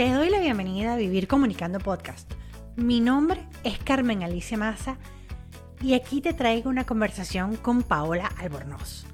Te 0.00 0.10
doy 0.14 0.30
la 0.30 0.38
bienvenida 0.38 0.94
a 0.94 0.96
Vivir 0.96 1.28
Comunicando 1.28 1.78
Podcast. 1.78 2.32
Mi 2.74 3.00
nombre 3.00 3.46
es 3.64 3.78
Carmen 3.78 4.22
Alicia 4.22 4.56
Maza 4.56 4.96
y 5.82 5.92
aquí 5.92 6.22
te 6.22 6.32
traigo 6.32 6.70
una 6.70 6.86
conversación 6.86 7.56
con 7.56 7.82
Paola 7.82 8.32
Albornoz. 8.38 9.04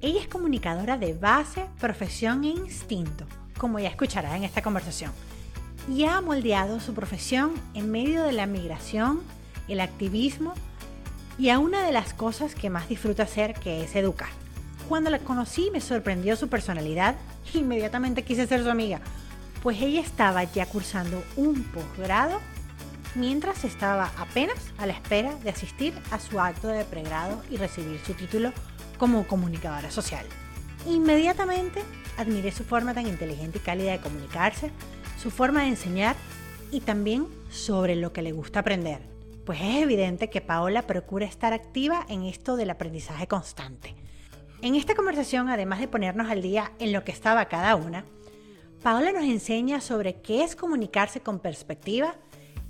Ella 0.00 0.20
es 0.20 0.26
comunicadora 0.26 0.98
de 0.98 1.14
base, 1.14 1.66
profesión 1.78 2.42
e 2.42 2.48
instinto, 2.48 3.24
como 3.56 3.78
ya 3.78 3.88
escucharás 3.88 4.34
en 4.34 4.42
esta 4.42 4.62
conversación, 4.62 5.12
y 5.88 6.06
ha 6.06 6.20
moldeado 6.20 6.80
su 6.80 6.92
profesión 6.92 7.52
en 7.74 7.92
medio 7.92 8.24
de 8.24 8.32
la 8.32 8.46
migración, 8.46 9.20
el 9.68 9.78
activismo 9.78 10.54
y 11.38 11.50
a 11.50 11.60
una 11.60 11.86
de 11.86 11.92
las 11.92 12.14
cosas 12.14 12.56
que 12.56 12.68
más 12.68 12.88
disfruta 12.88 13.22
hacer, 13.22 13.54
que 13.54 13.84
es 13.84 13.94
educar. 13.94 14.30
Cuando 14.88 15.08
la 15.08 15.20
conocí 15.20 15.70
me 15.70 15.80
sorprendió 15.80 16.34
su 16.34 16.48
personalidad, 16.48 17.14
inmediatamente 17.54 18.24
quise 18.24 18.48
ser 18.48 18.64
su 18.64 18.70
amiga, 18.70 19.00
pues 19.62 19.80
ella 19.80 20.00
estaba 20.00 20.44
ya 20.44 20.66
cursando 20.66 21.22
un 21.36 21.62
posgrado 21.64 22.40
mientras 23.14 23.64
estaba 23.64 24.12
apenas 24.18 24.72
a 24.78 24.86
la 24.86 24.92
espera 24.92 25.34
de 25.36 25.50
asistir 25.50 25.94
a 26.10 26.20
su 26.20 26.40
acto 26.40 26.68
de 26.68 26.84
pregrado 26.84 27.42
y 27.50 27.56
recibir 27.56 27.98
su 28.00 28.14
título 28.14 28.52
como 28.98 29.26
comunicadora 29.26 29.90
social. 29.90 30.26
Inmediatamente 30.86 31.82
admiré 32.16 32.52
su 32.52 32.64
forma 32.64 32.94
tan 32.94 33.06
inteligente 33.06 33.58
y 33.58 33.62
cálida 33.62 33.92
de 33.92 34.00
comunicarse, 34.00 34.70
su 35.20 35.30
forma 35.30 35.62
de 35.62 35.68
enseñar 35.68 36.16
y 36.70 36.80
también 36.80 37.26
sobre 37.50 37.96
lo 37.96 38.12
que 38.12 38.22
le 38.22 38.32
gusta 38.32 38.60
aprender, 38.60 39.00
pues 39.44 39.60
es 39.60 39.82
evidente 39.82 40.28
que 40.28 40.40
Paola 40.40 40.82
procura 40.82 41.26
estar 41.26 41.52
activa 41.52 42.04
en 42.08 42.24
esto 42.24 42.56
del 42.56 42.70
aprendizaje 42.70 43.26
constante. 43.26 43.94
En 44.62 44.74
esta 44.74 44.94
conversación, 44.94 45.48
además 45.48 45.80
de 45.80 45.88
ponernos 45.88 46.30
al 46.30 46.42
día 46.42 46.72
en 46.78 46.92
lo 46.92 47.04
que 47.04 47.12
estaba 47.12 47.44
cada 47.46 47.76
una, 47.76 48.04
Paola 48.86 49.10
nos 49.10 49.24
enseña 49.24 49.80
sobre 49.80 50.20
qué 50.20 50.44
es 50.44 50.54
comunicarse 50.54 51.18
con 51.20 51.40
perspectiva 51.40 52.14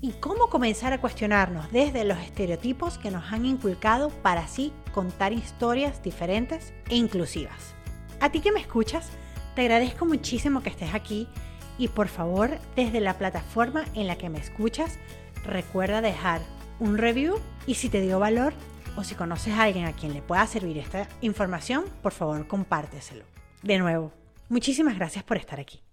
y 0.01 0.13
cómo 0.13 0.49
comenzar 0.49 0.95
a 0.95 1.01
cuestionarnos 1.03 1.71
desde 1.71 2.05
los 2.05 2.17
estereotipos 2.17 2.97
que 2.97 3.11
nos 3.11 3.31
han 3.35 3.45
inculcado 3.45 4.09
para 4.23 4.41
así 4.41 4.73
contar 4.95 5.35
historias 5.35 6.03
diferentes 6.03 6.73
e 6.89 6.97
inclusivas. 6.97 7.75
A 8.19 8.31
ti 8.31 8.41
que 8.41 8.51
me 8.51 8.61
escuchas, 8.61 9.11
te 9.55 9.61
agradezco 9.61 10.07
muchísimo 10.07 10.63
que 10.63 10.71
estés 10.71 10.95
aquí 10.95 11.29
y 11.77 11.89
por 11.89 12.09
favor, 12.09 12.49
desde 12.75 13.01
la 13.01 13.19
plataforma 13.19 13.85
en 13.93 14.07
la 14.07 14.17
que 14.17 14.31
me 14.31 14.39
escuchas, 14.39 14.99
recuerda 15.45 16.01
dejar 16.01 16.41
un 16.81 16.97
review 16.97 17.39
y 17.67 17.75
si 17.75 17.91
te 17.91 18.01
dio 18.01 18.19
valor, 18.19 18.55
o 18.97 19.05
si 19.05 19.17
conoces 19.17 19.53
a 19.53 19.65
alguien 19.65 19.85
a 19.85 19.93
quien 19.93 20.15
le 20.15 20.23
pueda 20.23 20.47
servir 20.47 20.79
esta 20.79 21.11
información, 21.21 21.85
por 22.03 22.13
favor 22.13 22.49
compárteselo. 22.49 23.27
De 23.63 23.77
nuevo, 23.77 24.15
muchísimas 24.49 24.97
gracias 24.97 25.23
por 25.23 25.37
estar 25.37 25.61
aquí. 25.61 25.86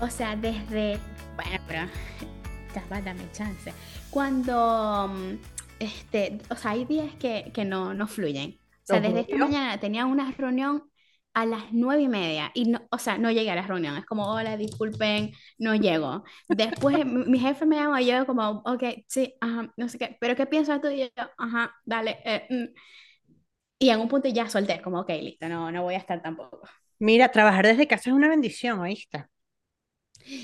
O 0.00 0.08
sea, 0.08 0.36
desde... 0.36 0.98
Bueno, 1.36 1.58
pero... 1.66 1.80
Ya 2.74 3.00
dame 3.00 3.30
chance. 3.32 3.72
Cuando... 4.10 5.08
Mm, 5.08 5.34
este, 5.78 6.38
o 6.50 6.56
sea, 6.56 6.72
hay 6.72 6.84
días 6.84 7.14
que, 7.16 7.50
que 7.52 7.64
no, 7.64 7.94
no 7.94 8.06
fluyen. 8.06 8.58
O 8.60 8.86
sea, 8.86 9.00
desde 9.00 9.20
esta 9.20 9.36
mañana 9.36 9.78
tenía 9.80 10.06
una 10.06 10.30
reunión 10.32 10.84
a 11.32 11.46
las 11.46 11.64
nueve 11.72 12.02
y 12.02 12.08
media 12.08 12.50
y 12.54 12.66
no, 12.66 12.80
o 12.90 12.98
sea, 12.98 13.18
no 13.18 13.30
llegué 13.30 13.50
a 13.50 13.56
la 13.56 13.66
reunión, 13.66 13.96
es 13.96 14.06
como, 14.06 14.30
hola, 14.30 14.56
disculpen, 14.56 15.32
no 15.58 15.74
llego. 15.74 16.22
Después 16.48 17.04
mi 17.04 17.38
jefe 17.40 17.66
me 17.66 17.76
llama 17.76 18.00
y 18.02 18.06
yo 18.06 18.24
como, 18.24 18.62
ok, 18.64 18.84
sí, 19.08 19.34
ajá, 19.40 19.72
no 19.76 19.88
sé 19.88 19.98
qué, 19.98 20.16
pero 20.20 20.36
¿qué 20.36 20.46
piensas 20.46 20.80
tú? 20.80 20.88
Y 20.88 21.00
yo, 21.00 21.08
ajá, 21.38 21.74
dale. 21.84 22.18
Eh, 22.24 22.46
mm". 22.50 22.74
Y 23.80 23.90
en 23.90 24.00
un 24.00 24.08
punto 24.08 24.28
ya 24.28 24.48
solté, 24.48 24.80
como, 24.80 25.00
ok, 25.00 25.08
listo, 25.20 25.48
no, 25.48 25.72
no 25.72 25.82
voy 25.82 25.94
a 25.94 25.98
estar 25.98 26.22
tampoco. 26.22 26.60
Mira, 27.00 27.30
trabajar 27.30 27.66
desde 27.66 27.88
casa 27.88 28.10
es 28.10 28.16
una 28.16 28.28
bendición, 28.28 28.78
¿oíste? 28.78 29.24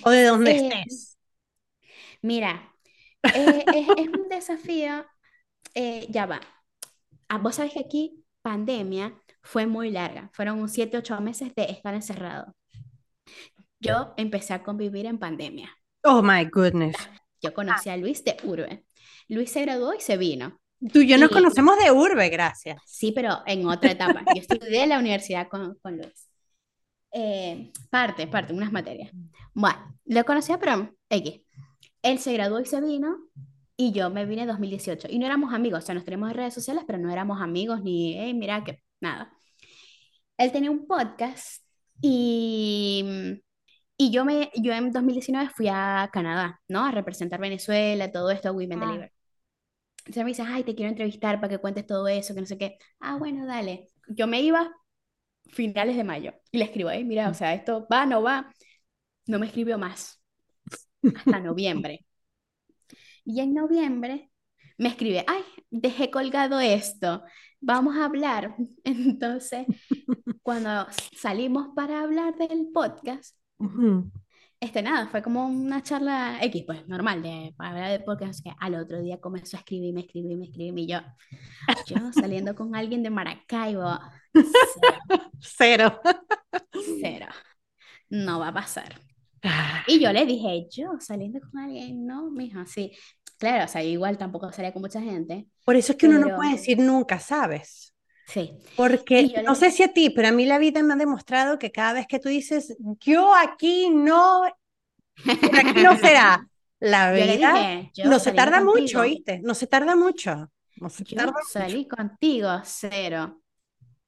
O 0.05 0.11
de 0.11 0.25
donde 0.25 0.50
eh, 0.50 0.69
estés. 0.69 1.19
Mira, 2.23 2.75
eh, 3.23 3.64
es, 3.75 3.89
es, 3.97 4.09
un 4.09 4.28
desafío, 4.28 5.07
ya 6.08 6.27
va. 6.27 6.41
Ah, 7.29 7.39
vos 7.39 7.55
sabés 7.55 7.73
que 7.73 7.80
aquí, 7.80 8.24
pandemia, 8.42 9.14
fue 9.42 9.67
muy 9.67 9.90
larga. 9.90 10.30
Fueron 10.33 10.69
7, 10.69 10.98
8 10.98 11.20
meses 11.20 11.55
de 11.55 11.64
estar 11.64 11.95
encerrado. 11.95 12.55
Yo 13.79 14.14
empecé 14.17 14.52
a 14.52 14.63
convivir 14.63 15.07
en 15.07 15.19
pandemia. 15.19 15.70
Oh 16.02 16.23
my 16.23 16.45
goodness. 16.45 16.96
Yo 17.40 17.55
conocí 17.55 17.89
a 17.89 17.96
Luis 17.96 18.23
de 18.24 18.36
Urbe. 18.45 18.85
Luis 19.29 19.51
se 19.51 19.63
graduó 19.63 19.95
y 19.95 20.01
se 20.01 20.17
vino. 20.17 20.61
Tú 20.92 21.01
y 21.01 21.08
yo 21.08 21.19
nos 21.19 21.30
conocemos 21.30 21.79
de 21.79 21.90
Urbe, 21.90 22.29
gracias. 22.29 22.80
Sí, 22.86 23.13
pero 23.13 23.39
en 23.46 23.67
otra 23.67 23.90
etapa. 23.90 24.23
Yo 24.35 24.40
estudié 24.40 24.83
en 24.83 24.90
la 24.90 24.98
universidad 24.98 25.48
con, 25.48 25.77
con 25.83 25.96
Luis. 25.96 26.30
Eh, 27.12 27.72
parte, 27.90 28.26
parte, 28.26 28.52
unas 28.52 28.72
materias. 28.72 29.10
Bueno, 29.54 29.78
lo 30.04 30.24
conocía, 30.24 30.58
pero 30.58 30.94
X. 31.08 31.40
Él 32.02 32.18
se 32.18 32.32
graduó 32.32 32.60
y 32.60 32.66
se 32.66 32.80
vino, 32.80 33.18
y 33.76 33.92
yo 33.92 34.10
me 34.10 34.26
vine 34.26 34.42
en 34.42 34.48
2018. 34.48 35.08
Y 35.10 35.18
no 35.18 35.26
éramos 35.26 35.54
amigos, 35.54 35.82
o 35.84 35.86
sea, 35.86 35.94
nos 35.94 36.04
teníamos 36.04 36.30
en 36.30 36.36
redes 36.36 36.54
sociales, 36.54 36.84
pero 36.86 36.98
no 36.98 37.10
éramos 37.10 37.40
amigos 37.40 37.82
ni, 37.82 38.14
hey, 38.18 38.34
mira, 38.34 38.62
que 38.64 38.82
nada. 39.00 39.32
Él 40.36 40.52
tenía 40.52 40.70
un 40.70 40.86
podcast 40.86 41.64
y, 42.00 43.04
y 43.96 44.10
yo, 44.10 44.24
me, 44.24 44.50
yo 44.56 44.72
en 44.72 44.92
2019 44.92 45.50
fui 45.54 45.68
a 45.68 46.08
Canadá, 46.12 46.60
¿no? 46.68 46.84
A 46.84 46.90
representar 46.90 47.40
Venezuela, 47.40 48.10
todo 48.12 48.30
esto, 48.30 48.52
Women 48.52 48.82
ah. 48.82 48.86
Deliver. 48.86 49.12
Entonces 50.00 50.24
me 50.24 50.30
dice, 50.30 50.42
ay, 50.46 50.64
te 50.64 50.74
quiero 50.74 50.90
entrevistar 50.90 51.40
para 51.40 51.48
que 51.50 51.58
cuentes 51.58 51.86
todo 51.86 52.08
eso, 52.08 52.34
que 52.34 52.40
no 52.40 52.46
sé 52.46 52.58
qué. 52.58 52.78
Ah, 53.00 53.16
bueno, 53.16 53.46
dale. 53.46 53.88
Yo 54.08 54.27
me 54.27 54.40
iba 54.42 54.70
finales 55.52 55.96
de 55.96 56.05
mayo 56.05 56.33
y 56.50 56.58
le 56.58 56.64
escribo, 56.64 56.88
ahí, 56.88 57.05
mira, 57.05 57.28
o 57.28 57.34
sea, 57.34 57.55
esto 57.55 57.86
va, 57.92 58.06
no 58.06 58.22
va. 58.22 58.52
No 59.27 59.38
me 59.38 59.46
escribió 59.46 59.78
más 59.78 60.22
hasta 61.16 61.40
noviembre. 61.40 62.06
Y 63.24 63.40
en 63.40 63.55
noviembre 63.55 64.30
me 64.78 64.89
escribe, 64.89 65.24
ay, 65.27 65.42
dejé 65.70 66.10
colgado 66.10 66.60
esto, 66.60 67.22
vamos 67.60 67.96
a 67.96 68.06
hablar. 68.06 68.55
Entonces, 68.84 69.66
cuando 70.42 70.86
salimos 71.16 71.68
para 71.74 72.02
hablar 72.02 72.36
del 72.36 72.68
podcast, 72.72 73.36
este 74.60 74.82
nada, 74.82 75.08
fue 75.08 75.22
como 75.22 75.46
una 75.46 75.82
charla 75.82 76.38
X, 76.42 76.64
pues 76.66 76.86
normal, 76.86 77.22
de, 77.22 77.54
para 77.56 77.70
hablar 77.70 77.90
del 77.92 78.04
podcast, 78.04 78.44
que 78.44 78.52
al 78.60 78.74
otro 78.74 79.00
día 79.00 79.18
comenzó 79.18 79.56
a 79.56 79.60
escribirme, 79.60 80.02
escribirme, 80.02 80.44
escribirme, 80.44 80.82
y 80.82 80.86
yo, 80.86 80.98
yo 81.86 82.12
saliendo 82.12 82.54
con 82.54 82.76
alguien 82.76 83.02
de 83.02 83.08
Maracaibo, 83.08 83.98
cero. 85.40 86.00
Cero. 87.00 87.26
No 88.10 88.40
va 88.40 88.48
a 88.48 88.54
pasar. 88.54 89.00
Ah. 89.42 89.82
Y 89.86 89.98
yo 89.98 90.12
le 90.12 90.26
dije, 90.26 90.68
yo 90.70 90.92
saliendo 91.00 91.40
con 91.40 91.58
alguien, 91.58 92.06
no, 92.06 92.30
mija, 92.30 92.66
sí. 92.66 92.92
Claro, 93.38 93.64
o 93.64 93.68
sea, 93.68 93.82
igual 93.82 94.18
tampoco 94.18 94.52
salía 94.52 94.72
con 94.72 94.82
mucha 94.82 95.00
gente. 95.00 95.46
Por 95.64 95.77
eso 95.77 95.92
es 95.92 95.98
que 95.98 96.06
uno 96.06 96.18
no 96.18 96.36
puede 96.36 96.52
decir 96.52 96.78
nunca, 96.78 97.18
¿sabes? 97.18 97.94
Sí. 98.33 98.52
Porque 98.77 99.42
no 99.45 99.55
sé 99.55 99.70
si 99.70 99.83
a 99.83 99.92
ti, 99.92 100.11
pero 100.11 100.29
a 100.29 100.33
mí 100.33 100.46
la 100.46 100.58
vida 100.58 100.83
me 100.83 100.95
ha 100.95 100.96
demostrado 100.96 101.58
que 101.58 101.73
cada 101.73 101.95
vez 101.95 102.07
que 102.07 102.20
tú 102.20 102.29
dices, 102.29 102.77
yo 103.01 103.35
aquí 103.35 103.91
no, 103.91 104.45
aquí 104.45 105.83
no 105.83 105.96
será. 106.01 106.46
La 106.79 107.13
vida 107.13 107.90
no 108.05 108.19
se 108.19 108.33
tarda 108.33 108.63
mucho, 108.63 109.01
¿oíste? 109.01 109.40
No 109.42 109.55
se 109.55 109.67
tarda 109.67 109.96
mucho. 109.96 110.51
No 110.77 110.89
se 110.89 111.05
yo 111.05 111.19
salí 111.46 111.86
contigo, 111.86 112.48
cero. 112.64 113.42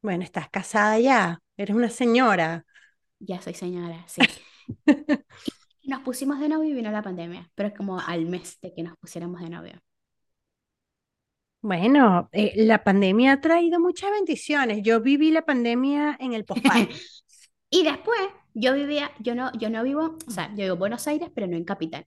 Bueno, 0.00 0.24
estás 0.24 0.48
casada 0.48 0.98
ya, 0.98 1.38
eres 1.56 1.76
una 1.76 1.90
señora. 1.90 2.64
Ya 3.18 3.42
soy 3.42 3.54
señora, 3.54 4.04
sí. 4.08 4.22
Nos 5.84 6.00
pusimos 6.00 6.38
de 6.38 6.48
novio 6.48 6.70
y 6.70 6.74
vino 6.74 6.90
la 6.90 7.02
pandemia, 7.02 7.50
pero 7.54 7.68
es 7.68 7.74
como 7.74 7.98
al 7.98 8.24
mes 8.26 8.58
de 8.60 8.72
que 8.72 8.84
nos 8.84 8.96
pusiéramos 8.98 9.40
de 9.40 9.50
novio. 9.50 9.82
Bueno, 11.62 12.28
eh, 12.32 12.52
la 12.56 12.82
pandemia 12.82 13.34
ha 13.34 13.40
traído 13.40 13.78
muchas 13.78 14.10
bendiciones. 14.10 14.82
Yo 14.82 15.00
viví 15.00 15.30
la 15.30 15.46
pandemia 15.46 16.16
en 16.18 16.32
el 16.32 16.44
postparo. 16.44 16.88
y 17.70 17.84
después, 17.84 18.18
yo 18.52 18.74
vivía, 18.74 19.12
yo 19.20 19.36
no, 19.36 19.52
yo 19.52 19.70
no 19.70 19.84
vivo, 19.84 20.18
o 20.26 20.30
sea, 20.30 20.48
yo 20.50 20.64
vivo 20.64 20.74
en 20.74 20.78
Buenos 20.80 21.06
Aires, 21.06 21.30
pero 21.32 21.46
no 21.46 21.56
en 21.56 21.64
capital. 21.64 22.04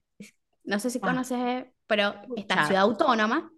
No 0.62 0.78
sé 0.78 0.90
si 0.90 0.98
ah. 1.02 1.06
conoces, 1.06 1.64
pero 1.86 2.14
está 2.36 2.66
Ciudad 2.66 2.82
Autónoma 2.82 3.50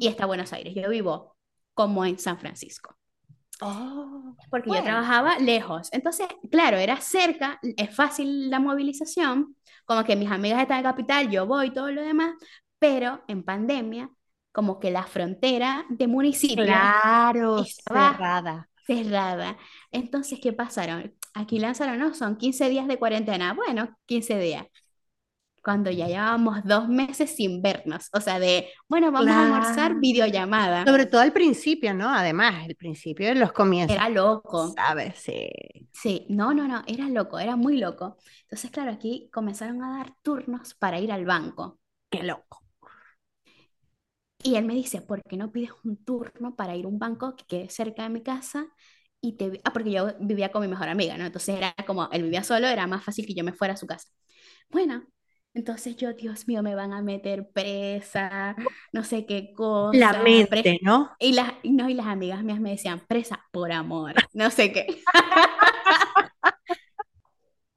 y 0.00 0.08
está 0.08 0.24
Buenos 0.24 0.54
Aires. 0.54 0.74
Yo 0.74 0.88
vivo 0.88 1.36
como 1.74 2.04
en 2.06 2.18
San 2.18 2.38
Francisco. 2.38 2.96
Oh, 3.60 4.34
porque 4.50 4.70
yo 4.70 4.82
trabajaba 4.82 5.38
lejos. 5.38 5.90
Entonces, 5.92 6.26
claro, 6.50 6.78
era 6.78 6.96
cerca, 7.00 7.60
es 7.62 7.94
fácil 7.94 8.48
la 8.48 8.58
movilización, 8.58 9.54
como 9.84 10.02
que 10.02 10.16
mis 10.16 10.30
amigas 10.30 10.62
están 10.62 10.78
en 10.78 10.84
capital, 10.84 11.30
yo 11.30 11.46
voy, 11.46 11.70
todo 11.70 11.90
lo 11.90 12.02
demás, 12.02 12.34
pero 12.78 13.22
en 13.28 13.44
pandemia, 13.44 14.10
como 14.52 14.78
que 14.80 14.90
la 14.90 15.04
frontera 15.06 15.84
de 15.90 16.06
municipio 16.08 16.64
claro, 16.64 17.64
cerrada. 17.64 18.68
Cerrada. 18.86 19.56
Entonces, 19.90 20.40
¿qué 20.42 20.52
pasaron? 20.52 21.14
Aquí 21.34 21.58
lanzaron, 21.58 21.98
no, 21.98 22.14
son 22.14 22.36
15 22.36 22.68
días 22.68 22.86
de 22.88 22.98
cuarentena. 22.98 23.54
Bueno, 23.54 23.96
15 24.06 24.38
días. 24.38 24.66
cuando 25.62 25.90
ya 25.90 26.08
llevábamos 26.08 26.64
dos 26.64 26.88
meses 26.88 27.36
sin 27.36 27.62
vernos. 27.62 28.08
O 28.12 28.20
sea, 28.20 28.38
de, 28.40 28.68
bueno, 28.88 29.12
vamos 29.12 29.36
a 29.36 29.40
almorzar 29.42 29.94
videollamada. 30.00 30.84
Sobre 30.84 31.06
todo 31.06 31.20
al 31.20 31.32
principio, 31.32 31.94
¿no? 31.94 32.08
Además, 32.08 32.66
el 32.68 32.74
principio 32.76 33.28
de 33.28 33.36
los 33.36 33.52
comienzos, 33.52 33.94
Era 33.96 34.08
loco. 34.08 34.74
¿sabes? 34.74 35.18
Sí. 35.20 35.48
Sí, 35.92 36.26
no, 36.30 36.52
no, 36.54 36.66
no, 36.66 36.82
era 36.86 37.08
loco, 37.08 37.38
era 37.38 37.56
muy 37.56 37.78
loco. 37.78 38.16
Entonces, 38.42 38.70
claro, 38.70 38.90
aquí 38.92 39.28
comenzaron 39.32 39.82
a 39.84 39.98
dar 39.98 40.14
turnos 40.22 40.74
para 40.74 40.98
ir 41.00 41.12
al 41.12 41.24
banco. 41.24 41.78
Qué 42.10 42.22
loco. 42.22 42.61
Y 44.42 44.56
él 44.56 44.64
me 44.64 44.74
dice, 44.74 45.00
¿por 45.02 45.22
qué 45.22 45.36
no 45.36 45.52
pides 45.52 45.70
un 45.84 45.96
turno 46.04 46.56
para 46.56 46.74
ir 46.76 46.84
a 46.84 46.88
un 46.88 46.98
banco 46.98 47.36
que 47.36 47.44
quede 47.46 47.68
cerca 47.70 48.02
de 48.04 48.08
mi 48.10 48.22
casa? 48.22 48.66
Y 49.20 49.34
te... 49.36 49.60
Ah, 49.64 49.72
porque 49.72 49.92
yo 49.92 50.08
vivía 50.20 50.50
con 50.50 50.62
mi 50.62 50.68
mejor 50.68 50.88
amiga, 50.88 51.16
¿no? 51.16 51.24
Entonces 51.26 51.56
era 51.56 51.74
como, 51.86 52.08
él 52.12 52.24
vivía 52.24 52.42
solo, 52.42 52.66
era 52.66 52.86
más 52.88 53.04
fácil 53.04 53.24
que 53.26 53.34
yo 53.34 53.44
me 53.44 53.52
fuera 53.52 53.74
a 53.74 53.76
su 53.76 53.86
casa. 53.86 54.08
Bueno, 54.70 55.06
entonces 55.54 55.96
yo, 55.96 56.12
Dios 56.14 56.48
mío, 56.48 56.62
me 56.62 56.74
van 56.74 56.92
a 56.92 57.02
meter 57.02 57.50
presa, 57.52 58.56
no 58.92 59.04
sé 59.04 59.26
qué 59.26 59.52
cosa. 59.54 60.06
La 60.06 60.12
presa- 60.50 60.72
mente, 60.72 60.78
¿no? 60.82 61.16
Y 61.20 61.32
las, 61.34 61.52
no, 61.64 61.88
y 61.90 61.94
las 61.94 62.06
amigas 62.06 62.42
mías 62.44 62.60
me 62.60 62.70
decían, 62.72 63.00
presa 63.08 63.44
por 63.52 63.72
amor, 63.72 64.16
no 64.34 64.50
sé 64.50 64.72
qué. 64.72 64.86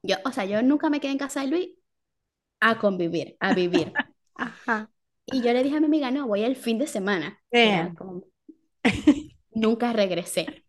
Yo, 0.02 0.16
o 0.24 0.32
sea, 0.32 0.44
yo 0.44 0.62
nunca 0.62 0.88
me 0.90 1.00
quedé 1.00 1.12
en 1.12 1.18
casa 1.18 1.40
de 1.42 1.48
Luis 1.48 1.68
a 2.60 2.78
convivir, 2.78 3.36
a 3.40 3.52
vivir. 3.54 4.02
Ajá. 4.36 4.90
Y 5.26 5.42
yo 5.42 5.52
le 5.52 5.62
dije 5.62 5.76
a 5.76 5.80
mi 5.80 5.86
amiga, 5.86 6.10
no, 6.10 6.26
voy 6.26 6.42
el 6.44 6.56
fin 6.56 6.78
de 6.78 6.86
semana. 6.86 7.40
Como- 7.96 8.24
Nunca 9.52 9.92
regresé. 9.92 10.64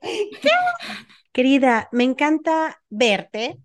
Querida, 1.32 1.88
me 1.92 2.04
encanta 2.04 2.80
verte. 2.88 3.58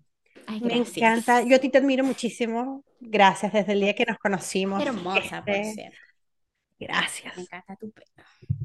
Ay, 0.46 0.60
Me 0.60 0.74
encanta. 0.76 1.42
Yo 1.42 1.56
a 1.56 1.58
ti 1.58 1.70
te 1.70 1.78
admiro 1.78 2.04
muchísimo. 2.04 2.84
Gracias 3.00 3.52
desde 3.52 3.72
el 3.72 3.80
día 3.80 3.94
que 3.94 4.04
nos 4.04 4.18
conocimos. 4.18 4.82
Hermosa, 4.82 5.44
por 5.44 5.54
Este, 5.54 5.74
cierto. 5.74 5.98
gracias. 6.78 7.36
Me 7.36 7.42
encanta 7.42 7.76
tu 7.76 7.90
pelo. 7.90 8.06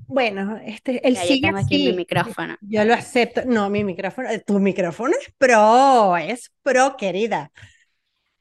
Bueno, 0.07 0.59
este, 0.65 1.07
él 1.07 1.15
Ya, 1.15 1.21
yo 1.21 1.27
sigue 1.27 1.47
tengo 1.47 1.59
aquí 1.59 1.87
mi 1.87 1.93
micrófono. 1.93 2.57
Yo 2.61 2.83
lo 2.83 2.93
acepto. 2.93 3.41
No, 3.45 3.69
mi 3.69 3.83
micrófono, 3.83 4.29
eh, 4.29 4.43
tu 4.45 4.59
micrófono 4.59 5.13
es 5.19 5.33
pro, 5.37 6.17
es 6.17 6.51
pro, 6.63 6.97
querida. 6.97 7.51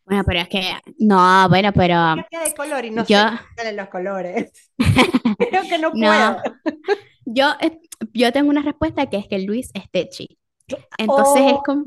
Bueno, 0.08 0.25
pero 0.26 0.40
es 0.40 0.49
que, 0.49 0.72
no, 0.99 1.49
bueno, 1.49 1.72
pero 1.72 2.16
de 2.16 2.55
color 2.56 2.84
y 2.84 2.90
no 2.90 3.05
sé 3.05 3.12
yo, 3.14 3.20
los 3.75 3.88
colores. 3.88 4.52
Creo 5.38 5.62
que 5.69 5.78
no 5.78 5.90
no, 5.93 6.06
puedo. 6.06 6.43
yo, 7.25 7.55
eh, 7.60 7.78
yo 8.12 8.32
tengo 8.32 8.50
una 8.50 8.62
respuesta 8.62 9.06
que 9.08 9.19
es 9.19 9.28
que 9.28 9.38
Luis 9.40 9.70
es 9.75 9.90
techi. 9.90 10.38
Entonces 10.99 11.43
es 11.46 11.52
Oh, 11.52 11.62
como, 11.64 11.87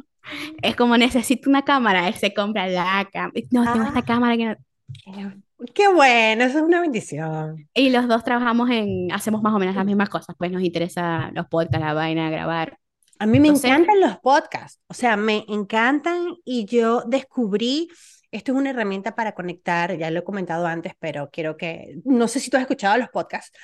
es 0.62 0.75
como 0.75 0.97
necesito 0.97 1.50
una 1.50 1.63
cámara, 1.63 2.07
él 2.07 2.15
se 2.15 2.33
compra 2.33 2.68
la 2.68 3.07
cámara. 3.12 3.33
No, 3.51 3.68
tengo 3.71 3.85
esta 3.85 4.00
ah, 4.00 4.06
cámara 4.06 4.38
que 4.38 4.45
no- 4.45 4.56
qué, 5.03 5.71
qué 5.73 5.88
bueno, 5.94 6.44
eso 6.44 6.59
es 6.59 6.63
una 6.65 6.81
bendición. 6.81 7.69
Y 7.73 7.89
los 7.89 8.07
dos 8.07 8.23
trabajamos 8.23 8.69
en, 8.69 9.12
hacemos 9.12 9.41
más 9.41 9.53
o 9.53 9.59
menos 9.59 9.75
las 9.75 9.85
mismas 9.85 10.09
cosas, 10.09 10.35
pues 10.38 10.51
nos 10.51 10.62
interesa 10.63 11.31
los 11.33 11.47
podcasts, 11.47 11.85
la 11.85 11.94
vaina, 11.94 12.29
grabar. 12.29 12.77
A 13.21 13.27
mí 13.27 13.39
me 13.39 13.47
Entonces, 13.47 13.50
encantan 13.50 14.00
los 14.00 14.18
podcasts, 14.19 14.79
o 14.88 14.94
sea, 14.95 15.15
me 15.15 15.45
encantan 15.47 16.35
y 16.44 16.65
yo 16.65 17.03
descubrí, 17.06 17.88
esto 18.31 18.51
es 18.51 18.57
una 18.57 18.71
herramienta 18.71 19.13
para 19.15 19.33
conectar, 19.35 19.95
ya 19.97 20.09
lo 20.09 20.19
he 20.21 20.23
comentado 20.23 20.65
antes, 20.65 20.94
pero 21.00 21.29
quiero 21.31 21.56
que, 21.56 22.00
no 22.03 22.27
sé 22.27 22.39
si 22.39 22.50
tú 22.50 22.57
has 22.57 22.62
escuchado 22.63 22.97
los 22.97 23.09
podcasts, 23.09 23.56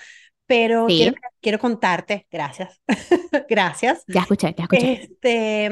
pero 0.45 0.94
quiero, 0.94 1.13
sí, 1.13 1.21
quiero 1.42 1.57
contarte, 1.59 2.27
gracias, 2.31 2.81
gracias, 3.50 4.06
ya 4.07 4.21
escuché, 4.21 4.54
ya 4.57 4.63
escuché. 4.63 4.89
este, 4.94 5.69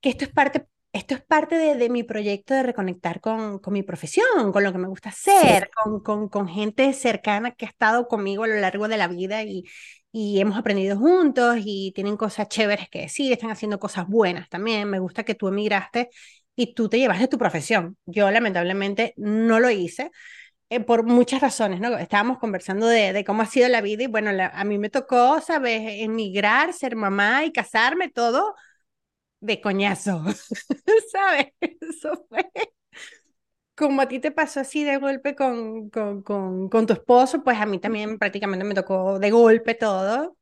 que 0.00 0.08
esto 0.08 0.24
es 0.24 0.30
parte, 0.30 0.66
esto 0.92 1.14
es 1.14 1.22
parte 1.22 1.56
de, 1.56 1.74
de 1.76 1.88
mi 1.90 2.02
proyecto 2.04 2.54
de 2.54 2.62
reconectar 2.62 3.20
con, 3.20 3.58
con 3.58 3.72
mi 3.72 3.82
profesión, 3.82 4.52
con 4.52 4.62
lo 4.64 4.72
que 4.72 4.78
me 4.78 4.88
gusta 4.88 5.10
Sí, 5.34 5.46
hacer, 5.48 5.70
con, 5.82 6.00
con, 6.00 6.28
con 6.28 6.48
gente 6.48 6.92
cercana 6.92 7.50
que 7.52 7.66
ha 7.66 7.68
estado 7.68 8.08
conmigo 8.08 8.44
a 8.44 8.48
lo 8.48 8.56
largo 8.56 8.88
de 8.88 8.96
la 8.96 9.08
vida 9.08 9.42
y, 9.42 9.64
y 10.12 10.40
hemos 10.40 10.56
aprendido 10.58 10.96
juntos 10.98 11.56
y 11.64 11.92
tienen 11.94 12.16
cosas 12.16 12.48
chéveres 12.48 12.88
que 12.88 13.02
decir, 13.02 13.32
están 13.32 13.50
haciendo 13.50 13.78
cosas 13.78 14.06
buenas 14.08 14.48
también. 14.48 14.88
Me 14.88 14.98
gusta 14.98 15.24
que 15.24 15.34
tú 15.34 15.48
emigraste 15.48 16.08
y 16.54 16.74
tú 16.74 16.88
te 16.88 16.98
llevaste 16.98 17.28
tu 17.28 17.38
profesión. 17.38 17.98
Yo 18.06 18.30
lamentablemente 18.30 19.12
no 19.16 19.60
lo 19.60 19.70
hice. 19.70 20.10
eh, 20.70 20.80
por 20.80 21.04
muchas 21.04 21.40
razones, 21.42 21.80
¿no? 21.80 21.96
Estábamos 21.98 22.38
conversando 22.38 22.86
de, 22.88 23.24
cómo 23.26 23.42
ha 23.42 23.46
sido 23.46 23.68
la 23.68 23.80
vida 23.82 24.04
y 24.04 24.06
bueno, 24.08 24.30
a 24.52 24.64
mí 24.64 24.78
me 24.78 24.90
tocó, 24.90 25.40
¿sabes? 25.40 25.82
Emigrar, 26.02 26.72
ser 26.74 26.96
mamá 26.96 27.44
y 27.44 27.52
casarme, 27.52 28.10
todo 28.10 28.54
de 29.40 29.60
coñazo, 29.60 30.24
¿sabes? 31.12 31.48
Eso 31.60 32.26
fue 32.28 32.50
como 33.76 34.00
a 34.02 34.08
ti 34.08 34.20
te 34.20 34.30
pasó 34.32 34.60
así 34.60 34.84
de 34.84 34.98
golpe 34.98 35.34
con, 35.36 35.90
con, 35.90 36.22
con, 36.22 36.68
con 36.68 36.86
tu 36.86 36.92
esposo, 36.94 37.44
pues 37.44 37.58
a 37.60 37.66
mí 37.66 37.78
también 37.78 38.18
prácticamente 38.18 38.64
me 38.64 38.74
tocó 38.74 39.18
de 39.18 39.30
golpe 39.30 39.74
todo. 39.74 40.36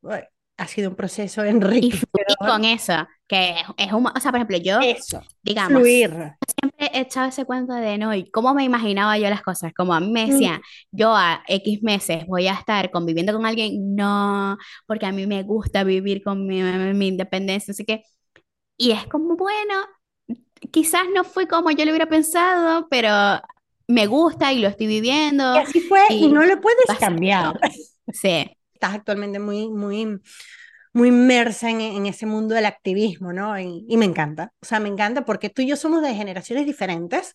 Ha 0.57 0.67
sido 0.69 0.91
un 0.91 0.97
proceso 0.97 1.45
y 1.81 2.05
enriquecedor. 2.25 2.37
con 2.45 2.65
eso, 2.65 2.93
que 3.27 3.57
es, 3.79 3.93
un, 3.93 4.07
o 4.07 4.21
sea, 4.21 4.31
por 4.31 4.37
ejemplo, 4.37 4.59
yo, 4.59 4.87
Eso, 4.91 5.21
digamos, 5.43 5.89
fluir. 5.89 6.13
siempre 6.61 6.91
he 6.93 7.01
echado 7.03 7.29
ese 7.29 7.45
cuento 7.45 7.75
de 7.75 7.99
no, 7.99 8.15
y 8.15 8.31
cómo 8.31 8.55
me 8.55 8.65
imaginaba 8.65 9.19
yo 9.19 9.31
las 9.31 9.43
cosas, 9.43 9.73
como 9.75 9.95
a 9.95 10.01
mí 10.01 10.11
me 10.13 10.27
Mm, 10.27 10.27
decían, 10.27 10.61
yo 10.93 11.15
a 11.17 11.43
X 11.49 11.83
meses 11.83 12.27
voy 12.27 12.49
a 12.49 12.55
estar 12.55 12.91
conviviendo 12.91 13.33
con 13.35 13.47
alguien, 13.47 13.97
no, 13.97 14.57
porque 14.87 15.07
a 15.07 15.13
mí 15.13 15.27
me 15.27 15.43
gusta 15.45 15.85
vivir 15.85 16.23
con 16.23 16.47
mi, 16.47 16.63
mi 16.63 17.09
independencia, 17.09 17.73
así 17.73 17.85
que, 17.85 18.03
y 18.77 18.93
es 18.93 19.07
como, 19.09 19.37
bueno, 19.37 19.75
quizás 20.73 21.03
no 21.15 21.25
fue 21.25 21.49
como 21.49 21.71
yo 21.71 21.85
lo 21.85 21.91
hubiera 21.93 22.09
pensado, 22.09 22.89
pero 22.91 23.11
me 23.89 24.07
gusta 24.07 24.53
y 24.53 24.61
lo 24.61 24.69
estoy 24.69 24.87
Y 25.51 25.57
viviendo 25.57 25.59
así 25.59 25.81
fue 25.81 26.03
y 26.09 26.29
no 26.29 26.45
y 26.45 26.45
lo 26.45 26.61
puedes 26.61 26.97
ser 26.99 26.99
cambiar. 26.99 27.59
Sí, 28.13 28.57
Estás 28.75 28.95
actualmente 28.95 29.39
muy, 29.39 29.69
muy, 29.71 30.21
muy 30.93 31.09
inmersa 31.09 31.71
en, 31.71 31.81
en 31.81 32.07
ese 32.07 32.27
mundo 32.27 32.55
del 32.55 32.67
activismo, 32.67 33.33
¿no? 33.33 33.59
Y, 33.59 33.87
y 33.89 33.97
me 33.97 34.05
encanta. 34.07 34.53
O 34.63 34.67
sea, 34.67 34.81
me 34.81 34.89
encanta 34.89 35.25
porque 35.25 35.51
tú 35.51 35.63
y 35.63 35.69
yo 35.69 35.77
somos 35.77 36.03
de 36.03 36.15
generaciones 36.15 36.67
diferentes. 36.67 37.35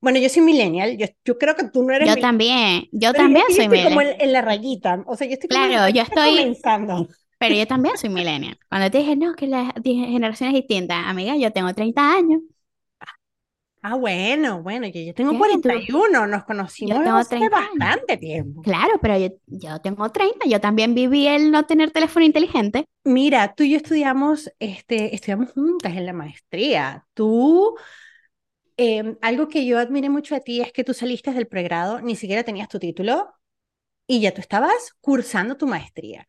Bueno, 0.00 0.18
yo 0.18 0.28
soy 0.28 0.42
millennial, 0.42 0.96
yo, 0.98 1.06
yo 1.24 1.38
creo 1.38 1.56
que 1.56 1.68
tú 1.70 1.82
no 1.84 1.94
eres 1.94 2.08
yo 2.08 2.16
millennial, 2.16 2.20
también, 2.20 2.88
yo 2.92 3.14
yo 3.14 3.14
también 3.14 3.46
sí 3.48 3.56
soy 3.56 3.62
estoy 3.62 3.80
como 3.82 4.00
millennial. 4.00 4.02
en, 4.02 4.20
en 4.20 4.32
la 4.32 4.42
rayita. 4.42 5.04
O 5.06 5.16
sea, 5.16 5.26
yo 5.28 5.34
estoy 5.34 5.50
como 5.50 5.66
Claro, 5.66 5.88
yo 5.88 6.02
rayita 6.02 6.02
estoy, 6.02 6.56
comenzando. 6.56 7.08
Pero 7.38 7.54
yo 7.54 7.66
también 7.66 7.96
soy 7.98 8.10
millennial. 8.10 8.58
Cuando 8.68 8.90
te 8.90 8.98
dije, 8.98 9.16
no, 9.16 9.34
que 9.34 9.46
la 9.46 9.74
di- 9.80 9.94
generación 10.06 10.50
es 10.50 10.54
distinta, 10.56 11.08
amiga, 11.08 11.36
yo 11.36 11.52
tengo 11.52 11.72
30 11.74 12.12
años. 12.14 12.40
Ah, 13.82 13.94
bueno, 13.94 14.62
bueno, 14.62 14.86
yo, 14.88 15.00
yo 15.00 15.14
tengo 15.14 15.32
¿Qué? 15.32 15.38
Tú, 15.62 15.70
41, 15.70 16.26
nos 16.26 16.44
conocimos 16.44 17.02
tengo 17.02 17.24
hace 17.24 17.24
30 17.24 17.60
años. 17.60 17.90
bastante 17.90 18.16
tiempo. 18.16 18.62
Claro, 18.64 18.94
pero 19.00 19.18
yo, 19.18 19.28
yo 19.46 19.80
tengo 19.80 20.10
30, 20.10 20.46
yo 20.48 20.60
también 20.60 20.94
viví 20.94 21.26
el 21.28 21.50
no 21.52 21.64
tener 21.66 21.92
teléfono 21.92 22.26
inteligente. 22.26 22.84
Mira, 23.04 23.54
tú 23.54 23.62
y 23.62 23.70
yo 23.72 23.76
estudiamos, 23.76 24.50
este, 24.58 25.14
estudiamos 25.14 25.52
juntas 25.52 25.94
en 25.94 26.06
la 26.06 26.12
maestría. 26.12 27.06
Tú, 27.14 27.76
em, 28.76 29.16
algo 29.22 29.48
que 29.48 29.66
yo 29.66 29.78
admiré 29.78 30.10
mucho 30.10 30.34
de 30.34 30.40
ti 30.40 30.60
es 30.60 30.72
que 30.72 30.84
tú 30.84 30.94
saliste 30.94 31.32
del 31.32 31.46
pregrado, 31.48 32.00
ni 32.00 32.16
siquiera 32.16 32.44
tenías 32.44 32.68
tu 32.68 32.78
título 32.78 33.32
y 34.06 34.20
ya 34.20 34.32
tú 34.34 34.40
estabas 34.42 34.94
cursando 35.00 35.56
tu 35.56 35.66
maestría. 35.66 36.26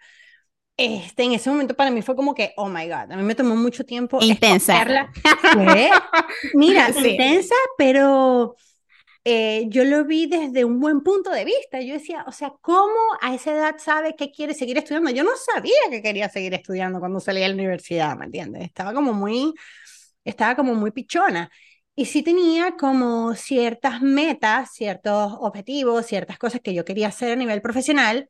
Este, 0.78 1.24
en 1.24 1.34
ese 1.34 1.50
momento 1.50 1.76
para 1.76 1.90
mí 1.90 2.02
fue 2.04 2.16
como 2.16 2.36
que, 2.36 2.54
oh 2.56 2.70
my 2.70 2.86
God, 2.88 3.12
a 3.12 3.18
mí 3.18 3.24
me 3.24 3.34
tomó 3.36 3.56
mucho 3.56 3.84
tiempo 3.84 4.20
Intensa. 4.22 4.76
Fue, 5.52 5.90
mira, 6.54 6.94
Sí. 6.94 7.10
intensa, 7.10 7.56
pero 7.78 8.56
eh, 9.26 9.66
yo 9.70 9.86
lo 9.86 10.06
vi 10.06 10.28
desde 10.28 10.66
un 10.66 10.80
buen 10.80 11.02
punto 11.02 11.32
de 11.32 11.46
vista. 11.46 11.82
Yo 11.82 11.94
decía, 11.96 12.26
o 12.28 12.32
sea, 12.32 12.54
¿cómo 12.62 12.94
a 13.22 13.36
esa 13.36 13.54
edad 13.54 13.76
sabe 13.80 14.16
que 14.16 14.32
quiere 14.32 14.54
seguir 14.54 14.78
estudiando? 14.78 15.12
Yo 15.12 15.24
no 15.24 15.32
sabía 15.38 15.76
que 15.92 16.02
quería 16.02 16.30
seguir 16.30 16.54
estudiando 16.54 17.00
cuando 17.00 17.20
salí 17.20 17.42
de 17.42 17.50
la 17.50 17.54
universidad, 17.56 18.18
¿me 18.18 18.26
entiendes? 18.26 18.64
Estaba 18.64 18.94
como 18.94 19.14
muy, 19.14 19.54
estaba 20.26 20.56
como 20.56 20.76
muy 20.76 20.92
pichona. 20.92 21.50
Y 21.96 22.06
sí 22.06 22.22
tenía 22.24 22.76
como 22.78 23.34
ciertas 23.36 24.02
metas, 24.02 24.72
ciertos 24.74 25.34
objetivos, 25.40 26.06
ciertas 26.06 26.38
cosas 26.38 26.62
que 26.62 26.74
yo 26.74 26.86
quería 26.86 27.08
hacer 27.08 27.32
a 27.34 27.36
nivel 27.36 27.62
profesional, 27.62 28.30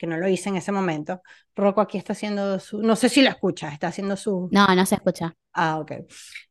que 0.00 0.06
no 0.06 0.16
lo 0.16 0.26
hice 0.28 0.48
en 0.48 0.56
ese 0.56 0.72
momento. 0.72 1.20
Rocco 1.54 1.82
aquí 1.82 1.98
está 1.98 2.14
haciendo 2.14 2.58
su, 2.58 2.80
no 2.82 2.96
sé 2.96 3.10
si 3.10 3.20
lo 3.22 3.28
escuchas, 3.28 3.74
está 3.74 3.88
haciendo 3.88 4.16
su, 4.16 4.48
No, 4.50 4.66
no 4.74 4.86
se 4.86 4.94
escucha. 4.94 5.36
Ah, 5.52 5.78
ok. 5.78 5.92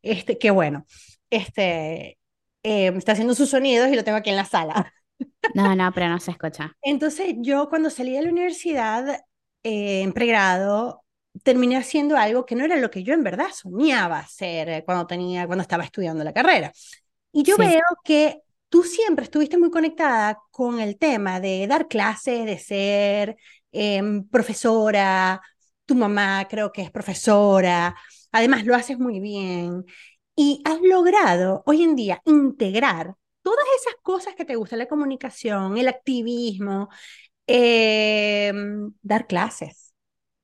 Este, 0.02 0.38
qué 0.38 0.50
bueno. 0.52 0.86
Este, 1.28 2.18
eh, 2.62 2.92
está 2.96 3.12
haciendo 3.12 3.34
sus 3.34 3.50
sonidos 3.50 3.88
y 3.90 3.96
lo 3.96 4.04
tengo 4.04 4.18
aquí 4.18 4.30
en 4.30 4.36
la 4.36 4.44
sala. 4.44 4.92
No, 5.54 5.74
no, 5.74 5.92
pero 5.92 6.08
no 6.08 6.20
se 6.20 6.30
escucha. 6.30 6.76
Entonces, 6.82 7.34
yo 7.38 7.68
cuando 7.68 7.90
salí 7.90 8.12
de 8.12 8.22
la 8.22 8.30
universidad, 8.30 9.20
eh, 9.62 10.02
en 10.02 10.12
pregrado, 10.12 11.04
terminé 11.42 11.76
haciendo 11.76 12.16
algo 12.16 12.46
que 12.46 12.54
no 12.54 12.64
era 12.64 12.76
lo 12.76 12.90
que 12.90 13.02
yo 13.02 13.14
en 13.14 13.24
verdad 13.24 13.48
soñaba 13.52 14.20
hacer 14.20 14.68
eh, 14.68 14.84
cuando 14.84 15.06
tenía, 15.06 15.46
cuando 15.46 15.62
estaba 15.62 15.84
estudiando 15.84 16.24
la 16.24 16.32
carrera. 16.32 16.72
Y 17.32 17.42
yo 17.44 17.56
Sí. 17.56 17.62
veo 17.62 17.82
que 18.04 18.40
tú 18.70 18.84
siempre 18.84 19.24
estuviste 19.26 19.58
muy 19.58 19.70
conectada 19.70 20.40
con 20.52 20.80
el 20.80 20.98
tema 20.98 21.40
de 21.40 21.66
dar 21.68 21.88
clases, 21.88 22.46
de 22.46 22.58
ser 22.58 23.36
em, 23.72 24.24
profesora, 24.28 25.42
tu 25.86 25.96
mamá 25.96 26.46
creo 26.48 26.72
que 26.72 26.82
es 26.82 26.92
profesora, 26.92 27.96
además 28.32 28.66
lo 28.66 28.76
haces 28.76 28.98
muy 28.98 29.20
bien. 29.20 29.84
y 30.36 30.62
has 30.64 30.80
logrado 30.82 31.62
hoy 31.66 31.82
en 31.82 31.96
día 31.96 32.22
integrar 32.26 33.14
todas 33.42 33.66
esas 33.80 33.94
cosas 34.02 34.34
que 34.36 34.44
te 34.46 34.56
gustan, 34.56 34.78
la 34.80 34.88
comunicación, 34.88 35.76
el 35.78 35.88
activismo, 35.88 36.88
em, 37.46 38.92
dar 39.02 39.26
clases. 39.26 39.89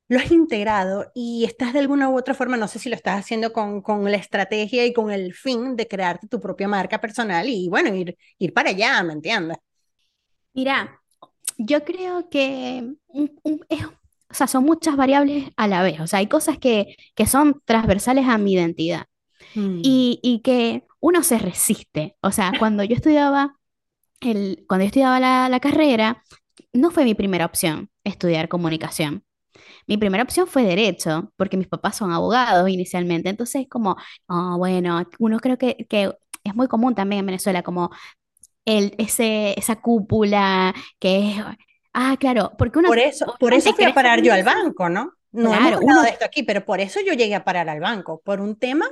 Lo 0.09 0.19
has 0.19 0.31
integrado 0.31 1.11
y 1.15 1.45
estás 1.45 1.73
de 1.73 1.81
alguna 1.81 2.09
u 2.09 2.17
otra 2.17 2.35
forma, 2.35 2.57
no 2.57 2.69
sé 2.69 2.79
si 2.79 2.89
lo 2.89 2.95
estás 2.95 3.19
haciendo 3.19 3.53
con, 3.53 3.83
con 3.83 4.05
la 4.05 4.17
estrategia 4.17 4.87
y 4.87 4.93
con 4.93 5.11
el 5.11 5.35
fin 5.35 5.75
de 5.75 5.89
crearte 5.89 6.29
tu 6.29 6.41
propia 6.41 6.69
marca 6.69 7.01
personal 7.01 7.49
y 7.49 7.69
bueno, 7.69 7.95
ir, 7.95 8.17
ir 8.39 8.53
para 8.53 8.71
allá, 8.71 9.03
¿me 9.03 9.15
entiendes? 9.15 9.59
Mira, 10.53 11.01
yo 11.59 11.85
creo 11.85 12.29
que 12.29 12.95
o 14.31 14.35
sea, 14.35 14.47
son 14.47 14.65
muchas 14.65 14.97
variables 14.97 15.51
a 15.57 15.69
la 15.69 15.83
vez. 15.83 16.01
O 16.01 16.07
sea, 16.07 16.19
hay 16.19 16.27
cosas 16.27 16.59
que, 16.59 16.97
que 17.15 17.27
son 17.27 17.63
transversales 17.65 18.27
a 18.29 18.39
mi 18.39 18.55
identidad 18.55 19.07
mm. 19.55 19.81
y, 19.83 20.21
y, 20.23 20.41
que 20.41 20.85
uno 21.01 21.23
se 21.23 21.39
resiste. 21.39 22.17
O 22.21 22.33
sea, 22.33 22.53
cuando 22.59 22.83
yo 22.85 22.97
estudiaba, 22.97 23.57
el, 24.21 24.65
cuando 24.69 24.85
yo 24.85 24.89
estudiaba 24.89 25.21
la, 25.21 25.49
la 25.49 25.61
carrera, 25.61 26.23
no 26.73 26.91
fue 26.91 27.05
mi 27.05 27.15
primera 27.15 27.47
opción 27.47 27.91
estudiar 28.05 28.49
comunicación. 28.49 29.25
Mi 29.87 29.97
primera 29.97 30.25
opción 30.25 30.47
fue 30.47 30.63
derecho, 30.63 31.33
porque 31.37 31.57
mis 31.57 31.69
papás 31.69 31.97
son 31.97 32.13
abogados 32.13 32.69
inicialmente. 32.69 33.29
Entonces, 33.29 33.67
como, 33.69 33.97
oh, 34.27 34.57
bueno, 34.59 35.05
uno 35.19 35.39
creo 35.39 35.59
que, 35.59 35.87
que 35.89 36.13
es 36.45 36.55
muy 36.55 36.69
común 36.69 36.95
también 36.95 37.21
en 37.21 37.27
Venezuela, 37.27 37.63
como 37.63 37.91
el, 38.65 38.95
ese, 38.99 39.59
esa 39.59 39.77
cúpula 39.77 40.75
que 40.99 41.31
es 41.31 41.37
Ah, 41.99 42.15
claro, 42.21 42.53
porque 42.59 42.79
uno... 42.79 42.89
Por 42.89 42.99
eso, 42.99 43.35
por 43.41 43.55
eso 43.55 43.73
fui 43.73 43.87
a 43.87 43.95
parar 43.95 44.21
yo 44.21 44.31
al 44.31 44.43
banco, 44.43 44.91
¿no? 44.91 45.15
No 45.33 45.49
claro, 45.49 45.79
uno 45.81 46.03
de 46.03 46.11
esto 46.11 46.27
aquí, 46.27 46.43
pero 46.43 46.63
por 46.63 46.79
eso 46.79 47.01
yo 47.01 47.15
llegué 47.15 47.35
a 47.35 47.43
parar 47.43 47.71
al 47.71 47.81
banco, 47.81 48.21
por 48.23 48.43
un 48.43 48.57
tema 48.57 48.87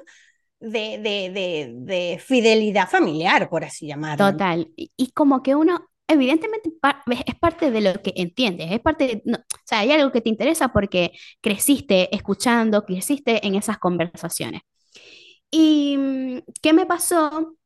de, 0.59 0.99
de, 0.99 1.31
de, 1.31 1.73
de 1.75 2.19
fidelidad 2.19 2.89
familiar, 2.89 3.51
por 3.51 3.63
así 3.63 3.87
llamarlo. 3.87 4.33
Total, 4.33 4.73
y, 4.75 5.11
como 5.13 5.43
que 5.43 5.55
uno, 5.55 5.87
evidentemente 6.09 6.71
es 7.27 7.35
parte 7.37 7.71
de 7.71 7.81
lo 7.81 8.03
que 8.03 8.13
entiendes, 8.17 8.71
es 8.71 8.81
parte 8.81 9.23
de, 9.25 9.33
o 9.33 9.39
sea, 9.65 9.81
hay 9.81 9.93
algo 9.93 10.13
que 10.13 10.21
te 10.21 10.29
interesa 10.29 10.69
porque 10.69 11.13
creciste 11.41 12.15
escuchando, 12.15 12.85
creciste 12.85 13.47
en 13.47 13.55
esas 13.55 13.79
conversaciones. 13.79 14.63
¿Y 15.51 15.97
mm, 15.99 16.39
qué 16.63 16.73
me 16.73 16.87
pasó? 16.87 17.57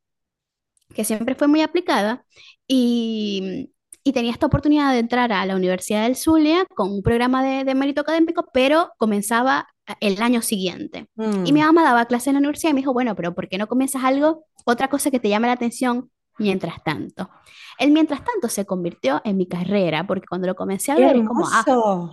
Que 0.94 1.04
siempre 1.04 1.34
fue 1.34 1.48
muy 1.48 1.62
aplicada 1.62 2.24
y 2.66 3.70
y 4.08 4.12
tenía 4.12 4.32
esta 4.32 4.46
oportunidad 4.46 4.92
de 4.92 5.00
entrar 5.00 5.32
a 5.32 5.44
la 5.44 5.54
Universidad 5.54 6.04
del 6.04 6.16
Zulia 6.16 6.64
con 6.74 6.90
un 6.90 7.02
programa 7.02 7.44
de, 7.44 7.74
mérito 7.74 8.00
académico, 8.00 8.48
pero 8.54 8.92
comenzaba 8.96 9.68
el 10.00 10.22
año 10.22 10.40
siguiente. 10.40 11.08
Y 11.44 11.52
mi 11.52 11.60
mm. 11.60 11.66
mamá 11.66 11.82
daba 11.82 12.06
clase 12.06 12.30
en 12.30 12.34
la 12.34 12.38
universidad 12.40 12.70
y 12.70 12.74
me 12.74 12.80
dijo, 12.80 12.94
bueno, 12.94 13.14
pero 13.14 13.34
¿por 13.34 13.48
qué 13.48 13.58
no 13.58 13.66
comienzas 13.66 14.04
algo, 14.04 14.46
otra 14.64 14.88
cosa 14.88 15.10
que 15.10 15.20
te 15.20 15.28
llame 15.28 15.48
la 15.48 15.54
atención 15.54 16.10
mientras 16.38 16.82
tanto? 16.82 17.30
El 17.78 17.92
mientras 17.92 18.24
tanto 18.24 18.48
se 18.48 18.66
convirtió 18.66 19.20
en 19.24 19.36
mi 19.36 19.46
carrera, 19.46 20.06
porque 20.06 20.26
cuando 20.28 20.46
lo 20.46 20.54
comencé 20.54 20.92
a 20.92 20.96
ver, 20.96 21.16
es 21.16 21.26
como, 21.26 21.46
ah, 21.46 22.12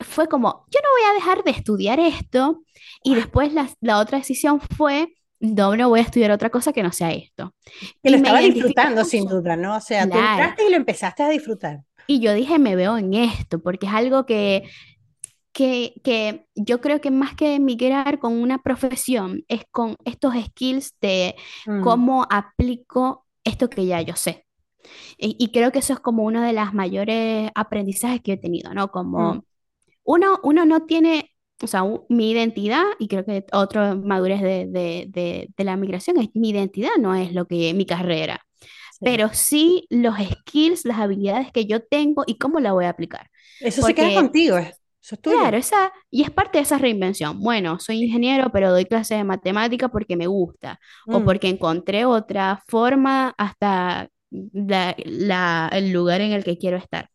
fue 0.00 0.28
como, 0.28 0.66
yo 0.70 0.80
no 0.82 0.88
voy 0.90 1.10
a 1.10 1.14
dejar 1.14 1.44
de 1.44 1.52
estudiar 1.52 2.00
esto. 2.00 2.62
Y 3.04 3.14
después 3.14 3.52
la, 3.52 3.68
la 3.80 3.98
otra 3.98 4.18
decisión 4.18 4.60
fue 4.60 5.12
no, 5.42 5.76
no 5.76 5.88
voy 5.88 6.00
a 6.00 6.04
estudiar 6.04 6.30
otra 6.30 6.50
cosa 6.50 6.72
que 6.72 6.84
no 6.84 6.92
sea 6.92 7.10
esto. 7.10 7.52
Que 8.02 8.10
lo 8.10 8.16
estaba 8.16 8.38
disfrutando 8.38 9.04
sin 9.04 9.26
duda, 9.26 9.56
¿no? 9.56 9.76
O 9.76 9.80
sea, 9.80 10.08
tú 10.08 10.16
entraste 10.16 10.66
y 10.66 10.70
lo 10.70 10.76
empezaste 10.76 11.22
a 11.24 11.28
disfrutar. 11.28 11.80
Y 12.06 12.20
yo 12.20 12.32
dije, 12.32 12.58
me 12.58 12.76
veo 12.76 12.96
en 12.96 13.12
esto, 13.14 13.60
porque 13.60 13.86
es 13.86 13.92
algo 13.92 14.24
que, 14.24 14.62
que, 15.52 15.94
que 16.04 16.46
yo 16.54 16.80
creo 16.80 17.00
que 17.00 17.10
más 17.10 17.34
que 17.34 17.56
emigrar 17.56 18.20
con 18.20 18.34
una 18.34 18.62
profesión, 18.62 19.44
es 19.48 19.64
con 19.72 19.96
estos 20.04 20.34
skills 20.46 20.94
de 21.00 21.34
mm. 21.66 21.82
cómo 21.82 22.24
aplico 22.30 23.21
esto 23.44 23.68
que 23.68 23.86
ya 23.86 24.00
yo 24.00 24.16
sé. 24.16 24.46
Y, 25.16 25.52
creo 25.52 25.70
que 25.70 25.78
eso 25.78 25.92
es 25.92 26.00
como 26.00 26.24
uno 26.24 26.42
de 26.42 26.52
los 26.52 26.74
mayores 26.74 27.50
aprendizajes 27.54 28.20
que 28.20 28.32
he 28.32 28.36
tenido, 28.36 28.74
¿no? 28.74 28.90
Como 28.90 29.34
mm. 29.34 29.42
uno, 30.02 30.40
uno 30.42 30.64
no 30.64 30.86
tiene 30.86 31.32
o 31.62 31.66
sea, 31.68 31.84
mi 32.08 32.30
identidad, 32.32 32.82
y 32.98 33.08
creo 33.08 33.24
que 33.24 33.44
otra 33.52 33.94
madurez 33.94 34.42
de, 34.42 34.66
de, 34.66 35.48
de, 35.56 35.64
la 35.64 35.76
migración 35.76 36.18
es 36.18 36.28
mi 36.34 36.50
identidad, 36.50 36.90
no 36.98 37.14
es 37.14 37.32
lo 37.32 37.46
que 37.46 37.72
mi 37.72 37.86
carrera, 37.86 38.44
pero 39.00 39.30
sí 39.32 39.86
los 39.90 40.16
skills, 40.16 40.84
las 40.84 40.98
habilidades 40.98 41.52
que 41.52 41.66
yo 41.66 41.80
tengo 41.80 42.24
y 42.26 42.38
cómo 42.38 42.60
la 42.60 42.72
voy 42.72 42.84
a 42.84 42.90
aplicar. 42.90 43.30
Eso 43.60 43.82
se 43.82 43.94
queda 43.94 44.14
contigo, 44.14 44.56
eso 45.02 45.16
es 45.16 45.20
tuyo. 45.20 45.38
Claro, 45.38 45.56
esa, 45.56 45.92
y 46.10 46.22
es 46.22 46.30
parte 46.30 46.58
de 46.58 46.62
esa 46.62 46.78
reinvención. 46.78 47.40
Bueno, 47.40 47.80
soy 47.80 48.02
ingeniero, 48.04 48.50
pero 48.52 48.70
doy 48.70 48.84
clases 48.84 49.18
de 49.18 49.24
matemática 49.24 49.88
porque 49.88 50.16
me 50.16 50.28
gusta, 50.28 50.78
o 51.06 51.20
mm. 51.20 51.24
porque 51.24 51.48
encontré 51.48 52.04
otra 52.04 52.62
forma 52.68 53.34
hasta 53.36 54.08
la, 54.30 54.94
la, 55.04 55.70
el 55.72 55.92
lugar 55.92 56.20
en 56.20 56.32
el 56.32 56.44
que 56.44 56.56
quiero 56.56 56.76
estar. 56.76 57.10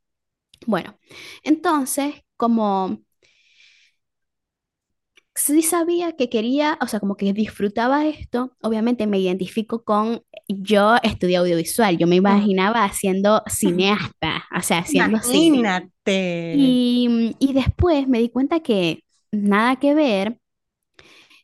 Bueno, 0.66 0.98
entonces, 1.44 2.16
como 2.36 3.00
sí 5.38 5.62
sabía 5.62 6.14
que 6.14 6.30
quería, 6.30 6.78
o 6.82 6.88
sea, 6.88 7.00
como 7.00 7.16
que 7.16 7.32
disfrutaba 7.32 8.06
esto, 8.08 8.52
obviamente 8.62 9.06
me 9.08 9.20
identifico 9.20 9.84
con, 9.84 10.24
yo 10.48 10.96
estudié 11.04 11.38
audiovisual, 11.38 11.98
yo 11.98 12.08
me 12.08 12.16
imaginaba 12.16 12.84
haciendo 12.84 13.44
cineasta, 13.48 14.46
o 14.56 14.62
sea, 14.62 14.80
haciendo 14.80 15.18
Imagínate. 15.18 16.56
Y, 16.58 17.36
y 17.40 17.54
después 17.54 18.08
me 18.08 18.20
di 18.20 18.30
cuenta 18.30 18.62
que 18.62 19.04
nada 19.32 19.76
que 19.76 19.94
ver, 19.94 20.40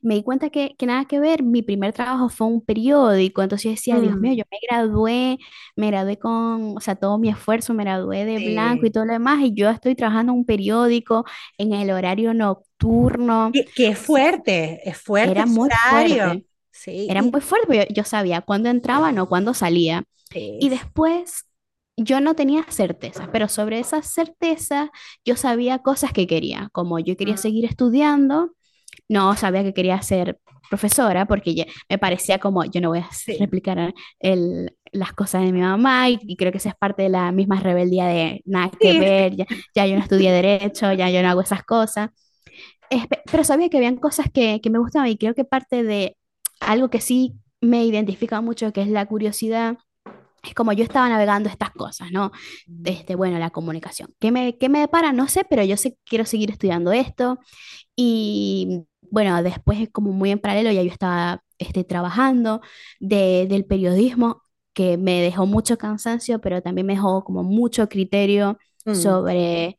me 0.03 0.15
di 0.15 0.23
cuenta 0.23 0.49
que, 0.49 0.75
que, 0.77 0.85
nada 0.85 1.05
que 1.05 1.19
ver, 1.19 1.43
mi 1.43 1.61
primer 1.61 1.93
trabajo 1.93 2.29
fue 2.29 2.47
un 2.47 2.61
periódico, 2.61 3.41
entonces 3.41 3.63
yo 3.63 3.69
decía, 3.71 3.99
Dios 3.99 4.17
mío, 4.17 4.33
mm. 4.33 4.35
yo 4.35 4.43
me 4.51 4.57
gradué, 4.61 5.37
me 5.75 5.87
gradué 5.87 6.19
con, 6.19 6.77
o 6.77 6.79
sea, 6.81 6.95
todo 6.95 7.17
mi 7.17 7.29
esfuerzo, 7.29 7.73
me 7.73 7.83
gradué 7.83 8.25
de 8.25 8.51
blanco 8.51 8.85
y 8.85 8.91
todo 8.91 9.05
lo 9.05 9.13
demás, 9.13 9.39
y 9.41 9.53
yo 9.53 9.69
estoy 9.69 9.95
trabajando 9.95 10.33
en 10.33 10.39
un 10.39 10.45
periódico 10.45 11.25
en 11.57 11.73
el 11.73 11.89
horario 11.91 12.33
nocturno. 12.33 13.51
Que, 13.75 13.87
es 13.87 13.97
fuerte, 13.97 14.87
es 14.87 14.97
fuerte. 14.97 15.31
Era 15.31 15.45
muy 15.45 15.69
fuerte. 15.89 16.45
Sí. 16.71 17.07
Era 17.09 17.21
muy 17.21 17.39
fuerte, 17.39 17.67
pero 17.67 17.93
yo, 17.93 18.03
sabía 18.03 18.41
cuándo 18.41 18.69
entraba, 18.69 19.11
no 19.11 19.29
cuándo 19.29 19.53
salía. 19.53 20.03
Y 20.33 20.69
después 20.69 21.45
yo 21.95 22.19
no 22.19 22.35
tenía 22.35 22.65
certeza, 22.69 23.29
pero 23.31 23.47
sobre 23.47 23.79
esa 23.79 24.01
certeza 24.01 24.91
yo 25.23 25.35
sabía 25.35 25.79
cosas 25.79 26.11
que 26.11 26.25
quería, 26.25 26.69
como 26.71 26.99
yo 26.99 27.15
quería 27.15 27.35
mm. 27.35 27.37
seguir 27.37 27.65
estudiando, 27.65 28.53
no 29.09 29.35
sabía 29.35 29.63
que 29.63 29.73
quería 29.73 30.01
ser 30.01 30.39
profesora 30.69 31.25
porque 31.25 31.67
me 31.89 31.97
parecía 31.97 32.39
como 32.39 32.65
yo 32.65 32.81
no 32.81 32.89
voy 32.89 32.99
a 32.99 33.09
replicar 33.39 33.93
el, 34.19 34.75
las 34.91 35.13
cosas 35.13 35.43
de 35.43 35.51
mi 35.51 35.61
mamá 35.61 36.09
y, 36.09 36.35
creo 36.35 36.51
que 36.51 36.57
esa 36.57 36.69
es 36.69 36.75
parte 36.75 37.03
de 37.03 37.09
la 37.09 37.31
misma 37.31 37.59
rebeldía 37.59 38.05
de 38.07 38.41
nada 38.45 38.71
que 38.79 38.99
ver, 38.99 39.35
ya, 39.35 39.85
yo 39.85 39.95
no 39.95 40.01
estudié 40.01 40.31
derecho, 40.31 40.91
ya 40.93 41.09
yo 41.09 41.21
no 41.21 41.29
hago 41.29 41.41
esas 41.41 41.63
cosas. 41.63 42.09
pero 43.31 43.43
sabía 43.43 43.69
que 43.69 43.77
habían 43.77 43.97
cosas 43.97 44.27
que, 44.33 44.61
que 44.61 44.69
me 44.69 44.79
gustaban 44.79 45.09
y 45.09 45.17
creo 45.17 45.35
que 45.35 45.45
parte 45.45 45.83
de 45.83 46.17
algo 46.59 46.89
que 46.89 47.01
sí 47.01 47.33
me 47.61 47.85
identifica 47.85 48.41
mucho, 48.41 48.73
que 48.73 48.81
es 48.81 48.87
la 48.87 49.05
curiosidad, 49.05 49.77
es 50.43 50.53
como 50.53 50.73
yo 50.73 50.83
estaba 50.83 51.07
navegando 51.07 51.49
estas 51.49 51.71
cosas, 51.71 52.11
¿no? 52.11 52.31
Desde, 52.67 53.15
bueno, 53.15 53.39
la 53.39 53.49
comunicación. 53.49 54.13
¿Qué 54.19 54.31
me, 54.31 54.57
qué 54.57 54.67
me 54.69 54.79
depara? 54.79 55.13
No 55.13 55.27
sé, 55.29 55.45
pero 55.49 55.63
yo 55.63 55.77
sé 55.77 55.97
quiero 56.03 56.25
seguir 56.25 56.51
estudiando 56.51 56.91
esto. 56.91 57.39
Y 57.95 58.83
bueno, 59.13 59.43
después 59.43 59.79
es 59.79 59.89
como 59.91 60.11
muy 60.11 60.31
en 60.31 60.39
paralelo, 60.39 60.71
ya 60.71 60.81
yo 60.81 60.91
estaba 60.91 61.43
este, 61.59 61.83
trabajando 61.83 62.61
de, 62.99 63.45
del 63.47 63.63
periodismo, 63.63 64.41
que 64.73 64.97
me 64.97 65.21
dejó 65.21 65.45
mucho 65.45 65.77
cansancio, 65.77 66.41
pero 66.41 66.63
también 66.63 66.87
me 66.87 66.93
dejó 66.93 67.23
como 67.23 67.43
mucho 67.43 67.87
criterio 67.87 68.57
mm. 68.85 68.95
sobre 68.95 69.77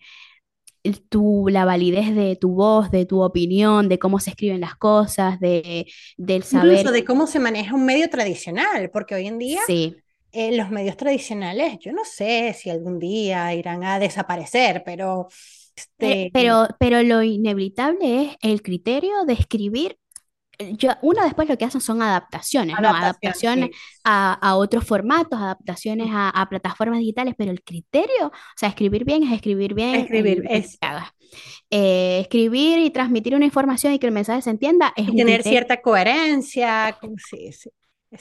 tu, 1.09 1.49
la 1.49 1.64
validez 1.64 2.14
de 2.14 2.37
tu 2.37 2.50
voz, 2.50 2.93
de 2.93 3.07
tu 3.07 3.23
opinión, 3.23 3.88
de 3.88 3.99
cómo 3.99 4.21
se 4.21 4.31
escriben 4.31 4.61
las 4.61 4.76
cosas, 4.76 5.41
de, 5.41 5.87
del 6.17 6.45
saber... 6.45 6.75
Incluso 6.75 6.93
de 6.93 7.05
cómo 7.05 7.26
se 7.26 7.41
maneja 7.41 7.75
un 7.75 7.87
medio 7.87 8.09
tradicional, 8.09 8.88
porque 8.93 9.17
hoy 9.17 9.26
en 9.26 9.38
día... 9.38 9.62
Sí 9.67 9.97
eh, 10.37 10.57
los 10.57 10.69
medios 10.71 10.97
tradicionales, 10.97 11.79
yo 11.79 11.93
no 11.93 12.05
sé 12.05 12.57
si 12.59 12.69
algún 12.69 12.99
día 12.99 13.55
irán 13.55 13.85
a 13.85 13.99
desaparecer, 13.99 14.83
pero... 14.85 15.29
Este... 15.76 16.31
Pero, 16.33 16.69
pero 16.78 17.02
lo 17.02 17.23
inevitable 17.23 18.23
es 18.23 18.37
el 18.43 18.62
criterio 18.62 19.25
de 19.26 19.33
escribir 19.33 19.99
eh, 20.59 20.75
yo, 20.76 20.90
uno 21.02 21.23
después 21.25 21.49
lo 21.49 21.57
que 21.59 21.64
hacen 21.64 21.81
son 21.81 22.02
adaptaciones, 22.02 22.76
¿no? 22.81 22.88
Adaptaciones 22.88 23.71
a, 24.04 24.35
a, 24.35 24.57
otros 24.57 24.85
formatos, 24.85 25.40
adaptaciones 25.40 26.09
a, 26.12 26.28
a, 26.28 26.49
plataformas 26.49 27.00
digitales, 27.00 27.35
pero 27.37 27.50
el 27.50 27.62
criterio, 27.62 28.26
o 28.26 28.57
sea, 28.57 28.69
escribir 28.69 29.04
bien 29.04 29.25
es 29.25 29.33
escribir 29.33 29.75
bien. 29.75 29.97
Escribir, 29.97 30.45
es. 30.49 30.78
Eh, 31.71 32.21
escribir 32.21 32.78
y 32.78 32.90
transmitir 32.90 33.35
una 33.35 33.45
información 33.45 33.93
y 33.93 33.99
que 33.99 34.07
el 34.07 34.12
mensaje 34.12 34.43
se 34.43 34.50
entienda 34.50 34.93
es 34.97 35.09
y 35.09 35.16
tener 35.16 35.43
cierta 35.43 35.81
coherencia. 35.81 36.97
Sí, 37.28 37.52
sí, 37.52 37.71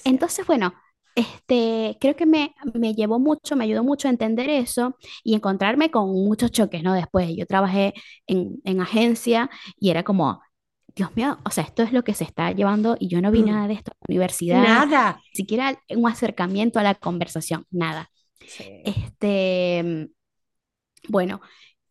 Entonces, 0.03 0.45
bueno, 0.47 0.73
este, 1.15 1.97
creo 1.99 2.15
que 2.15 2.25
me, 2.25 2.55
me, 2.73 2.93
llevó 2.93 3.19
mucho, 3.19 3.55
me 3.55 3.65
ayudó 3.65 3.83
mucho 3.83 4.07
a 4.07 4.11
entender 4.11 4.49
eso 4.49 4.97
y 5.23 5.35
encontrarme 5.35 5.91
con 5.91 6.09
muchos 6.09 6.51
choques, 6.51 6.83
¿no? 6.83 6.93
Después 6.93 7.29
yo 7.35 7.45
trabajé 7.45 7.93
en, 8.27 8.61
en 8.65 8.81
agencia 8.81 9.49
y 9.79 9.89
era 9.91 10.03
como, 10.03 10.41
Dios 10.95 11.15
mío, 11.15 11.39
o 11.45 11.49
sea, 11.49 11.63
esto 11.63 11.83
es 11.83 11.91
lo 11.91 12.03
que 12.03 12.13
se 12.13 12.23
está 12.23 12.51
llevando 12.51 12.95
y 12.99 13.07
yo 13.07 13.21
no 13.21 13.31
vi 13.31 13.41
Mm, 13.41 13.45
nada 13.47 13.67
de 13.67 13.73
esto 13.73 13.91
en 13.93 13.97
la 13.99 14.13
universidad, 14.13 14.63
Nada. 14.63 15.19
ni 15.31 15.35
siquiera 15.37 15.79
un 15.89 16.07
acercamiento 16.07 16.79
a 16.79 16.83
la 16.83 16.95
conversación, 16.95 17.65
nada. 17.71 18.09
Sí. 18.45 18.65
Este, 18.85 20.09
bueno, 21.09 21.41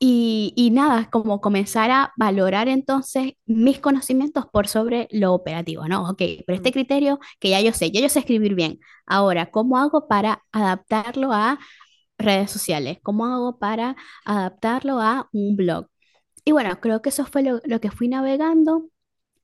y, 0.05 0.53
y 0.57 0.71
nada, 0.73 1.09
como 1.11 1.41
comenzar 1.41 1.91
a 1.93 2.13
valorar 2.17 2.67
entonces 2.69 3.35
mis 3.47 3.79
conocimientos 3.79 4.47
por 4.53 4.67
sobre 4.67 5.07
lo 5.13 5.33
operativo, 5.33 5.87
¿no? 5.87 6.09
Ok, 6.11 6.23
pero 6.45 6.57
este 6.57 6.73
criterio 6.73 7.21
que 7.39 7.51
ya 7.51 7.61
yo 7.61 7.73
sé, 7.73 7.93
ya 7.93 8.01
yo 8.01 8.09
sé 8.09 8.19
escribir 8.19 8.55
bien. 8.57 8.81
Ahora, 9.07 9.51
¿cómo 9.53 9.79
hago 9.79 10.09
para 10.09 10.43
adaptarlo 10.51 11.33
a 11.33 11.59
redes 12.19 12.51
sociales? 12.51 12.99
¿Cómo 13.03 13.27
hago 13.27 13.59
para 13.59 13.97
adaptarlo 14.25 15.01
a 15.01 15.29
un 15.33 15.57
blog? 15.57 15.89
Y 16.45 16.53
bueno, 16.53 16.81
creo 16.81 17.03
que 17.03 17.11
eso 17.11 17.27
fue 17.27 17.43
lo, 17.43 17.61
lo 17.65 17.81
que 17.81 17.91
fui 17.93 18.09
navegando 18.09 18.89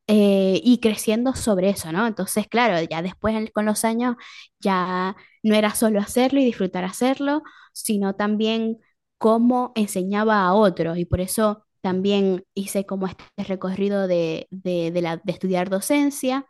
eh, 0.06 0.60
y 0.64 0.80
creciendo 0.80 1.34
sobre 1.34 1.68
eso, 1.70 1.92
¿no? 1.92 2.06
Entonces, 2.06 2.48
claro, 2.48 2.80
ya 2.88 3.02
después 3.02 3.50
con 3.52 3.66
los 3.66 3.84
años 3.84 4.16
ya 4.58 5.16
no 5.42 5.54
era 5.54 5.74
solo 5.74 6.00
hacerlo 6.00 6.40
y 6.40 6.44
disfrutar 6.46 6.84
hacerlo, 6.84 7.42
sino 7.74 8.14
también 8.16 8.78
cómo 9.18 9.72
enseñaba 9.76 10.44
a 10.46 10.54
otros 10.54 10.98
y 10.98 11.04
por 11.04 11.20
eso 11.20 11.64
también 11.80 12.44
hice 12.54 12.87
como 12.87 13.06
este 13.06 13.25
recorrido 13.44 14.06
de, 14.08 14.48
de, 14.50 14.90
de 14.92 15.02
la, 15.02 15.18
de 15.18 15.32
estudiar 15.32 15.70
docencia 15.70 16.46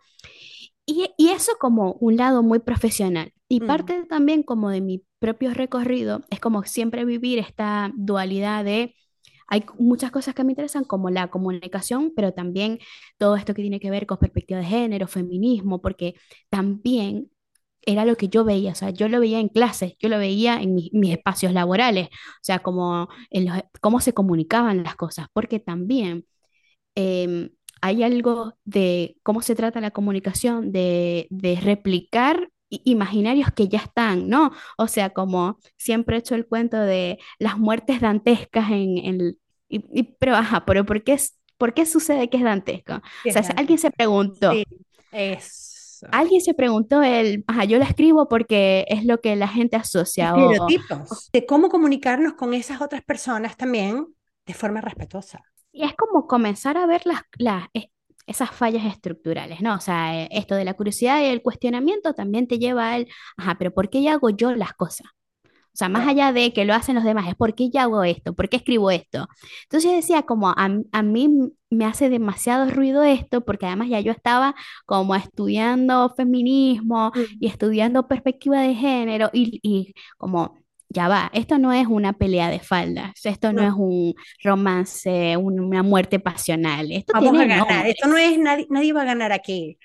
y, 0.86 1.10
y 1.16 1.30
eso 1.30 1.52
como 1.60 1.92
un 1.94 2.16
lado 2.16 2.42
muy 2.42 2.60
profesional. 2.60 3.32
Y 3.48 3.60
mm, 3.60 3.66
parte 3.66 4.04
también 4.06 4.42
como 4.42 4.70
de 4.70 4.80
mi 4.80 5.04
propio 5.18 5.54
recorrido 5.54 6.22
es 6.30 6.40
como 6.40 6.64
siempre 6.64 7.04
vivir 7.04 7.38
esta 7.38 7.92
dualidad 7.96 8.64
de 8.64 8.94
hay 9.48 9.64
muchas 9.78 10.10
cosas 10.10 10.34
que 10.34 10.44
me 10.44 10.52
interesan, 10.52 10.84
como 10.84 11.10
la 11.10 11.28
comunicación, 11.30 12.12
pero 12.14 12.32
también 12.34 12.78
todo 13.18 13.36
esto 13.36 13.54
que 13.54 13.62
tiene 13.62 13.80
que 13.80 13.90
ver 13.90 14.06
con 14.06 14.18
perspectiva 14.18 14.60
de 14.60 14.66
género, 14.66 15.08
feminismo, 15.08 15.80
porque 15.80 16.14
también 16.50 17.30
era 17.88 18.04
lo 18.04 18.16
que 18.16 18.28
yo 18.28 18.44
veía, 18.44 18.72
o 18.72 18.74
sea, 18.74 18.90
yo 18.90 19.08
lo 19.08 19.20
veía 19.20 19.40
en 19.40 19.48
clases, 19.48 19.94
yo 19.98 20.08
lo 20.10 20.18
veía 20.18 20.60
en 20.62 20.74
mis, 20.74 20.92
mis 20.92 21.12
espacios 21.12 21.52
laborales, 21.54 22.08
o 22.08 22.12
sea, 22.42 22.60
como 22.60 23.08
en 23.30 23.46
los- 23.46 23.62
cómo 23.80 24.00
se 24.00 24.12
comunicaban 24.14 24.82
las 24.84 24.96
cosas, 24.96 25.26
porque 25.32 25.60
también 25.60 26.26
em, 26.94 27.50
hay 27.80 28.02
algo 28.02 28.54
de 28.64 29.16
cómo 29.22 29.42
se 29.42 29.54
trata 29.54 29.80
la 29.80 29.90
comunicación, 29.92 30.72
de, 30.72 31.26
de 31.30 31.56
replicar 31.60 32.50
imaginarios 32.70 33.50
que 33.52 33.68
ya 33.68 33.78
están, 33.78 34.28
¿no? 34.28 34.50
O 34.76 34.88
sea, 34.88 35.10
como 35.10 35.58
siempre 35.76 36.16
he 36.16 36.18
hecho 36.20 36.34
el 36.34 36.46
cuento 36.46 36.76
de 36.78 37.18
las 37.38 37.58
muertes 37.58 38.00
dantescas 38.00 38.70
en, 38.70 38.98
en- 38.98 39.38
y- 39.68 39.84
y- 40.00 40.02
pero 40.18 40.34
ajá, 40.36 40.64
pero 40.66 40.84
¿por 40.84 41.02
qué, 41.04 41.14
es- 41.14 41.38
por 41.56 41.72
qué 41.74 41.86
sucede 41.86 42.28
que 42.30 42.36
es 42.38 42.42
dantesco? 42.44 42.94
O 42.96 43.00
¿qué 43.22 43.30
es 43.30 43.36
sea, 43.36 43.42
si 43.42 43.52
alguien 43.56 43.78
se 43.78 43.90
preguntó, 43.90 44.60
Sí, 44.60 44.64
alguien 46.10 46.40
se 46.40 46.54
preguntó 46.54 47.02
el, 47.02 47.44
ajá, 47.46 47.64
yo 47.64 47.78
lo 47.78 47.84
escribo 47.84 48.28
porque 48.28 48.84
es 48.88 49.04
lo 49.04 49.20
que 49.20 49.36
la 49.36 49.48
gente 49.48 49.76
asocia, 49.76 50.34
o, 50.36 50.50
Estereotipos 50.50 51.30
de 51.32 51.46
cómo 51.46 51.68
comunicarnos 51.68 52.34
con 52.34 52.54
esas 52.54 52.80
otras 52.80 53.02
personas 53.02 53.56
también 53.56 54.06
de 54.46 54.54
forma 54.54 54.80
respetuosa. 54.80 55.42
Y 55.72 55.84
es 55.84 55.94
como 55.94 56.26
comenzar 56.26 56.76
a 56.76 56.86
ver 56.86 57.02
las, 57.04 57.22
las, 57.38 57.66
es- 57.72 57.86
esas 58.26 58.50
fallas 58.50 58.84
estructurales, 58.84 59.60
¿no? 59.60 59.74
O 59.76 59.80
sea, 59.80 60.22
eh, 60.24 60.28
esto 60.32 60.54
de 60.54 60.64
la 60.64 60.74
curiosidad 60.74 61.20
y 61.22 61.26
el 61.26 61.42
cuestionamiento 61.42 62.12
también 62.14 62.46
te 62.46 62.58
lleva 62.58 62.92
al, 62.92 63.06
ajá, 63.36 63.56
pero 63.58 63.72
¿por 63.72 63.88
qué 63.88 64.06
hago 64.08 64.30
yo 64.30 64.54
las 64.54 64.72
cosas? 64.74 65.06
O 65.78 65.80
sea, 65.80 65.88
más 65.88 66.08
allá 66.08 66.32
de 66.32 66.52
que 66.52 66.64
lo 66.64 66.74
hacen 66.74 66.96
los 66.96 67.04
demás, 67.04 67.28
es 67.28 67.36
¿por 67.36 67.54
qué 67.54 67.70
yo 67.70 67.80
hago 67.80 68.02
esto? 68.02 68.34
¿Por 68.34 68.48
qué 68.48 68.56
escribo 68.56 68.90
esto? 68.90 69.28
Entonces 69.64 69.90
yo 69.90 69.96
decía, 69.96 70.22
como 70.22 70.48
a, 70.50 70.68
a 70.92 71.02
mí 71.02 71.28
me 71.70 71.84
hace 71.84 72.08
demasiado 72.08 72.68
ruido 72.70 73.04
esto, 73.04 73.42
porque 73.44 73.66
además 73.66 73.88
ya 73.88 74.00
yo 74.00 74.10
estaba 74.10 74.54
como 74.86 75.14
estudiando 75.14 76.12
feminismo 76.16 77.12
y 77.38 77.46
estudiando 77.46 78.08
perspectiva 78.08 78.60
de 78.62 78.74
género 78.74 79.30
y, 79.32 79.60
y 79.62 79.94
como, 80.16 80.58
ya 80.88 81.06
va, 81.08 81.30
esto 81.32 81.58
no 81.58 81.72
es 81.72 81.86
una 81.86 82.12
pelea 82.14 82.50
de 82.50 82.58
faldas, 82.60 83.12
esto 83.24 83.52
no 83.52 83.62
es 83.62 83.72
No, 83.72 83.76
un 83.76 84.14
romance, 84.42 85.36
un- 85.36 85.60
una 85.60 85.82
muerte 85.84 86.18
pasional, 86.18 86.90
esto 86.92 87.12
vamos 87.12 87.38
a 87.38 87.44
tiene 87.44 87.46
ganar. 87.46 87.86
Esto 87.86 88.08
no 88.08 88.16
nombres. 88.16 88.32
es 88.32 88.38
nadie, 88.38 88.66
nadie 88.70 88.92
va 88.92 89.02
a 89.02 89.04
ganar 89.04 89.32
aquí. 89.32 89.78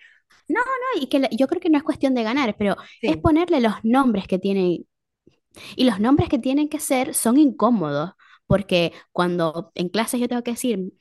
No, 0.48 0.60
no, 0.62 1.02
y 1.02 1.08
que 1.08 1.20
la- 1.20 1.30
yo 1.32 1.48
creo 1.48 1.62
que 1.62 1.70
no 1.70 1.78
es 1.78 1.84
cuestión 1.84 2.14
de 2.14 2.24
ganar, 2.24 2.56
pero 2.58 2.76
es 3.06 3.16
Sí. 3.16 3.18
ponerle 3.18 3.62
los 3.62 3.74
nombres 3.84 4.28
que 4.28 4.40
tienen 4.40 4.86
Y 5.76 5.86
los 5.86 6.00
nombres 6.00 6.30
que 6.30 6.40
tienen 6.40 6.70
que 6.70 6.80
ser 6.80 7.14
son 7.14 7.38
incómodos, 7.38 8.12
porque 8.48 8.94
cuando 9.12 9.72
en 9.76 9.90
clases 9.90 10.20
yo 10.20 10.28
tengo 10.28 10.44
que 10.44 10.52
decir, 10.52 10.94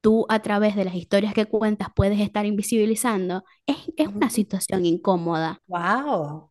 tú 0.00 0.26
a 0.28 0.40
través 0.42 0.76
de 0.76 0.84
las 0.84 0.94
historias 0.96 1.34
que 1.34 1.46
cuentas 1.46 1.88
puedes 1.94 2.20
estar 2.20 2.46
invisibilizando, 2.46 3.44
es, 3.66 3.76
es 3.96 4.08
una 4.08 4.30
situación 4.30 4.86
incómoda, 4.86 5.62
Wow. 5.68 6.50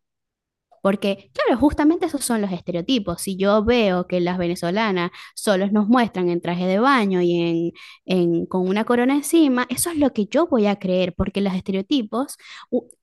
Porque 0.81 1.29
claro, 1.33 1.59
justamente 1.59 2.05
esos 2.05 2.23
son 2.25 2.41
los 2.41 2.51
estereotipos. 2.51 3.21
Si 3.21 3.37
yo 3.37 3.63
veo 3.63 4.07
que 4.07 4.19
las 4.21 4.37
venezolanas 4.37 5.11
solo 5.35 5.67
nos 5.71 5.87
muestran 5.87 6.29
en 6.29 6.41
traje 6.41 6.65
de 6.65 6.79
baño 6.79 7.21
y 7.21 7.33
en, 7.41 7.71
en- 8.05 8.45
con 8.45 8.67
una 8.67 8.83
corona 8.85 9.15
encima, 9.15 9.65
eso 9.69 9.89
es 9.91 9.97
lo 9.97 10.13
que 10.13 10.25
yo 10.27 10.47
voy 10.47 10.67
a 10.67 10.77
creer, 10.77 11.13
porque 11.15 11.41
los 11.41 11.53
estereotipos, 11.53 12.37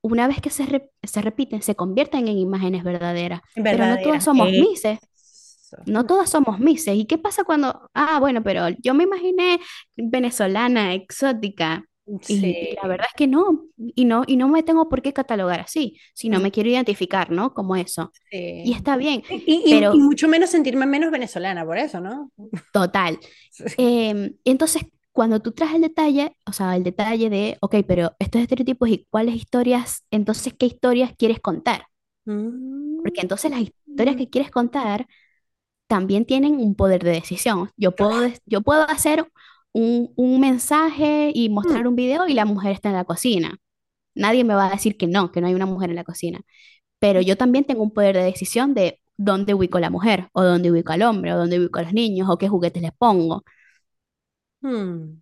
una 0.02 0.28
vez 0.28 0.40
que 0.40 0.50
se, 0.50 0.66
re- 0.66 0.90
se 1.02 1.20
repiten, 1.22 1.62
se 1.62 1.74
convierten 1.74 2.28
en 2.28 2.38
imágenes 2.38 2.84
verdaderas, 2.84 3.40
pero 3.54 3.86
no 3.86 3.96
todas 4.02 4.24
somos 4.24 4.48
mises. 4.50 4.98
Eso. 5.02 5.76
No 5.86 6.06
todas 6.06 6.30
somos 6.30 6.58
Misses. 6.60 6.94
¿Y 6.96 7.06
qué 7.06 7.18
pasa 7.18 7.44
cuando, 7.44 7.90
ah, 7.94 8.18
bueno, 8.20 8.42
pero 8.42 8.68
yo 8.82 8.94
me 8.94 9.04
imaginé 9.04 9.60
venezolana, 9.96 10.94
exótica, 10.94 11.84
y, 12.26 12.56
y 12.60 12.74
la 12.82 12.88
Sí. 12.88 12.88
verdad 12.88 13.06
es 13.10 13.14
que 13.16 13.26
no, 13.26 13.64
y 13.76 14.04
no, 14.04 14.24
y 14.26 14.36
no 14.36 14.48
me 14.48 14.62
tengo 14.62 14.88
por 14.88 15.02
qué 15.02 15.12
catalogar 15.12 15.60
así, 15.60 15.98
sino 16.14 16.40
Mm, 16.40 16.40
me 16.40 16.50
quiero 16.52 16.70
identificar, 16.70 17.30
¿no? 17.30 17.54
Como 17.54 17.76
eso. 17.76 18.12
Y 18.62 18.72
Sí. 18.72 18.74
está 18.74 18.96
bien, 18.96 19.22
Y, 19.28 19.68
pero 19.68 19.94
mucho 19.94 20.28
menos 20.28 20.50
sentirme 20.50 20.86
menos 20.86 21.10
venezolana 21.10 21.64
por 21.64 21.78
eso, 21.78 22.00
¿no? 22.00 22.30
total. 22.72 23.18
Em, 23.76 24.36
entonces, 24.44 24.84
cuando 25.12 25.40
tú 25.40 25.52
traes 25.52 25.74
el 25.74 25.82
detalle, 25.82 26.36
o 26.46 26.52
sea, 26.52 26.76
el 26.76 26.84
detalle 26.84 27.30
de, 27.30 27.58
ok, 27.60 27.76
pero 27.86 28.14
estos 28.18 28.42
estereotipos 28.42 28.88
y 28.90 29.06
cuáles 29.10 29.36
historias, 29.36 30.04
entonces, 30.10 30.54
¿qué 30.58 30.66
historias 30.66 31.14
quieres 31.18 31.40
contar? 31.40 31.86
Porque 33.02 33.20
entonces 33.20 33.50
las 33.50 33.60
historias 33.60 34.16
Mm, 34.16 34.16
que 34.16 34.30
quieres 34.30 34.50
contar 34.50 35.06
también 35.88 36.26
tienen 36.26 36.54
un 36.56 36.74
poder 36.76 37.04
de 37.04 37.12
decisión. 37.12 37.70
Yo 37.76 37.96
puedo, 37.96 38.32
yo 38.46 38.62
puedo 38.62 38.84
hacer 38.88 39.30
un, 39.74 40.12
un 40.16 40.40
mensaje 40.40 41.32
y 41.34 41.50
mm, 41.62 41.64
mostrar 41.64 41.88
un 41.88 41.96
video 41.96 42.28
y 42.28 42.34
la 42.34 42.46
mujer 42.46 42.72
está 42.72 42.90
en 42.90 42.96
la 42.96 43.04
cocina. 43.06 43.58
Nadie 44.14 44.44
me 44.44 44.54
va 44.54 44.68
a 44.68 44.70
decir 44.72 44.96
que 44.98 45.06
no, 45.08 45.32
que 45.32 45.40
no 45.42 45.48
hay 45.48 45.54
una 45.54 45.66
mujer 45.66 45.90
en 45.90 45.96
la 45.96 46.04
cocina. 46.04 46.40
Pero 47.00 47.20
yo 47.22 47.36
también 47.38 47.64
tengo 47.66 47.82
un 47.84 47.92
poder 47.94 48.16
de 48.16 48.24
decisión 48.24 48.74
de 48.74 49.00
dónde 49.18 49.54
ubico 49.54 49.78
a 49.78 49.82
la 49.82 49.90
mujer, 49.90 50.28
o 50.34 50.44
dónde 50.44 50.70
ubico 50.72 50.92
al 50.92 51.02
hombre, 51.02 51.32
o 51.34 51.38
dónde 51.38 51.58
ubico 51.60 51.80
a 51.80 51.82
los 51.84 51.94
niños, 51.94 52.28
o 52.30 52.38
qué 52.38 52.48
juguetes 52.48 52.82
les 52.82 52.92
pongo. 52.98 53.44
mm. 54.62 55.20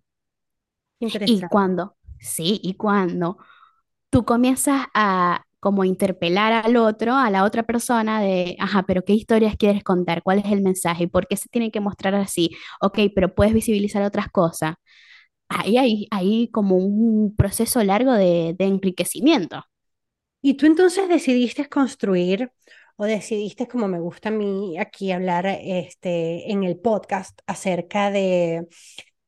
Y 1.25 1.47
cuando, 1.47 1.97
sí, 2.19 2.59
y 2.63 2.75
cuando 2.75 3.37
tú 4.09 4.25
comienzas 4.25 4.87
a 4.93 5.45
como 5.63 5.85
interpelar 5.85 6.53
al 6.53 6.77
otro, 6.77 7.15
a 7.15 7.31
la 7.31 7.45
otra 7.45 7.63
persona 7.63 8.21
de, 8.21 8.57
ajá, 8.59 8.83
pero 8.85 9.03
¿qué 9.05 9.13
historias 9.13 9.55
quieres 9.57 9.83
contar? 9.83 10.23
¿Cuál 10.23 10.39
es 10.39 10.45
el 10.51 10.61
mensaje? 10.61 11.07
¿Por 11.07 11.27
qué 11.27 11.37
se 11.37 11.49
tiene 11.49 11.71
que 11.71 11.79
mostrar 11.81 12.15
así? 12.15 12.51
Ok, 12.81 12.99
pero 13.15 13.33
puedes 13.33 13.53
visibilizar 13.53 14.03
otras 14.03 14.29
cosas. 14.29 14.75
Ahí 15.49 15.77
hay, 15.77 16.07
hay 16.11 16.49
como 16.51 16.77
un 16.77 17.35
proceso 17.35 17.83
largo 17.83 18.13
de, 18.13 18.55
de 18.57 18.65
enriquecimiento. 18.65 19.63
¿Y 20.41 20.55
tú 20.55 20.65
entonces 20.65 21.07
decidiste 21.09 21.69
construir 21.69 22.51
o 22.97 23.05
decidiste, 23.05 23.67
como 23.67 23.87
me 23.87 23.99
gusta 23.99 24.29
a 24.29 24.31
mí 24.31 24.77
aquí 24.79 25.11
hablar 25.11 25.45
este, 25.47 26.51
en 26.51 26.63
el 26.63 26.77
podcast 26.77 27.39
acerca 27.47 28.11
de, 28.11 28.67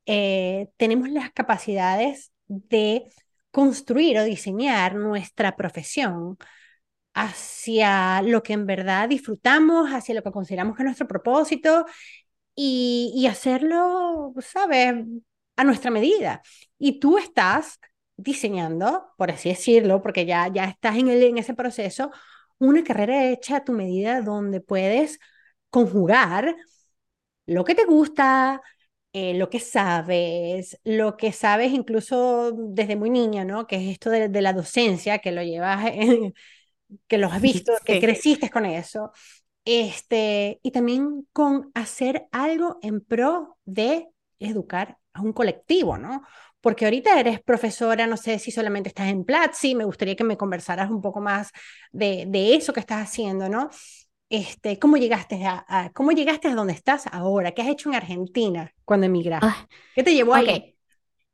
eh, 0.06 0.70
tenemos 0.78 1.10
las 1.10 1.32
capacidades 1.32 2.32
de 2.48 3.06
construir 3.60 4.18
o 4.20 4.24
diseñar 4.26 4.96
nuestra 4.96 5.56
profesión 5.56 6.38
hacia 7.14 8.22
lo 8.22 8.44
que 8.44 8.54
en 8.54 8.66
verdad 8.68 9.10
disfrutamos, 9.10 9.90
hacia 9.92 10.16
lo 10.16 10.24
que 10.24 10.32
consideramos 10.32 10.76
que 10.76 10.84
es 10.84 10.86
nuestro 10.86 11.08
propósito 11.08 11.86
y, 12.56 13.14
y 13.16 13.28
hacerlo, 13.28 14.34
¿sabes?, 14.42 14.96
a 15.58 15.64
nuestra 15.64 15.92
medida. 15.92 16.42
Y 16.78 17.00
tú 17.00 17.18
estás 17.18 17.80
diseñando, 18.18 19.08
por 19.18 19.32
así 19.32 19.50
decirlo, 19.50 20.02
porque 20.02 20.26
ya, 20.26 20.48
ya 20.50 20.66
estás 20.66 20.98
en, 20.98 21.10
el, 21.10 21.24
en 21.24 21.38
ese 21.38 21.54
proceso, 21.54 22.12
una 22.60 22.84
carrera 22.84 23.26
hecha 23.30 23.58
a 23.58 23.64
tu 23.66 23.74
medida 23.74 24.22
donde 24.22 24.62
puedes 24.62 25.20
conjugar 25.70 26.56
lo 27.46 27.64
que 27.66 27.76
te 27.76 27.86
gusta, 27.86 28.62
eh, 29.16 29.34
lo 29.36 29.50
que 29.50 29.60
sabes, 29.62 30.80
lo 30.84 31.18
que 31.18 31.32
sabes 31.34 31.72
incluso 31.74 32.52
desde 32.54 32.98
muy 32.98 33.10
niña, 33.10 33.46
¿no? 33.46 33.68
Que 33.68 33.78
es 33.78 33.84
esto 33.94 34.10
de, 34.12 34.30
de 34.30 34.42
la 34.44 34.54
docencia, 34.54 35.20
que 35.20 35.32
lo 35.32 35.44
llevas, 35.44 35.86
en- 35.94 36.34
que 37.08 37.18
lo 37.18 37.28
has 37.28 37.42
visto, 37.42 37.74
que 37.86 37.98
Sí. 37.98 38.00
creciste 38.00 38.50
con 38.50 38.66
eso 38.66 39.12
este, 39.66 40.60
y 40.64 40.72
también 40.72 41.28
con 41.34 41.72
hacer 41.76 42.28
algo 42.32 42.80
en 42.82 43.02
pro 43.02 43.58
de 43.66 44.10
educar 44.40 44.98
a 45.14 45.22
un 45.22 45.34
colectivo, 45.34 45.98
¿no? 45.98 46.24
porque 46.62 46.86
ahorita 46.86 47.20
eres 47.20 47.42
profesora, 47.42 48.08
no 48.08 48.18
sé 48.18 48.40
si 48.40 48.52
solamente 48.52 48.90
estás 48.90 49.08
en 49.10 49.24
Platzi, 49.26 49.76
me 49.76 49.86
gustaría 49.86 50.16
que 50.16 50.24
me 50.26 50.38
conversaras 50.38 50.90
un 50.92 51.02
poco 51.02 51.22
más 51.22 51.52
de, 51.92 52.26
de 52.28 52.56
eso 52.56 52.74
que 52.74 52.82
estás 52.82 53.04
haciendo, 53.04 53.50
¿no? 53.50 53.70
Este, 54.30 54.80
¿cómo 54.80 54.98
llegaste 54.98 55.46
a, 55.46 55.92
cómo 55.94 56.12
llegaste 56.12 56.48
a 56.48 56.56
donde 56.56 56.74
estás 56.74 57.06
ahora? 57.12 57.52
¿Qué 57.52 57.62
has 57.62 57.68
hecho 57.70 57.90
en 57.90 57.96
Argentina 57.96 58.72
cuando 58.84 59.06
emigraste? 59.06 59.48
Ah, 59.48 59.68
¿Qué 59.96 60.04
te 60.04 60.14
llevó 60.14 60.34
ahí? 60.36 60.76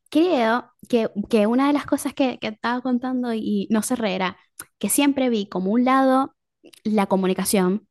Creo 0.10 0.74
que, 0.90 1.10
que 1.30 1.48
una 1.48 1.68
de 1.68 1.74
las 1.74 1.86
cosas 1.86 2.14
que, 2.14 2.38
que 2.40 2.48
estaba 2.48 2.82
contando 2.82 3.34
y 3.34 3.68
no 3.70 3.82
se 3.82 3.94
era 3.94 4.38
que 4.78 4.90
siempre 4.90 5.30
vi 5.30 5.48
como 5.48 5.72
un 5.72 5.86
lado 5.86 6.36
la 6.84 7.08
comunicación 7.08 7.88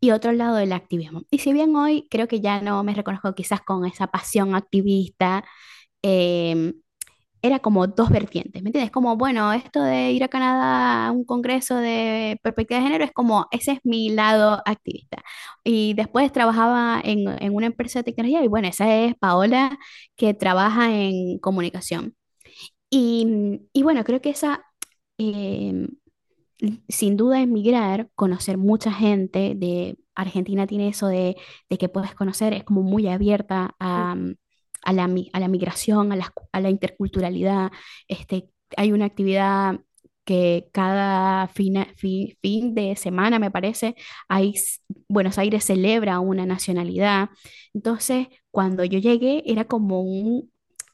y 0.00 0.10
otro 0.10 0.32
lado 0.32 0.58
el 0.58 0.72
activismo. 0.72 1.22
Y 1.30 1.38
si 1.38 1.52
bien 1.52 1.74
hoy 1.76 2.06
creo 2.10 2.28
que 2.28 2.40
ya 2.40 2.60
no 2.60 2.82
me 2.84 2.94
reconozco 2.94 3.34
quizás 3.34 3.62
con 3.62 3.86
esa 3.86 4.08
pasión 4.08 4.54
activista, 4.54 5.44
em, 6.02 6.74
era 7.42 7.58
como 7.58 7.86
dos 7.88 8.10
vertientes, 8.10 8.62
¿me 8.62 8.68
entiendes? 8.70 8.92
Como, 8.92 9.16
bueno, 9.16 9.52
esto 9.52 9.82
de 9.82 10.12
ir 10.12 10.24
a 10.24 10.28
Canadá 10.28 11.08
a 11.08 11.12
un 11.12 11.24
congreso 11.24 11.76
de 11.76 12.38
perspectiva 12.42 12.78
de 12.80 12.86
género 12.86 13.04
es 13.04 13.12
como, 13.12 13.46
ese 13.50 13.72
es 13.72 13.80
mi 13.84 14.10
lado 14.10 14.62
activista. 14.64 15.18
Y 15.64 15.94
después 15.94 16.32
trabajaba 16.32 17.00
en, 17.04 17.28
en 17.42 17.54
una 17.54 17.66
empresa 17.66 18.00
de 18.00 18.04
tecnología 18.04 18.44
y 18.44 18.48
bueno, 18.48 18.68
esa 18.68 18.94
es 18.94 19.14
Paola 19.16 19.78
que 20.16 20.34
trabaja 20.34 20.92
en 20.94 21.38
comunicación. 21.40 22.14
Y, 22.90 23.60
y 23.72 23.82
bueno, 23.82 24.04
creo 24.04 24.20
que 24.20 24.30
esa, 24.30 24.64
em, 25.18 25.88
sin 26.88 27.16
duda, 27.16 27.40
emigrar, 27.40 28.08
conocer 28.14 28.56
mucha 28.58 28.92
gente 28.92 29.54
de 29.56 29.96
Argentina 30.14 30.66
tiene 30.66 30.88
eso 30.88 31.08
de, 31.08 31.36
de 31.68 31.78
que 31.78 31.88
puedes 31.88 32.14
conocer, 32.14 32.52
es 32.52 32.64
como 32.64 32.82
muy 32.82 33.08
abierta 33.08 33.74
a 33.80 34.14
a 34.84 34.92
la, 34.92 35.08
a 35.32 35.40
la 35.40 35.48
migración, 35.48 36.12
a 36.12 36.16
la, 36.16 36.32
a 36.52 36.60
la 36.60 36.70
interculturalidad. 36.70 37.70
Este, 38.08 38.48
hay 38.76 38.92
una 38.92 39.06
actividad 39.06 39.80
que 40.24 40.68
cada 40.72 41.48
fin, 41.48 41.84
fin, 41.96 42.74
de 42.74 42.96
semana, 42.96 43.38
me 43.38 43.50
parece, 43.50 43.96
Buenos 45.08 45.38
Aires 45.38 45.64
celebra 45.64 46.20
una 46.20 46.46
nacionalidad. 46.46 47.30
Entonces, 47.74 48.28
cuando 48.50 48.84
yo 48.84 48.98
llegué, 48.98 49.42
era 49.46 49.64
como 49.66 50.00
un, 50.02 50.52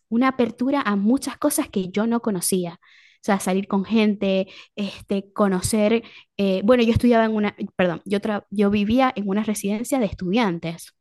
una 0.09 0.29
apertura 0.29 0.83
a 0.83 0.97
muchas 0.97 1.37
cosas 1.39 1.69
que 1.69 1.91
yo 1.91 2.07
no 2.07 2.21
conocía. 2.21 2.81
O 3.21 3.25
sea, 3.25 3.41
salir 3.41 3.67
con 3.69 3.85
gente, 3.85 4.47
este, 4.77 5.33
conocer, 5.33 6.05
eh, 6.37 6.63
bueno, 6.65 6.83
yo 6.85 6.93
estudiaba 6.93 7.25
en 7.25 7.33
una, 7.35 7.57
perdón, 7.77 8.01
yo, 8.05 8.19
yo 8.51 8.71
vivía 8.71 9.13
en 9.17 9.29
una 9.29 9.43
residencia 9.43 9.99
de 9.99 10.07
estudiantes. 10.07 10.95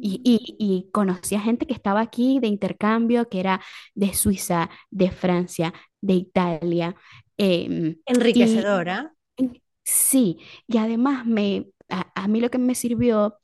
Y, 0.00 0.20
Mm. 0.20 0.24
y, 0.24 0.56
y 0.58 0.90
conocí 0.92 1.34
a 1.34 1.40
gente 1.40 1.66
que 1.66 1.74
estaba 1.74 2.00
aquí 2.00 2.38
de 2.40 2.48
intercambio, 2.48 3.28
que 3.28 3.40
era 3.40 3.60
de 3.94 4.14
Suiza, 4.14 4.70
de 4.90 5.10
Francia, 5.10 5.72
de 6.00 6.14
Italia. 6.14 6.96
y 7.36 7.68
Enriquecedora. 8.12 8.98
en- 9.36 9.62
sí, 9.84 10.38
y 10.66 10.78
además 10.78 11.26
me, 11.26 11.68
a, 11.88 12.10
a 12.14 12.28
mí 12.28 12.40
lo 12.40 12.50
que 12.50 12.58
me 12.58 12.74
sirvió 12.74 13.36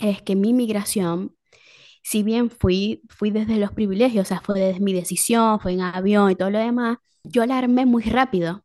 es 0.00 0.22
que 0.22 0.36
mi 0.36 0.52
migración, 0.54 1.36
si 2.02 2.22
bien 2.22 2.50
fui, 2.50 3.02
fui 3.10 3.30
desde 3.30 3.58
los 3.58 3.72
privilegios, 3.72 4.26
o 4.26 4.28
sea, 4.28 4.40
fue 4.42 4.60
desde 4.60 4.80
mi 4.80 4.92
decisión, 4.94 5.60
fue 5.60 5.74
en 5.74 5.82
avión 5.82 6.30
y 6.32 6.36
todo 6.36 6.50
lo 6.50 6.58
demás, 6.58 6.98
yo 7.24 7.46
la 7.46 7.58
armé 7.58 7.86
muy 7.86 8.02
rápido, 8.04 8.64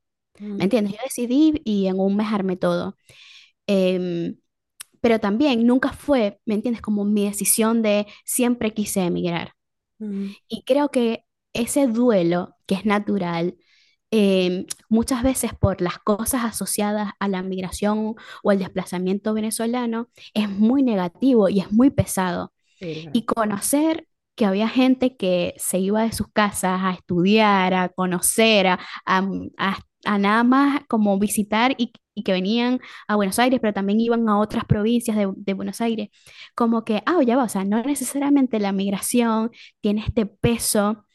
¿me 0.58 0.65
Mm, 0.65 0.65
entiendes? 0.65 0.93
Yo 0.95 0.99
decidí 1.04 1.62
y 1.65 1.88
en 1.88 1.99
un 1.99 2.15
mes 2.17 2.28
armé 2.34 2.58
todo. 2.58 2.97
Em, 3.67 4.38
pero 5.01 5.19
también 5.19 5.65
nunca 5.67 5.93
fue, 5.93 6.39
¿me 6.45 6.55
entiendes? 6.55 6.81
Como 6.81 7.05
mi 7.05 7.25
decisión 7.25 7.81
de 7.81 8.07
siempre 8.25 8.73
quise 8.73 9.01
emigrar. 9.01 9.53
mm, 9.99 10.35
Y 10.47 10.63
creo 10.63 10.89
que 10.91 11.25
ese 11.53 11.88
duelo, 11.88 12.55
que 12.67 12.75
es 12.75 12.85
natural, 12.85 13.55
eh, 14.12 14.65
muchas 14.89 15.23
veces 15.23 15.53
por 15.53 15.81
las 15.81 15.99
cosas 15.99 16.43
asociadas 16.45 17.12
a 17.19 17.27
la 17.27 17.43
migración 17.43 18.15
o 18.43 18.51
el 18.51 18.59
desplazamiento 18.59 19.33
venezolano, 19.33 20.09
es 20.33 20.49
muy 20.49 20.83
negativo 20.83 21.49
y 21.49 21.59
es 21.59 21.71
muy 21.71 21.89
pesado. 21.91 22.53
sí, 22.79 23.09
Y 23.12 23.25
conocer 23.25 24.07
que 24.35 24.45
había 24.45 24.69
gente 24.69 25.17
que 25.17 25.55
se 25.57 25.79
iba 25.79 26.03
de 26.03 26.12
sus 26.13 26.27
casas 26.33 26.81
a 26.83 26.91
estudiar, 26.93 27.73
a 27.73 27.89
conocer, 27.89 28.67
a, 28.67 28.79
a- 29.05 29.29
a- 29.57 29.79
a 30.05 30.17
nada 30.17 30.43
más 30.43 30.81
como 30.88 31.17
visitar 31.19 31.75
y, 31.77 31.91
y 32.15 32.23
que 32.23 32.31
venían 32.31 32.79
a 33.07 33.15
Buenos 33.15 33.39
Aires, 33.39 33.59
pero 33.62 33.73
también 33.73 33.99
iban 33.99 34.27
a 34.29 34.39
otras 34.39 34.65
provincias 34.65 35.17
de, 35.17 35.31
de 35.35 35.53
Buenos 35.53 35.81
Aires, 35.81 36.09
como 36.55 36.83
que, 36.85 37.01
ah, 37.05 37.21
ya 37.25 37.35
va, 37.38 37.43
o 37.45 37.49
sea, 37.49 37.65
no 37.65 37.81
necesariamente 37.83 38.59
la 38.59 38.71
migración 38.71 39.51
tiene 39.81 40.01
este 40.05 40.25
peso 40.25 41.05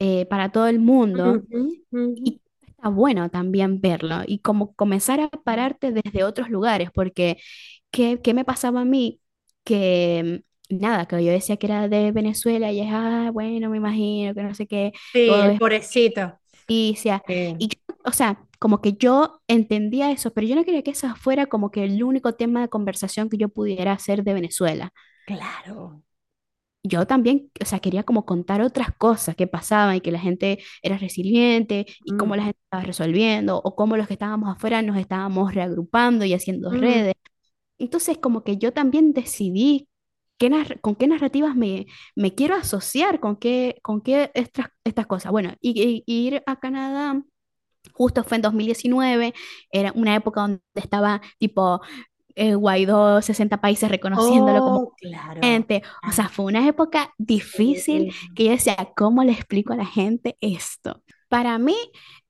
eh, 0.00 0.26
para 0.26 0.50
todo 0.52 0.68
el 0.68 0.80
mundo 0.80 1.42
Ujú, 1.50 1.60
ujú. 1.92 2.06
y 2.14 2.40
está 2.66 2.88
bueno 2.88 3.30
también 3.30 3.80
verlo 3.80 4.22
y 4.26 4.40
como 4.40 4.74
comenzar 4.74 5.20
a 5.20 5.28
pararte 5.28 5.92
desde 5.92 6.24
otros 6.24 6.50
lugares, 6.50 6.90
porque 6.94 7.38
¿qué, 7.90 8.20
qué 8.22 8.34
me 8.34 8.44
pasaba 8.44 8.82
a 8.82 8.84
mí? 8.84 9.20
Que 9.64 10.44
nada, 10.70 11.06
que 11.06 11.24
yo 11.24 11.32
decía 11.32 11.56
que 11.58 11.66
era 11.66 11.88
de 11.88 12.12
Venezuela 12.12 12.72
y 12.72 12.80
es, 12.80 12.88
ah, 12.92 13.30
bueno, 13.32 13.70
me 13.70 13.76
imagino 13.78 14.34
que 14.34 14.42
no 14.42 14.54
sé 14.54 14.66
qué, 14.66 14.92
Sí, 15.12 15.44
es 15.44 15.54
pobrecito. 15.54 16.39
Justicia. 16.70 17.22
Sí, 17.26 17.56
Y 17.58 17.68
yo, 17.68 17.94
o 18.04 18.12
sea, 18.12 18.46
como 18.58 18.80
que 18.80 18.94
yo 18.94 19.40
entendía 19.48 20.10
eso, 20.12 20.32
pero 20.32 20.46
yo 20.46 20.54
no 20.56 20.64
quería 20.64 20.82
que 20.82 20.92
eso 20.92 21.14
fuera 21.16 21.46
como 21.46 21.70
que 21.70 21.84
el 21.84 22.02
único 22.02 22.34
tema 22.34 22.60
de 22.62 22.68
conversación 22.68 23.28
que 23.30 23.36
yo 23.38 23.48
pudiera 23.48 23.92
hacer 23.92 24.24
de 24.24 24.34
Venezuela. 24.34 24.92
claro. 25.24 26.02
Yo 26.82 27.06
también, 27.06 27.50
o 27.60 27.64
sea, 27.66 27.78
quería 27.80 28.04
como 28.04 28.24
contar 28.24 28.62
otras 28.62 28.88
cosas 28.96 29.36
que 29.36 29.46
pasaban 29.46 29.96
y 29.96 30.00
que 30.00 30.10
la 30.12 30.18
gente 30.18 30.60
era 30.82 30.96
resiliente 30.96 31.84
y 32.04 32.12
cómo 32.14 32.36
la 32.36 32.44
Mm, 32.44 32.46
gente 32.46 32.58
estaba 32.64 32.82
resolviendo 32.84 33.60
o 33.62 33.76
cómo 33.76 33.96
los 33.98 34.06
que 34.08 34.14
estábamos 34.14 34.48
afuera 34.56 34.80
nos 34.80 34.96
estábamos 34.96 35.54
reagrupando 35.54 36.24
y 36.24 36.32
haciendo 36.32 36.70
mm, 36.70 36.70
redes. 36.72 37.14
Entonces, 37.78 38.18
como 38.18 38.44
que 38.44 38.58
yo 38.58 38.72
también 38.74 39.14
decidí 39.14 39.89
qué 40.40 40.50
con 40.82 40.96
qué 40.96 41.08
narrativas 41.08 41.56
me, 41.56 41.86
me 42.16 42.34
quiero 42.34 42.56
asociar, 42.56 43.20
con 43.20 43.36
qué, 43.38 43.78
con 43.84 44.02
qué 44.02 44.32
estas, 44.34 44.68
estas 44.84 45.06
cosas. 45.08 45.32
Bueno, 45.32 45.54
y, 45.62 46.04
y- 46.08 46.26
ir 46.28 46.42
a 46.46 46.56
Canadá 46.60 47.22
justo 47.94 48.24
fue 48.24 48.36
en 48.36 48.42
2019, 48.42 49.34
era 49.72 49.92
una 49.94 50.14
época 50.16 50.42
donde 50.42 50.60
estaba 50.74 51.20
tipo 51.38 51.80
eh, 52.36 52.54
Guaidó, 52.54 53.22
60 53.22 53.60
países 53.60 53.90
reconociéndolo 53.90 54.62
como 54.62 54.80
Oh, 54.80 54.94
claro. 54.96 55.42
gente. 55.42 55.82
O 56.08 56.12
sea, 56.12 56.28
fue 56.28 56.46
una 56.46 56.66
época 56.68 57.14
difícil 57.18 58.08
sí. 58.08 58.34
que 58.34 58.44
yo 58.46 58.50
decía, 58.52 58.76
¿cómo 58.96 59.24
le 59.24 59.32
explico 59.32 59.72
a 59.74 59.76
la 59.76 59.86
gente 59.86 60.36
esto? 60.40 61.02
Para 61.28 61.58
mí 61.58 61.76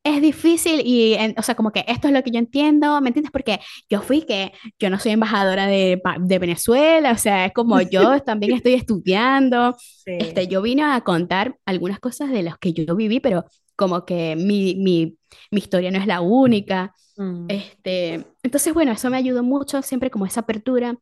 es 0.03 0.23
difícil 0.23 0.81
y, 0.85 1.15
en- 1.15 1.35
o 1.39 1.43
sea, 1.43 1.55
como 1.55 1.73
que 1.73 1.85
esto 1.87 2.09
es 2.09 2.15
lo 2.15 2.23
que 2.23 2.31
yo 2.31 2.39
entiendo, 2.39 3.01
¿me 3.01 3.09
entiendes? 3.09 3.31
Porque 3.33 3.61
yo 3.91 4.01
fui 4.03 4.23
que 4.23 4.53
yo 4.79 4.89
no 4.91 4.99
soy 4.99 5.13
embajadora 5.13 5.67
de, 5.67 6.01
de 6.21 6.39
Venezuela, 6.39 7.13
o 7.13 7.19
sea, 7.19 7.47
es 7.47 7.53
como 7.53 7.81
yo 7.83 8.21
también 8.25 8.53
estoy 8.55 8.75
estudiando, 8.75 9.77
este, 10.19 10.43
Sí. 10.43 10.49
yo 10.49 10.63
vine 10.63 10.85
a 10.85 11.01
contar 11.03 11.57
algunas 11.67 12.01
cosas 12.01 12.31
de 12.31 12.43
las 12.43 12.59
que 12.59 12.73
yo 12.73 12.97
viví, 12.97 13.21
pero 13.21 13.45
como 13.77 14.05
que 14.05 14.37
mi, 14.37 14.75
mi, 14.77 15.17
mi 15.51 15.59
historia 15.61 15.91
no 15.91 15.99
es 15.99 16.07
la 16.07 16.21
única. 16.23 16.95
Mm, 17.17 17.47
Este, 17.49 18.27
entonces, 18.43 18.73
bueno, 18.75 18.93
eso 18.93 19.11
me 19.11 19.17
ayudó 19.19 19.43
mucho, 19.43 19.83
siempre 19.83 20.11
como 20.11 20.27
esa 20.27 20.41
apertura 20.41 20.97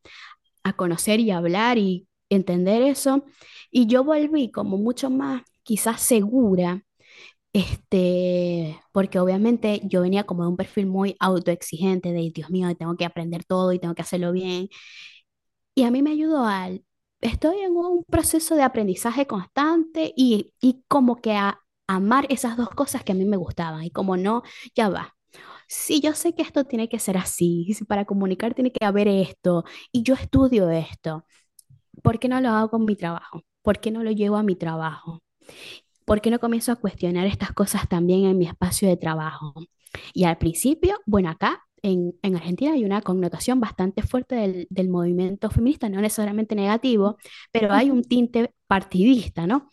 a 0.63 0.73
conocer 0.73 1.19
y 1.19 1.31
hablar 1.31 1.77
y 1.77 2.07
entender 2.29 2.81
eso. 2.83 3.25
Y 3.71 3.87
yo 3.87 4.03
volví 4.03 4.51
como 4.51 4.77
mucho 4.77 5.09
más, 5.09 5.43
quizás 5.63 6.01
segura, 6.01 6.83
este, 7.53 8.79
porque 8.91 9.19
obviamente 9.19 9.81
yo 9.85 10.01
venía 10.01 10.25
como 10.25 10.43
de 10.43 10.49
un 10.49 10.57
perfil 10.57 10.85
muy 10.87 11.15
autoexigente, 11.19 12.11
de 12.13 12.31
Dios 12.33 12.49
mío, 12.51 12.75
tengo 12.75 12.95
que 12.97 13.05
aprender 13.05 13.43
todo 13.45 13.73
y 13.73 13.79
tengo 13.79 13.95
que 13.95 14.01
hacerlo 14.03 14.31
bien. 14.31 14.69
Y 15.75 15.83
a 15.83 15.91
mí 15.91 16.01
me 16.01 16.11
ayudó 16.11 16.45
al, 16.45 16.83
estoy 17.21 17.59
en 17.61 17.73
un 17.75 18.03
proceso 18.05 18.55
de 18.55 18.63
aprendizaje 18.63 19.27
constante 19.27 20.13
y, 20.15 20.53
y 20.61 20.83
como 20.87 21.21
que 21.21 21.33
a 21.33 21.59
amar 21.87 22.25
esas 22.29 22.57
dos 22.57 22.69
cosas 22.69 23.03
que 23.03 23.13
a 23.13 23.15
mí 23.15 23.25
me 23.25 23.37
gustaban 23.37 23.83
y 23.83 23.91
como 23.91 24.17
no, 24.17 24.43
ya 24.75 24.89
va. 24.89 25.15
Sí, 25.67 26.01
yo 26.01 26.13
sé 26.13 26.33
que 26.35 26.41
esto 26.43 26.65
tiene 26.65 26.89
que 26.89 26.99
ser 26.99 27.17
así, 27.17 27.73
si 27.75 27.85
para 27.85 28.05
comunicar 28.05 28.53
tiene 28.55 28.71
que 28.71 28.85
haber 28.85 29.07
esto, 29.07 29.63
y 29.91 30.03
yo 30.03 30.15
estudio 30.15 30.69
esto. 30.71 31.25
¿Por 32.03 32.19
qué 32.19 32.29
no 32.29 32.41
lo 32.41 32.49
hago 32.51 32.71
con 32.71 32.85
mi 32.85 32.95
trabajo? 32.95 33.43
¿Por 33.63 33.79
qué 33.81 33.91
no 33.91 34.03
lo 34.03 34.11
llevo 34.11 34.37
a 34.37 34.43
mi 34.43 34.55
trabajo? 34.55 35.21
¿Por 36.09 36.21
qué 36.21 36.31
no 36.31 36.39
comienzo 36.39 36.71
a 36.71 36.75
cuestionar 36.77 37.27
estas 37.27 37.53
cosas 37.53 37.87
también 37.87 38.25
en 38.25 38.37
mi 38.37 38.47
espacio 38.47 38.89
de 38.89 38.97
trabajo? 38.97 39.53
Y 40.13 40.23
al 40.25 40.37
principio, 40.39 40.97
bueno, 41.05 41.29
acá 41.29 41.63
en, 41.83 42.15
en 42.23 42.35
Argentina 42.35 42.73
hay 42.73 42.83
una 42.85 43.01
connotación 43.01 43.59
bastante 43.59 44.01
fuerte 44.03 44.35
del, 44.35 44.67
del 44.71 44.89
movimiento 44.89 45.51
feminista, 45.51 45.89
no 45.89 46.01
necesariamente 46.01 46.55
negativo, 46.55 47.17
pero 47.51 47.73
hay 47.73 47.91
un 47.91 48.03
tinte 48.03 48.53
partidista, 48.67 49.47
¿no? 49.47 49.69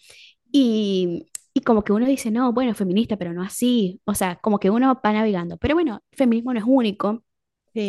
Y, 0.53 1.27
y 1.55 1.61
como 1.63 1.85
que 1.85 1.93
uno 1.93 2.07
dice, 2.07 2.31
no, 2.31 2.53
bueno, 2.53 2.75
feminista, 2.75 3.17
pero 3.17 3.33
no 3.35 3.43
así. 3.43 4.01
O 4.07 4.15
sea, 4.15 4.37
como 4.37 4.59
que 4.61 4.71
uno 4.71 5.01
va 5.05 5.13
navegando. 5.15 5.59
Pero 5.59 5.75
bueno, 5.75 6.01
el 6.13 6.19
feminismo 6.19 6.53
no 6.55 6.61
es 6.61 6.67
único, 6.69 7.25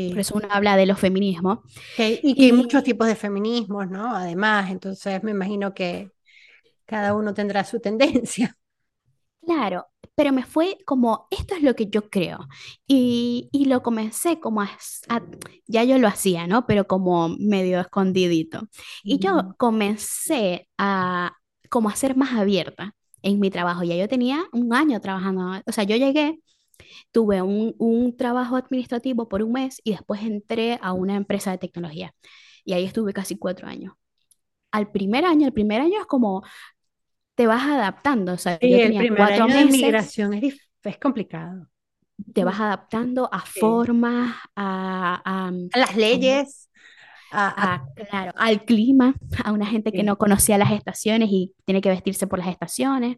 por 0.09 0.19
Sí. 0.19 0.19
eso 0.19 0.35
uno 0.35 0.47
habla 0.51 0.77
de 0.77 0.85
los 0.87 0.99
feminismos. 0.99 1.59
Y 2.21 2.35
que 2.35 2.45
hay 2.45 2.51
muchos 2.51 2.83
tipos 2.83 3.07
de 3.07 3.15
feminismos, 3.15 3.89
¿no? 3.89 4.15
Además, 4.15 4.69
entonces 4.71 5.23
me 5.23 5.31
imagino 5.31 5.73
que 5.73 6.11
cada 6.87 7.15
uno 7.15 7.35
tendrá 7.35 7.65
su 7.65 7.81
tendencia. 7.81 8.55
Claro, 9.45 9.87
pero 10.15 10.33
me 10.33 10.43
fue 10.43 10.77
como, 10.85 11.27
esto 11.31 11.55
es 11.55 11.63
lo 11.63 11.75
que 11.75 11.87
yo 11.89 12.09
creo. 12.09 12.39
Y, 12.87 13.49
y 13.53 13.65
lo 13.65 13.81
comencé 13.81 14.39
como 14.41 14.61
a, 14.61 14.69
a- 15.09 15.21
ya 15.67 15.83
yo 15.85 15.97
lo 15.99 16.07
hacía, 16.07 16.47
¿no? 16.47 16.65
Pero 16.67 16.87
como 16.87 17.29
medio 17.39 17.79
escondidito. 17.79 18.67
Y 19.03 19.19
yo 19.19 19.55
comencé 19.57 20.67
a 20.77 21.33
como 21.69 21.89
a 21.89 21.95
ser 21.95 22.15
más 22.17 22.33
abierta 22.33 22.93
en 23.21 23.39
mi 23.39 23.49
trabajo. 23.49 23.83
Ya 23.83 23.95
yo 23.95 24.07
tenía 24.09 24.45
un 24.53 24.73
año 24.73 24.99
trabajando, 25.01 25.61
o 25.65 25.71
sea, 25.71 25.83
yo 25.85 25.95
llegué, 25.95 26.39
tuve 27.11 27.41
un, 27.41 27.75
un 27.79 28.15
trabajo 28.17 28.55
administrativo 28.57 29.27
por 29.29 29.43
un 29.43 29.53
mes 29.53 29.81
y 29.83 29.91
después 29.91 30.21
entré 30.23 30.79
a 30.81 30.93
una 30.93 31.15
empresa 31.15 31.51
de 31.51 31.57
tecnología. 31.59 32.13
Y 32.65 32.73
ahí 32.73 32.85
estuve 32.85 33.13
casi 33.13 33.37
cuatro 33.37 33.67
años. 33.67 33.93
Al 34.71 34.91
primer 34.91 35.25
año, 35.25 35.47
el 35.47 35.53
primer 35.53 35.81
año 35.81 35.99
es 35.99 36.05
como 36.05 36.43
te 37.37 37.47
vas 37.47 37.63
adaptando, 37.65 38.33
o 38.33 38.37
sea, 38.37 38.59
Sí, 38.59 38.69
yo 38.69 38.81
el 38.81 38.81
tenía 38.81 38.95
primer 38.95 39.15
cuatro 39.15 39.31
año 39.31 39.55
de 39.57 39.65
meses 39.65 39.65
migración 39.65 40.33
es, 40.35 40.45
es 40.83 40.97
complicado. 40.99 41.69
te 42.33 42.43
vas 42.43 42.59
adaptando 42.59 43.29
a 43.33 43.41
Sí. 43.43 43.59
formas, 43.59 44.35
a, 44.55 45.21
a, 45.25 45.51
A 45.73 45.79
las 45.79 45.95
leyes, 45.95 46.69
a, 47.31 47.75
a- 47.75 47.85
claro, 47.95 48.33
al 48.37 48.65
clima, 48.65 49.15
a 49.45 49.51
una 49.53 49.65
gente 49.65 49.93
que 49.93 50.03
no 50.03 50.17
conocía 50.17 50.57
las 50.57 50.71
estaciones 50.71 51.29
y 51.31 51.53
tiene 51.65 51.81
que 51.81 51.89
vestirse 51.89 52.27
por 52.27 52.39
las 52.39 52.49
estaciones. 52.49 53.17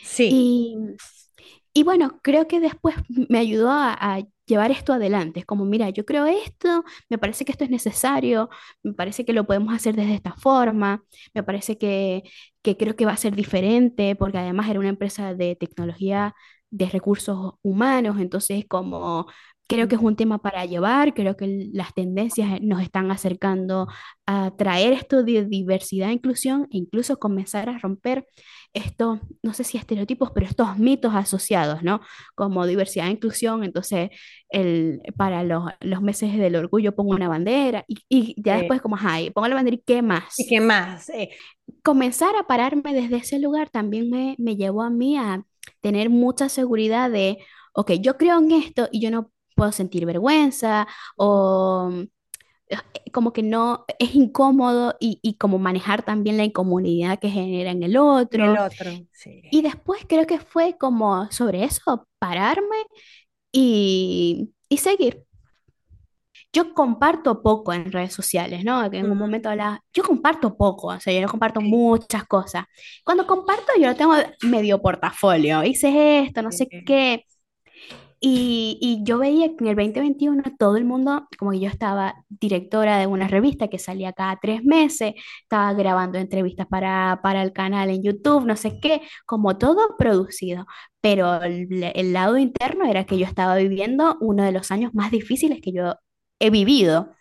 Sí. 0.00 0.28
Y, 0.28 0.76
y 1.72 1.82
bueno, 1.84 2.20
creo 2.22 2.48
que 2.48 2.60
después 2.60 2.96
me 3.30 3.38
ayudó 3.38 3.70
a 3.72 4.20
llevar 4.46 4.70
esto 4.70 4.92
adelante. 4.92 5.40
Es 5.40 5.46
como, 5.46 5.64
mira, 5.64 5.90
yo 5.90 6.04
creo 6.04 6.26
esto, 6.26 6.84
me 7.08 7.18
parece 7.18 7.44
que 7.44 7.52
esto 7.52 7.64
es 7.64 7.70
necesario, 7.70 8.48
me 8.82 8.92
parece 8.94 9.24
que 9.24 9.32
lo 9.32 9.46
podemos 9.46 9.74
hacer 9.74 9.96
desde 9.96 10.14
esta 10.14 10.34
forma, 10.34 11.02
me 11.34 11.42
parece 11.42 11.78
que, 11.78 12.22
que 12.62 12.76
creo 12.76 12.96
que 12.96 13.06
va 13.06 13.12
a 13.12 13.16
ser 13.16 13.34
diferente, 13.36 14.16
porque 14.16 14.38
además 14.38 14.68
era 14.70 14.80
una 14.80 14.88
empresa 14.88 15.34
de 15.34 15.56
tecnología 15.56 16.34
de 16.70 16.86
recursos 16.86 17.54
humanos, 17.62 18.18
entonces 18.20 18.64
como 18.68 19.26
creo 19.68 19.88
que 19.88 19.96
es 19.96 20.00
un 20.00 20.16
tema 20.16 20.38
para 20.38 20.64
llevar, 20.64 21.14
creo 21.14 21.36
que 21.36 21.68
las 21.72 21.92
tendencias 21.94 22.60
nos 22.62 22.82
están 22.82 23.10
acercando 23.10 23.88
a 24.26 24.52
traer 24.56 24.92
esto 24.92 25.24
de 25.24 25.44
diversidad 25.44 26.10
e 26.10 26.12
inclusión 26.14 26.68
e 26.70 26.78
incluso 26.78 27.18
comenzar 27.18 27.68
a 27.68 27.78
romper 27.78 28.26
estos, 28.72 29.18
no 29.42 29.52
sé 29.54 29.64
si 29.64 29.78
estereotipos, 29.78 30.30
pero 30.32 30.46
estos 30.46 30.78
mitos 30.78 31.14
asociados, 31.14 31.82
¿no? 31.82 32.00
Como 32.34 32.66
diversidad 32.66 33.08
e 33.08 33.12
inclusión, 33.12 33.64
entonces 33.64 34.10
el, 34.50 35.00
para 35.16 35.42
los, 35.44 35.64
los 35.80 36.02
meses 36.02 36.36
del 36.36 36.56
orgullo 36.56 36.94
pongo 36.94 37.14
una 37.14 37.28
bandera 37.28 37.84
y, 37.88 37.98
y 38.08 38.34
ya 38.42 38.54
Sí. 38.54 38.58
después 38.58 38.80
como, 38.82 38.96
ay, 39.00 39.30
pongo 39.30 39.48
la 39.48 39.54
bandera 39.56 39.76
y 39.76 39.82
qué 39.86 40.02
más. 40.02 40.34
¿Y 40.38 40.46
qué 40.48 40.60
más? 40.60 41.08
Eh, 41.10 41.30
Comenzar 41.82 42.34
a 42.36 42.46
pararme 42.46 42.92
desde 42.94 43.16
ese 43.16 43.38
lugar 43.38 43.70
también 43.70 44.10
me, 44.10 44.34
me 44.38 44.56
llevó 44.56 44.82
a 44.82 44.90
mí 44.90 45.16
a 45.18 45.44
tener 45.80 46.10
mucha 46.10 46.48
seguridad 46.48 47.10
de, 47.10 47.38
ok, 47.72 47.92
yo 48.00 48.16
creo 48.16 48.38
en 48.38 48.52
esto 48.52 48.88
y 48.92 49.00
yo 49.00 49.10
no 49.10 49.30
puedo 49.56 49.72
sentir 49.72 50.04
vergüenza 50.06 50.86
o 51.16 51.90
como 53.12 53.32
que 53.32 53.42
no 53.42 53.84
es 53.98 54.14
incómodo 54.14 54.94
y, 55.00 55.18
y 55.22 55.34
como 55.36 55.58
manejar 55.58 56.02
también 56.04 56.36
la 56.36 56.44
incomodidad 56.44 57.18
que 57.18 57.30
genera 57.30 57.70
en 57.70 57.82
el 57.82 57.96
en 58.30 58.40
el 58.40 58.58
otro. 58.58 58.88
Sí. 59.12 59.42
Y 59.50 59.62
después 59.62 60.04
creo 60.08 60.26
que 60.26 60.38
fue 60.38 60.76
como 60.78 61.30
sobre 61.30 61.64
eso, 61.64 62.06
pararme 62.18 62.76
y, 63.52 64.52
y 64.68 64.78
seguir. 64.78 65.24
Yo 66.52 66.72
comparto 66.74 67.42
poco 67.42 67.72
en 67.72 67.92
redes 67.92 68.14
sociales, 68.14 68.64
¿no? 68.64 68.90
Que 68.90 68.98
en 68.98 69.10
un 69.10 69.18
momento 69.18 69.50
hablaba, 69.50 69.82
yo 69.92 70.02
comparto 70.02 70.56
poco, 70.56 70.88
o 70.88 71.00
sea, 71.00 71.12
yo 71.12 71.20
no 71.20 71.28
comparto 71.28 71.60
muchas 71.60 72.24
cosas. 72.26 72.64
Cuando 73.04 73.26
comparto, 73.26 73.72
yo 73.78 73.88
lo 73.88 73.96
tengo 73.96 74.14
medio 74.42 74.80
portafolio, 74.80 75.62
hice 75.64 76.20
esto, 76.20 76.42
no 76.42 76.52
sé 76.52 76.68
qué. 76.84 77.24
Y, 78.20 78.78
y 78.80 79.04
yo 79.04 79.18
veía 79.18 79.48
que 79.48 79.64
en 79.64 79.66
el 79.68 79.76
2021 79.76 80.42
todo 80.58 80.76
el 80.76 80.84
mundo, 80.84 81.28
como 81.38 81.50
que 81.52 81.60
yo 81.60 81.68
estaba 81.68 82.14
directora 82.28 82.98
de 82.98 83.06
una 83.06 83.28
revista 83.28 83.68
que 83.68 83.78
salía 83.78 84.12
cada 84.12 84.36
tres 84.40 84.64
meses, 84.64 85.14
estaba 85.42 85.72
grabando 85.74 86.18
entrevistas 86.18 86.66
para, 86.66 87.20
para 87.22 87.42
el 87.42 87.52
canal 87.52 87.90
en 87.90 88.02
YouTube, 88.02 88.46
no 88.46 88.56
sé 88.56 88.80
qué, 88.80 89.02
como 89.26 89.58
todo 89.58 89.96
producido. 89.98 90.66
Pero 91.00 91.42
el, 91.42 91.68
el 91.94 92.12
lado 92.12 92.38
interno 92.38 92.86
era 92.86 93.04
que 93.04 93.18
yo 93.18 93.26
estaba 93.26 93.56
viviendo 93.56 94.16
uno 94.20 94.44
de 94.44 94.52
los 94.52 94.70
años 94.70 94.94
más 94.94 95.10
difíciles 95.10 95.60
que 95.62 95.72
yo 95.72 95.94
he 96.40 96.50
vivido. 96.50 97.14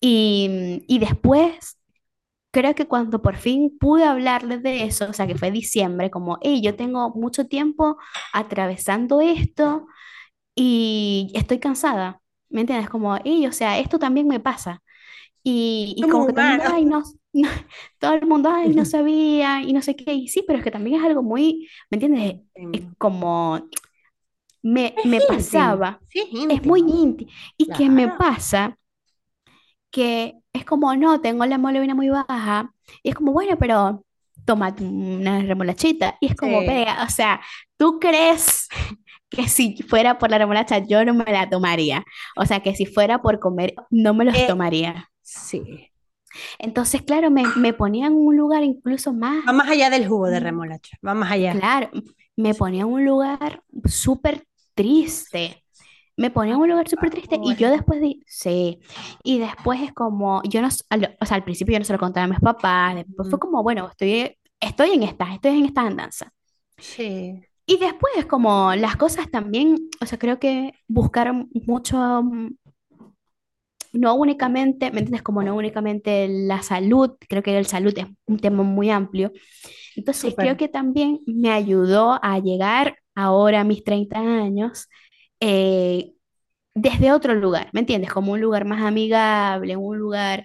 Y, 0.00 0.84
y 0.88 0.98
después 0.98 1.78
creo 2.50 2.74
que 2.74 2.86
cuando 2.88 3.22
por 3.22 3.36
fin 3.36 3.76
pude 3.78 4.04
hablarles 4.04 4.62
de 4.62 4.84
eso, 4.84 5.08
o 5.10 5.12
sea, 5.12 5.26
que 5.26 5.36
fue 5.36 5.50
diciembre, 5.50 6.10
como, 6.10 6.38
hey, 6.42 6.60
yo 6.62 6.76
tengo 6.76 7.10
mucho 7.10 7.46
tiempo 7.46 7.98
atravesando 8.32 9.20
esto 9.20 9.86
y 10.62 11.32
estoy 11.34 11.58
cansada, 11.60 12.20
¿me 12.50 12.62
entiendes? 12.62 12.90
Como, 12.90 13.16
hey, 13.24 13.46
o 13.46 13.52
sea, 13.52 13.78
esto 13.78 13.98
también 13.98 14.26
me 14.28 14.40
pasa. 14.40 14.82
Y, 15.44 15.94
y 15.98 16.06
como 16.08 16.26
que 16.26 16.32
todo 16.32 16.42
el 16.44 16.48
mundo, 16.48 16.64
ay, 16.66 16.84
no, 16.86 17.02
no", 17.34 17.48
todo 18.00 18.14
el 18.14 18.26
mundo, 18.26 18.50
ay, 18.52 18.74
no 18.74 18.84
sabía 18.86 19.62
y 19.62 19.72
no 19.72 19.82
sé 19.82 19.96
qué. 19.96 20.12
Y 20.14 20.28
sí, 20.28 20.44
pero 20.46 20.58
es 20.58 20.64
que 20.64 20.70
también 20.72 21.00
es 21.00 21.06
algo 21.06 21.22
muy, 21.22 21.68
¿me 21.90 21.96
entiendes? 21.96 22.42
Es 22.72 22.82
como, 22.98 23.60
me, 24.62 25.00
Es 25.02 25.04
me 25.04 25.22
pasaba, 25.22 26.00
Sí, 26.08 26.20
es 26.48 26.62
es 26.62 26.64
muy 26.64 26.80
íntimo. 26.80 27.30
Y 27.56 27.72
que 27.72 27.90
me 27.90 28.08
Claro. 28.08 28.18
pasa 28.18 28.78
que 29.90 30.34
es 30.52 30.64
como, 30.64 30.94
no, 30.96 31.20
tengo 31.20 31.44
la 31.46 31.56
hemoglobina 31.56 31.94
muy 31.94 32.08
baja. 32.10 32.72
Y 33.02 33.10
es 33.10 33.14
como, 33.14 33.32
bueno, 33.32 33.56
pero 33.58 34.04
toma 34.44 34.74
una 34.80 35.40
remolachita. 35.42 36.16
Y 36.20 36.26
es 36.28 36.36
como, 36.36 36.64
Sí. 36.64 36.64
pega, 36.64 37.04
o 37.04 37.10
sea, 37.10 37.40
¿tú 37.76 37.98
crees 38.00 38.68
que 39.30 39.48
si 39.48 39.76
fuera 39.82 40.18
por 40.18 40.30
la 40.30 40.38
remolacha 40.38 40.78
yo 40.78 41.04
no 41.04 41.14
me 41.14 41.24
la 41.32 41.48
tomaría? 41.50 42.04
O 42.36 42.46
sea, 42.46 42.60
que 42.60 42.74
si 42.74 42.86
fuera 42.86 43.20
por 43.22 43.38
comer 43.40 43.74
no 43.90 44.14
me 44.14 44.24
los 44.24 44.36
Eh, 44.36 44.46
tomaría. 44.46 45.10
sí. 45.22 45.90
Entonces, 46.58 47.02
claro, 47.02 47.30
me, 47.30 47.44
me 47.56 47.72
ponía 47.74 48.06
en 48.08 48.14
un 48.14 48.36
lugar 48.36 48.62
incluso 48.64 49.12
más, 49.12 49.44
Va 49.46 49.52
más 49.52 49.68
allá 49.68 49.90
del 49.90 50.06
jugo 50.08 50.28
de 50.30 50.38
mm, 50.38 50.40
remolacha. 50.40 50.96
Va 51.06 51.14
más 51.14 51.30
allá. 51.32 51.60
claro, 51.60 51.90
me 52.36 52.54
ponía 52.54 52.82
en 52.82 52.88
un 52.88 53.04
lugar 53.04 53.62
súper 53.86 54.46
triste. 54.74 55.64
Me 56.16 56.30
ponía 56.30 56.54
en 56.54 56.60
un 56.60 56.68
lugar 56.70 56.88
súper 56.88 57.10
triste 57.10 57.38
y 57.42 57.56
yo 57.56 57.70
después 57.70 58.00
de, 58.00 58.16
sí, 58.26 58.80
y 59.24 59.38
después 59.38 59.80
es 59.82 59.92
como, 59.94 60.42
yo 60.44 60.62
no, 60.62 60.68
o 60.68 61.26
sea, 61.26 61.36
al 61.36 61.44
principio 61.44 61.74
yo 61.74 61.78
no 61.80 61.84
se 61.84 61.92
lo 61.94 61.98
contaba 62.00 62.24
a 62.24 62.28
mis 62.28 62.40
papás, 62.40 62.96
después 62.96 63.30
fue 63.30 63.38
como, 63.38 63.62
bueno, 63.62 63.88
estoy, 63.90 64.36
estoy 64.60 64.90
en 64.92 65.04
esta, 65.04 65.32
estoy 65.34 65.58
en 65.60 65.66
esta 65.66 65.82
andanza. 65.82 66.32
Sí. 66.78 67.47
Y 67.70 67.76
después 67.76 68.14
es 68.16 68.24
como 68.24 68.74
las 68.76 68.96
cosas 68.96 69.30
también, 69.30 69.76
o 70.00 70.06
sea, 70.06 70.18
creo 70.18 70.40
que 70.40 70.72
buscar 70.88 71.34
mucho, 71.52 71.98
mm, 72.22 72.54
no 73.92 74.14
únicamente, 74.14 74.90
¿me 74.90 75.00
entiendes? 75.00 75.20
Como 75.20 75.42
no 75.42 75.54
únicamente 75.54 76.28
la 76.28 76.62
salud, 76.62 77.10
creo 77.28 77.42
que 77.42 77.58
el 77.58 77.66
salud 77.66 77.92
es 77.98 78.06
un 78.24 78.38
tema 78.38 78.62
muy 78.62 78.88
amplio. 78.88 79.32
Entonces 79.96 80.34
creo 80.34 80.56
que 80.56 80.68
también 80.68 81.20
me 81.26 81.50
ayudó 81.50 82.18
a 82.22 82.38
llegar 82.38 82.96
ahora 83.14 83.60
a 83.60 83.64
mis 83.64 83.84
30 83.84 84.18
años 84.18 84.88
eh, 85.40 86.12
desde 86.80 87.12
otro 87.12 87.34
lugar, 87.34 87.68
¿me 87.72 87.80
entiendes? 87.80 88.12
Como 88.12 88.32
un 88.32 88.40
lugar 88.40 88.64
más 88.64 88.82
amigable, 88.82 89.76
un 89.76 89.98
lugar 89.98 90.44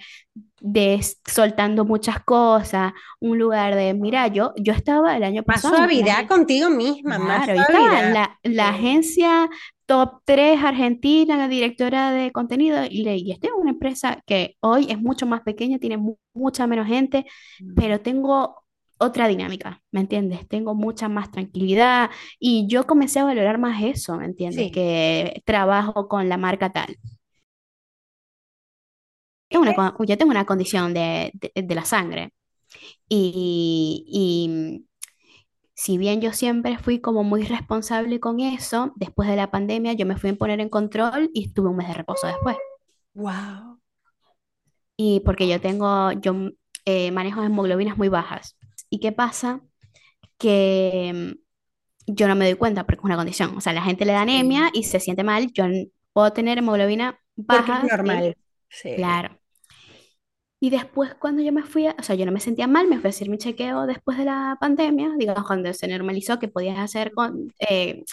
de 0.61 1.01
soltando 1.27 1.85
muchas 1.85 2.23
cosas, 2.23 2.93
un 3.19 3.39
lugar 3.39 3.75
de, 3.75 3.93
mira, 3.93 4.27
yo, 4.27 4.53
yo 4.57 4.73
estaba 4.73 5.17
el 5.17 5.23
año 5.23 5.43
Más 5.45 5.63
pasado 5.63 5.87
la 5.87 5.87
suavidad 5.87 6.27
contigo 6.27 6.69
misma, 6.69 7.17
más 7.17 7.45
claro, 7.45 7.55
yo 7.55 7.61
estaba 7.63 7.99
en 7.99 8.11
suavidad. 8.11 8.13
la, 8.13 8.39
la 8.43 8.69
agencia 8.69 9.49
top 9.85 10.21
3 10.25 10.63
Argentina, 10.63 11.37
la 11.37 11.47
directora 11.47 12.11
de 12.11 12.31
contenido, 12.31 12.83
y, 12.89 13.03
le- 13.03 13.17
y 13.17 13.31
estoy 13.31 13.49
en 13.49 13.55
una 13.61 13.71
empresa 13.71 14.21
que 14.25 14.55
hoy 14.61 14.87
es 14.89 14.99
mucho 14.99 15.25
más 15.25 15.41
pequeña, 15.41 15.79
tiene 15.79 15.97
mu- 15.97 16.17
mucha 16.33 16.67
menos 16.67 16.87
gente, 16.87 17.25
Mm, 17.59 17.73
pero 17.75 17.99
tengo 18.01 18.62
otra 19.03 19.27
dinámica, 19.27 19.81
¿me 19.91 20.01
entiendes? 20.01 20.47
Tengo 20.47 20.75
mucha 20.75 21.09
más 21.09 21.31
tranquilidad 21.31 22.09
y 22.39 22.67
yo 22.67 22.85
comencé 22.87 23.19
a 23.19 23.25
valorar 23.25 23.57
más 23.59 23.81
eso, 23.83 24.17
¿me 24.17 24.25
entiendes? 24.25 24.67
Sí. 24.67 24.71
Que 24.71 25.41
trabajo 25.45 26.07
con 26.07 26.29
la 26.29 26.37
marca 26.37 26.71
tal. 26.73 26.97
Tengo 29.49 29.63
una, 29.63 29.95
yo 30.07 30.17
tengo 30.17 30.31
una 30.31 30.45
condición 30.45 30.93
de, 30.93 31.31
de- 31.35 31.61
de 31.63 31.75
la 31.75 31.85
sangre 31.85 32.33
y, 33.09 34.05
y 34.07 34.85
si 35.75 35.97
bien 35.99 36.21
yo 36.21 36.33
siempre 36.33 36.77
fui 36.79 37.01
como 37.01 37.23
muy 37.23 37.43
responsable 37.45 38.19
con 38.21 38.39
eso, 38.41 38.93
después 38.97 39.29
de 39.29 39.35
la 39.37 39.51
pandemia 39.51 39.93
yo 39.93 40.05
me 40.07 40.17
fui 40.17 40.31
a 40.31 40.35
poner 40.35 40.61
en 40.61 40.69
control 40.69 41.29
y 41.33 41.53
tuve 41.53 41.69
un 41.69 41.77
mes 41.77 41.87
de 41.89 41.95
reposo 41.95 42.27
después. 42.27 42.57
Wow. 43.15 43.79
Y 44.97 45.21
porque 45.21 45.47
yo 45.47 45.59
tengo, 45.61 46.11
yo 46.13 46.33
eh, 46.85 47.11
manejo 47.11 47.43
hemoglobinas 47.43 47.97
muy 47.97 48.09
bajas. 48.09 48.57
¿Y 48.93 48.99
qué 48.99 49.11
pasa? 49.11 49.61
Que 50.37 51.13
mm, 52.07 52.13
yo 52.15 52.27
no 52.27 52.35
me 52.35 52.45
doy 52.45 52.55
cuenta 52.55 52.85
porque 52.85 52.99
es 53.01 53.05
una 53.05 53.17
condición. 53.17 53.57
O 53.57 53.61
sea, 53.61 53.73
la 53.73 53.83
gente 53.83 54.05
le 54.05 54.13
da 54.13 54.21
anemia 54.23 54.69
y 54.73 54.83
se 54.85 54.99
siente 54.99 55.23
mal. 55.23 55.51
Yo 55.53 55.65
puedo 56.13 56.33
tener 56.33 56.57
hemoglobina 56.59 57.19
Porque 57.47 57.71
es 57.73 57.81
baja 57.81 57.83
normal. 57.83 58.37
Sí. 58.69 58.95
claro. 58.95 59.39
Y 60.59 60.69
después 60.69 61.13
cuando 61.15 61.41
yo 61.41 61.51
me 61.51 61.63
fui, 61.63 61.87
a- 61.87 61.95
o 61.99 62.03
sea, 62.03 62.15
yo 62.15 62.25
no 62.25 62.31
me 62.31 62.39
sentía 62.39 62.67
mal, 62.67 62.87
me 62.87 62.97
fui 62.99 63.07
a 63.07 63.09
hacer 63.09 63.29
mi 63.29 63.37
chequeo 63.37 63.85
después 63.85 64.17
de 64.17 64.25
la 64.25 64.57
pandemia, 64.59 65.11
digamos, 65.17 65.45
cuando 65.45 65.73
se 65.73 65.87
normalizó 65.87 66.39
que 66.39 66.47
podías 66.47 66.79
hacer 66.79 67.11
con, 67.13 67.53
eh, 67.59 68.03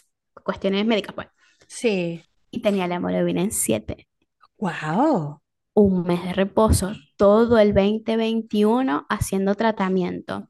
cuestiones 0.45 0.85
médicas, 0.87 1.14
pues. 1.14 1.29
Sí. 1.69 2.23
Y 2.53 2.62
tenía 2.62 2.87
la 2.87 2.95
hemoglobina 2.97 3.43
en 3.43 3.51
7. 3.51 4.07
Wow. 4.61 5.40
Un 5.75 6.05
mes 6.05 6.23
de 6.25 6.33
reposo, 6.33 6.93
todo 7.20 7.59
el 7.59 7.74
2021 7.74 9.04
haciendo 9.11 9.54
tratamiento. 9.54 10.48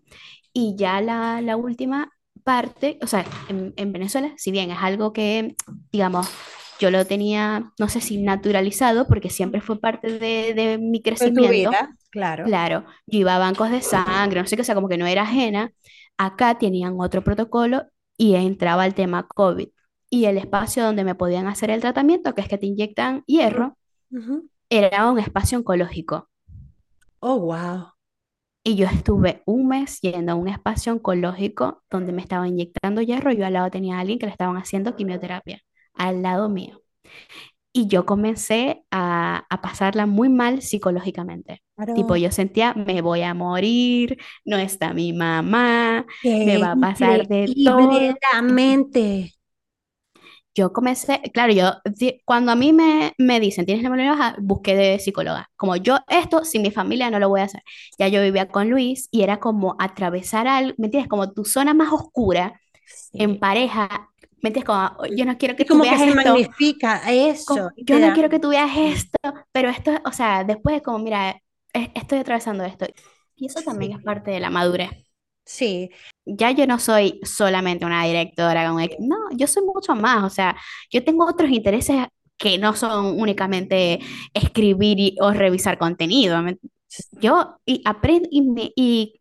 Y 0.53 0.77
ya 0.77 1.01
la, 1.01 1.41
la 1.43 1.57
última 1.57 2.13
parte, 2.45 2.97
o 3.03 3.09
sea, 3.09 3.25
en, 3.49 3.75
en 3.77 3.93
Venezuela, 3.93 4.33
si 4.37 4.53
bien 4.53 4.71
es 4.71 4.79
algo 4.81 5.13
que, 5.13 5.57
digamos, 5.91 6.31
yo 6.79 6.93
lo 6.93 7.05
tenía, 7.05 7.73
no 7.77 7.89
sé 7.89 8.01
si 8.01 8.23
naturalizado, 8.23 9.09
porque 9.09 9.31
siempre 9.31 9.61
fue 9.61 9.81
parte 9.81 10.21
de, 10.21 10.55
de 10.55 10.79
mi 10.79 11.03
crecimiento, 11.03 11.71
vida, 11.71 11.97
claro. 12.11 12.45
Claro, 12.45 12.85
yo 13.07 13.19
iba 13.19 13.35
a 13.35 13.41
bancos 13.41 13.73
de 13.73 13.83
sangre, 13.83 14.41
no 14.41 14.47
sé 14.47 14.55
qué, 14.55 14.63
o 14.63 14.65
sea, 14.65 14.77
como 14.77 14.89
que 14.89 14.97
no 14.97 15.09
era 15.09 15.23
ajena. 15.23 15.73
Acá 16.19 16.57
tenían 16.57 16.95
otro 17.01 17.25
protocolo 17.25 17.83
y 18.17 18.37
entraba 18.37 18.87
el 18.87 18.95
tema 18.95 19.27
COVID. 19.27 19.71
Y 20.09 20.27
el 20.27 20.39
espacio 20.39 20.85
donde 20.85 21.03
me 21.03 21.17
podían 21.17 21.49
hacer 21.49 21.71
el 21.71 21.81
tratamiento, 21.81 22.33
que 22.33 22.43
es 22.43 22.49
que 22.49 22.59
te 22.59 22.67
inyectan 22.67 23.25
hierro, 23.27 23.77
era 24.71 25.11
un 25.11 25.19
espacio 25.19 25.59
oncológico. 25.59 26.30
Oh, 27.23 27.37
wow. 27.39 27.93
Y 28.63 28.77
yo 28.77 28.87
estuve 28.87 29.43
un 29.47 29.69
mes 29.69 30.01
yendo 30.01 30.33
a 30.33 30.35
un 30.35 30.49
espacio 30.49 30.93
oncológico 30.93 31.83
donde 31.91 32.13
me 32.13 32.21
estaban 32.23 32.49
inyectando 32.49 33.01
hierro 33.03 33.33
yo 33.33 33.47
al 33.47 33.55
lado 33.55 33.71
tenía 33.71 33.97
a 33.97 34.01
alguien 34.01 34.19
que 34.19 34.27
le 34.27 34.33
estaban 34.33 34.57
haciendo 34.57 34.95
quimioterapia, 34.97 35.63
al 35.95 36.23
lado 36.23 36.49
mío. 36.49 36.83
Y 37.73 37.89
yo 37.89 38.07
comencé 38.07 38.85
a, 38.91 39.47
a 39.51 39.63
pasarla 39.63 40.07
muy 40.07 40.29
mal 40.29 40.63
psicológicamente. 40.63 41.63
Tipo, 41.95 42.15
Claro. 42.15 42.17
yo 42.17 42.33
sentía, 42.33 42.75
me 42.75 43.03
voy 43.03 43.23
a 43.23 43.35
morir, 43.35 44.19
no 44.45 44.57
está 44.59 44.95
mi 44.95 45.13
mamá, 45.13 46.07
me 46.43 46.59
va 46.59 46.73
a 46.73 46.81
pasar 46.81 47.27
de 47.29 47.57
todo. 47.63 48.17
la 48.33 48.43
mente. 48.43 49.33
Yo 50.55 50.73
comencé, 50.73 51.21
claro, 51.33 51.53
yo, 51.53 51.73
cuando 52.25 52.51
a 52.53 52.57
mí 52.57 52.73
me, 52.73 53.13
me 53.19 53.39
dicen, 53.41 53.67
tienes 53.67 53.85
la 53.85 53.91
memoria 53.91 54.13
baja, 54.13 54.37
busqué 54.41 54.75
de 54.77 54.99
psicóloga. 54.99 55.49
Como 55.57 55.77
yo 55.77 55.99
esto, 56.09 56.45
sin 56.45 56.63
mi 56.63 56.71
familia 56.73 57.09
no 57.11 57.19
lo 57.21 57.29
voy 57.29 57.41
a 57.41 57.45
hacer. 57.45 57.63
Ya 57.99 58.09
yo 58.09 58.21
vivía 58.23 58.49
con 58.49 58.69
Luis 58.69 59.09
y 59.13 59.23
era 59.23 59.39
como 59.39 59.77
atravesar 59.79 60.49
algo, 60.49 60.75
¿me 60.79 60.87
entiendes? 60.89 61.09
Como 61.09 61.33
tu 61.33 61.45
zona 61.45 61.73
más 61.75 61.93
oscura 61.93 62.61
en 63.17 63.39
pareja, 63.41 64.11
¿me 64.43 64.51
entiendes? 64.51 64.65
Como, 64.67 65.07
yo 65.17 65.25
no 65.27 65.39
quiero 65.39 65.57
que 65.57 65.67
tú 65.67 65.79
como 65.79 65.87
que 65.89 65.99
veas 65.99 66.01
se 66.01 66.13
esto. 66.15 66.21
magnifica 66.21 67.03
eso. 67.11 67.45
como, 67.45 67.71
yo 67.77 67.99
no 68.01 68.13
quiero 68.13 68.29
que 68.31 68.39
tú 68.41 68.51
veas 68.51 68.71
esto, 68.77 69.19
pero 69.53 69.69
esto, 69.71 69.93
o 70.05 70.13
sea, 70.13 70.45
después 70.45 70.77
es 70.77 70.83
como, 70.83 70.99
mira, 70.99 71.41
es- 71.73 71.91
estoy 71.95 72.19
atravesando 72.21 72.65
esto. 72.65 72.87
Y 73.37 73.47
eso 73.47 73.63
también 73.63 73.93
es 73.93 74.03
parte 74.03 74.31
de 74.31 74.41
la 74.41 74.51
madurez. 74.51 74.91
Sí, 75.53 75.91
Ya 76.27 76.53
yo 76.53 76.67
no 76.67 76.79
soy 76.79 77.21
solamente 77.25 77.85
una 77.85 78.05
directora, 78.05 78.69
con 78.71 78.77
no, 79.01 79.17
yo 79.37 79.47
soy 79.49 79.65
mucho 79.65 79.95
más, 79.97 80.23
o 80.25 80.31
sea, 80.31 80.57
yo 80.91 81.03
tengo 81.05 81.27
otros 81.27 81.51
intereses 81.51 82.07
que 82.39 82.57
no 82.59 82.75
son 82.77 83.19
únicamente 83.21 83.99
escribir 84.33 84.99
y- 85.01 85.17
o 85.21 85.33
revisar 85.33 85.77
contenido. 85.79 86.41
¿me- 86.43 86.59
Yo 87.21 87.57
y 87.67 87.83
aprendo 87.85 88.29
y, 88.31 88.43
me- 88.43 88.73
y 88.77 89.15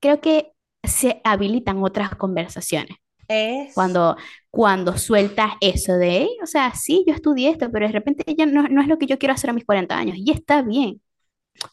creo 0.00 0.20
que 0.20 0.52
se 0.84 1.20
habilitan 1.24 1.82
otras 1.82 2.14
conversaciones. 2.16 2.96
es. 3.28 3.74
Cuando, 3.74 4.16
cuando 4.50 4.98
sueltas 4.98 5.52
eso 5.60 5.94
de, 5.94 6.18
"Ey, 6.22 6.28
o 6.42 6.46
sea, 6.46 6.74
sí, 6.74 7.04
yo 7.08 7.14
estudié 7.14 7.50
esto, 7.50 7.70
pero 7.72 7.86
de 7.86 7.92
repente 7.92 8.24
ya 8.38 8.46
no, 8.46 8.64
no 8.68 8.80
es 8.82 8.88
lo 8.88 8.98
que 8.98 9.06
yo 9.06 9.18
quiero 9.18 9.34
hacer 9.34 9.50
a 9.50 9.54
mis 9.54 9.64
40 9.66 9.98
años. 9.98 10.16
Y 10.18 10.30
está 10.32 10.62
bien. 10.62 11.02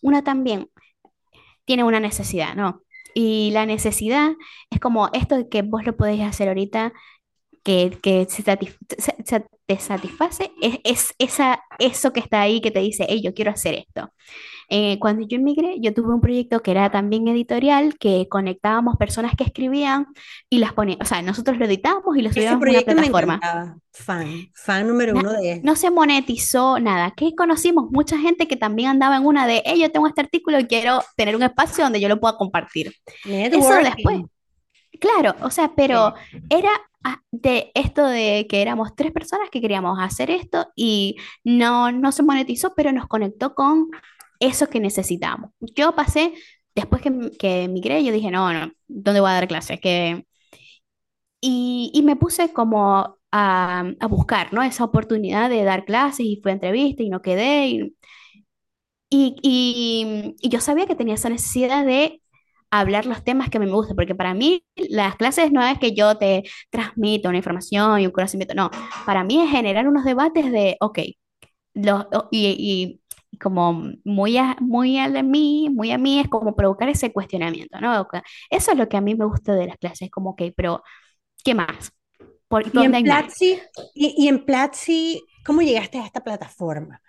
Una 0.02 0.24
también 0.24 0.70
tiene 1.66 1.84
una 1.84 2.00
necesidad, 2.00 2.56
¿no? 2.56 2.82
Y 3.16 3.52
la 3.52 3.66
necesidad 3.66 4.34
es 4.70 4.80
como 4.80 5.10
esto 5.14 5.50
que 5.50 5.62
vos 5.64 5.86
lo 5.86 5.96
podéis 5.98 6.24
hacer 6.24 6.48
ahorita, 6.50 6.94
que, 7.64 7.98
que 8.04 8.26
se, 8.30 8.44
satisf- 8.44 8.78
se- 9.26 9.46
te 9.66 9.80
satisface, 9.80 10.52
es, 10.62 10.80
es 10.84 11.14
esa, 11.20 11.64
eso 11.80 12.14
que 12.14 12.20
está 12.20 12.42
ahí 12.42 12.62
que 12.62 12.72
te 12.72 12.80
dice, 12.80 13.06
hey, 13.08 13.22
yo 13.24 13.34
quiero 13.34 13.52
hacer 13.52 13.76
esto. 13.76 14.12
Eh, 14.70 14.98
cuando 15.00 15.26
yo 15.28 15.38
emigré, 15.38 15.76
yo 15.80 15.94
tuve 15.94 16.14
un 16.14 16.22
proyecto 16.22 16.62
que 16.62 16.72
era 16.72 16.90
también 16.90 17.28
editorial, 17.28 17.98
que 17.98 18.28
conectábamos 18.30 18.98
personas 18.98 19.34
que 19.38 19.44
escribían 19.44 20.08
y 20.50 20.60
las 20.60 20.74
poníamos, 20.74 21.06
o 21.06 21.10
sea, 21.10 21.22
nosotros 21.22 21.58
lo 21.58 21.66
editábamos 21.66 22.18
y 22.18 22.22
lo 22.22 22.32
subíamos 22.32 22.54
a 22.54 22.70
una 22.70 22.80
me 22.80 22.84
plataforma. 22.84 23.80
Fan, 23.92 24.50
fan 24.56 24.88
número 24.88 25.14
uno 25.16 25.34
de 25.34 25.62
no 25.64 25.76
se 25.76 25.92
monetizó 25.92 26.80
nada. 26.80 27.14
Que 27.16 27.36
conocimos 27.36 27.92
mucha 27.92 28.18
gente 28.18 28.48
que 28.48 28.56
también 28.56 28.90
andaba 28.90 29.18
en 29.18 29.26
una 29.26 29.46
de, 29.46 29.62
hey, 29.66 29.80
yo 29.80 29.92
tengo 29.92 30.08
este 30.08 30.22
artículo 30.22 30.60
y 30.60 30.66
quiero 30.66 31.04
tener 31.16 31.36
un 31.36 31.44
espacio 31.44 31.84
donde 31.84 32.00
yo 32.00 32.10
lo 32.10 32.20
pueda 32.20 32.36
compartir. 32.38 32.94
Eso 33.26 33.76
después. 33.76 34.22
Claro, 35.00 35.36
o 35.42 35.50
sea, 35.52 35.74
pero 35.76 36.14
era 36.50 36.70
ah, 37.04 37.22
de 37.32 37.72
esto 37.76 38.06
de 38.08 38.48
que 38.50 38.62
éramos 38.62 38.96
tres 38.96 39.12
personas 39.12 39.50
que 39.50 39.62
queríamos 39.62 39.98
hacer 40.02 40.30
esto 40.32 40.68
y 40.76 41.18
no, 41.44 41.92
no 41.92 42.12
se 42.12 42.24
monetizó, 42.24 42.74
pero 42.76 42.92
nos 42.92 43.08
conectó 43.08 43.56
con 43.56 43.90
eso 44.40 44.68
que 44.70 44.80
necesitábamos. 44.80 45.52
Yo 45.76 45.96
pasé, 45.96 46.34
después 46.76 47.02
que, 47.02 47.32
que 47.40 47.64
emigré, 47.64 48.04
yo 48.04 48.12
dije, 48.12 48.32
no, 48.32 48.52
no, 48.54 48.72
¿dónde 48.88 49.20
voy 49.22 49.30
a 49.32 49.34
dar 49.36 49.48
clases? 49.48 49.80
Que 49.82 50.26
y, 51.42 51.92
y 51.94 52.02
me 52.04 52.16
puse 52.16 52.54
como 52.54 53.18
a, 53.32 53.84
a 54.00 54.08
buscar, 54.08 54.54
¿no? 54.54 54.64
Esa 54.64 54.84
oportunidad 54.86 55.50
de 55.50 55.64
dar 55.64 55.86
clases 55.86 56.26
y 56.26 56.40
fui 56.42 56.52
a 56.52 56.54
entrevista 56.56 57.04
y 57.04 57.10
no 57.10 57.22
quedé. 57.22 57.68
Y, 57.68 57.96
y, 59.10 59.36
y- 59.44 60.36
y 60.42 60.50
yo 60.50 60.60
sabía 60.62 60.88
que 60.88 60.96
tenía 60.96 61.16
esa 61.16 61.30
necesidad 61.30 61.86
de 61.86 62.22
hablar 62.82 63.06
los 63.06 63.24
temas 63.24 63.50
que 63.50 63.58
a 63.58 63.62
mí 63.62 63.66
me 63.68 63.74
gustan, 63.74 63.96
porque 63.96 64.16
para 64.16 64.34
mí 64.34 64.66
las 64.76 65.16
clases 65.16 65.52
no 65.52 65.64
es 65.64 65.80
que 65.80 65.94
yo 65.96 66.18
te 66.18 66.44
transmita 66.72 67.30
una 67.30 67.38
información 67.38 68.00
y 68.02 68.06
un 68.08 68.12
conocimiento, 68.12 68.54
no. 68.56 68.70
Para 69.06 69.24
mí 69.24 69.42
es 69.42 69.50
generar 69.52 69.88
unos 69.88 70.06
debates 70.06 70.52
de, 70.52 70.78
ok, 70.82 71.00
los, 71.74 72.06
y, 72.32 72.48
y- 72.60 73.02
como 73.40 73.74
muy 74.06 74.38
a, 74.38 74.56
muy 74.62 74.98
a 75.00 75.10
mí, 75.24 75.70
muy 75.72 75.92
a 75.92 75.98
mí, 75.98 76.20
es 76.20 76.30
como 76.30 76.56
provocar 76.56 76.90
ese 76.90 77.12
cuestionamiento, 77.12 77.80
¿no? 77.82 78.08
Eso 78.50 78.72
es 78.72 78.78
lo 78.78 78.88
que 78.90 78.98
a 78.98 79.02
mí 79.02 79.16
me 79.16 79.26
gusta 79.26 79.56
de 79.56 79.68
las 79.68 79.78
clases, 79.78 80.12
como, 80.12 80.32
ok, 80.32 80.44
pero 80.56 80.84
¿qué 81.44 81.56
más? 81.56 81.92
¿Por 82.50 82.66
Y 82.72 82.84
en? 82.84 82.96
Platzi, 83.02 83.60
y, 83.94 84.16
y 84.26 84.28
en 84.28 84.46
Platzi, 84.46 85.30
¿cómo 85.46 85.62
llegaste 85.62 86.00
a 86.00 86.06
esta 86.06 86.24
plataforma? 86.24 87.02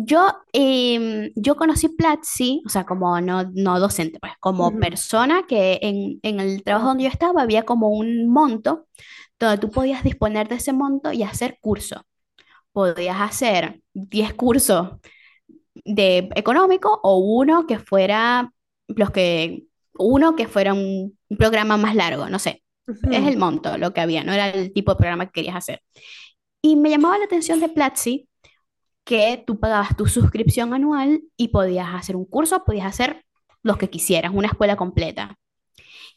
Yo, 0.00 0.28
em, 0.52 1.32
yo 1.34 1.56
conocí 1.56 1.88
Platzi, 1.88 2.62
o 2.64 2.68
sea, 2.68 2.84
como 2.86 3.20
no, 3.20 3.50
no 3.52 3.80
docente, 3.80 4.20
pues 4.20 4.32
como 4.38 4.78
persona 4.78 5.44
que 5.48 5.80
en, 5.82 6.20
en 6.22 6.38
el 6.38 6.62
trabajo 6.62 6.86
donde 6.88 7.02
yo 7.04 7.10
estaba 7.10 7.42
había 7.42 7.64
como 7.64 7.88
un 7.90 8.28
monto 8.28 8.86
donde 9.40 9.58
tú 9.58 9.70
podías 9.70 10.04
disponer 10.04 10.46
de 10.48 10.54
ese 10.56 10.72
monto 10.72 11.12
y 11.12 11.24
hacer 11.24 11.58
cursos. 11.60 12.02
Podías 12.72 13.20
hacer 13.20 13.82
10 13.94 14.34
cursos 14.34 14.90
de 15.74 16.28
económico 16.36 17.00
o 17.02 17.18
uno 17.18 17.66
que 17.66 17.78
fuera 17.78 18.52
los 18.88 19.10
que 19.10 19.64
uno 19.98 20.36
que 20.36 20.46
fuera 20.46 20.74
un, 20.74 21.18
un 21.28 21.36
programa 21.36 21.76
más 21.76 21.96
largo, 21.96 22.28
no 22.28 22.38
sé. 22.38 22.62
Es 23.10 23.26
el 23.26 23.36
monto 23.36 23.76
lo 23.78 23.92
que 23.92 24.00
había, 24.00 24.24
no 24.24 24.32
era 24.32 24.50
el 24.50 24.72
tipo 24.72 24.92
de 24.92 24.98
programa 24.98 25.26
que 25.26 25.32
querías 25.32 25.56
hacer. 25.56 25.82
Y 26.62 26.76
me 26.76 26.90
llamaba 26.90 27.18
la 27.18 27.24
atención 27.24 27.60
de 27.60 27.68
Platzi 27.68 28.27
que 29.08 29.42
tú 29.46 29.58
pagabas 29.58 29.96
tu 29.96 30.06
suscripción 30.06 30.74
anual 30.74 31.22
y 31.38 31.48
podías 31.48 31.88
hacer 31.94 32.14
un 32.14 32.26
curso, 32.26 32.62
podías 32.66 32.84
hacer 32.84 33.24
los 33.62 33.78
que 33.78 33.88
quisieras, 33.88 34.32
una 34.34 34.48
escuela 34.48 34.76
completa. 34.76 35.34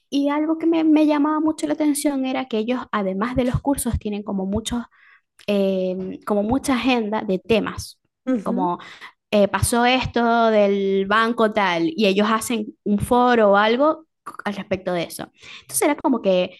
Y 0.09 0.27
algo 0.27 0.57
que 0.57 0.65
me, 0.65 0.83
me 0.83 1.07
llamaba 1.07 1.39
mucho 1.39 1.67
la 1.67 1.73
atención 1.73 2.25
era 2.25 2.47
que 2.47 2.57
ellos, 2.57 2.81
además 2.91 3.37
de 3.37 3.45
los 3.45 3.61
cursos, 3.61 3.97
tienen 3.97 4.23
como 4.23 4.45
muchos, 4.45 4.83
eh, 5.47 6.19
como 6.25 6.43
mucha 6.43 6.73
agenda 6.75 7.21
de 7.21 7.39
temas, 7.39 7.97
como 8.43 8.79
eh, 9.31 9.47
pasó 9.47 9.85
esto 9.85 10.47
del 10.47 11.05
banco 11.07 11.53
tal, 11.53 11.93
y 11.95 12.07
ellos 12.07 12.27
hacen 12.29 12.75
un 12.83 12.99
foro 12.99 13.51
o 13.51 13.55
algo 13.55 14.05
al 14.43 14.53
respecto 14.55 14.91
de 14.91 15.03
eso. 15.03 15.31
Entonces 15.61 15.81
era 15.83 15.95
como 15.95 16.21
que 16.21 16.57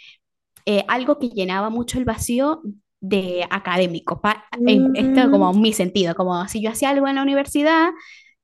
eh, 0.65 0.86
algo 0.88 1.20
que 1.20 1.28
llenaba 1.30 1.70
mucho 1.70 1.98
el 1.98 2.06
vacío 2.06 2.62
de 3.01 3.45
académico, 3.51 4.21
pa- 4.21 4.45
en 4.65 4.91
esto 4.95 5.29
Mm, 5.29 5.31
como 5.31 5.53
mi 5.53 5.73
sentido, 5.73 6.15
como 6.15 6.47
si 6.49 6.61
yo 6.63 6.71
hacía 6.71 6.91
algo 6.91 7.07
en 7.09 7.15
la 7.17 7.23
universidad, 7.23 7.89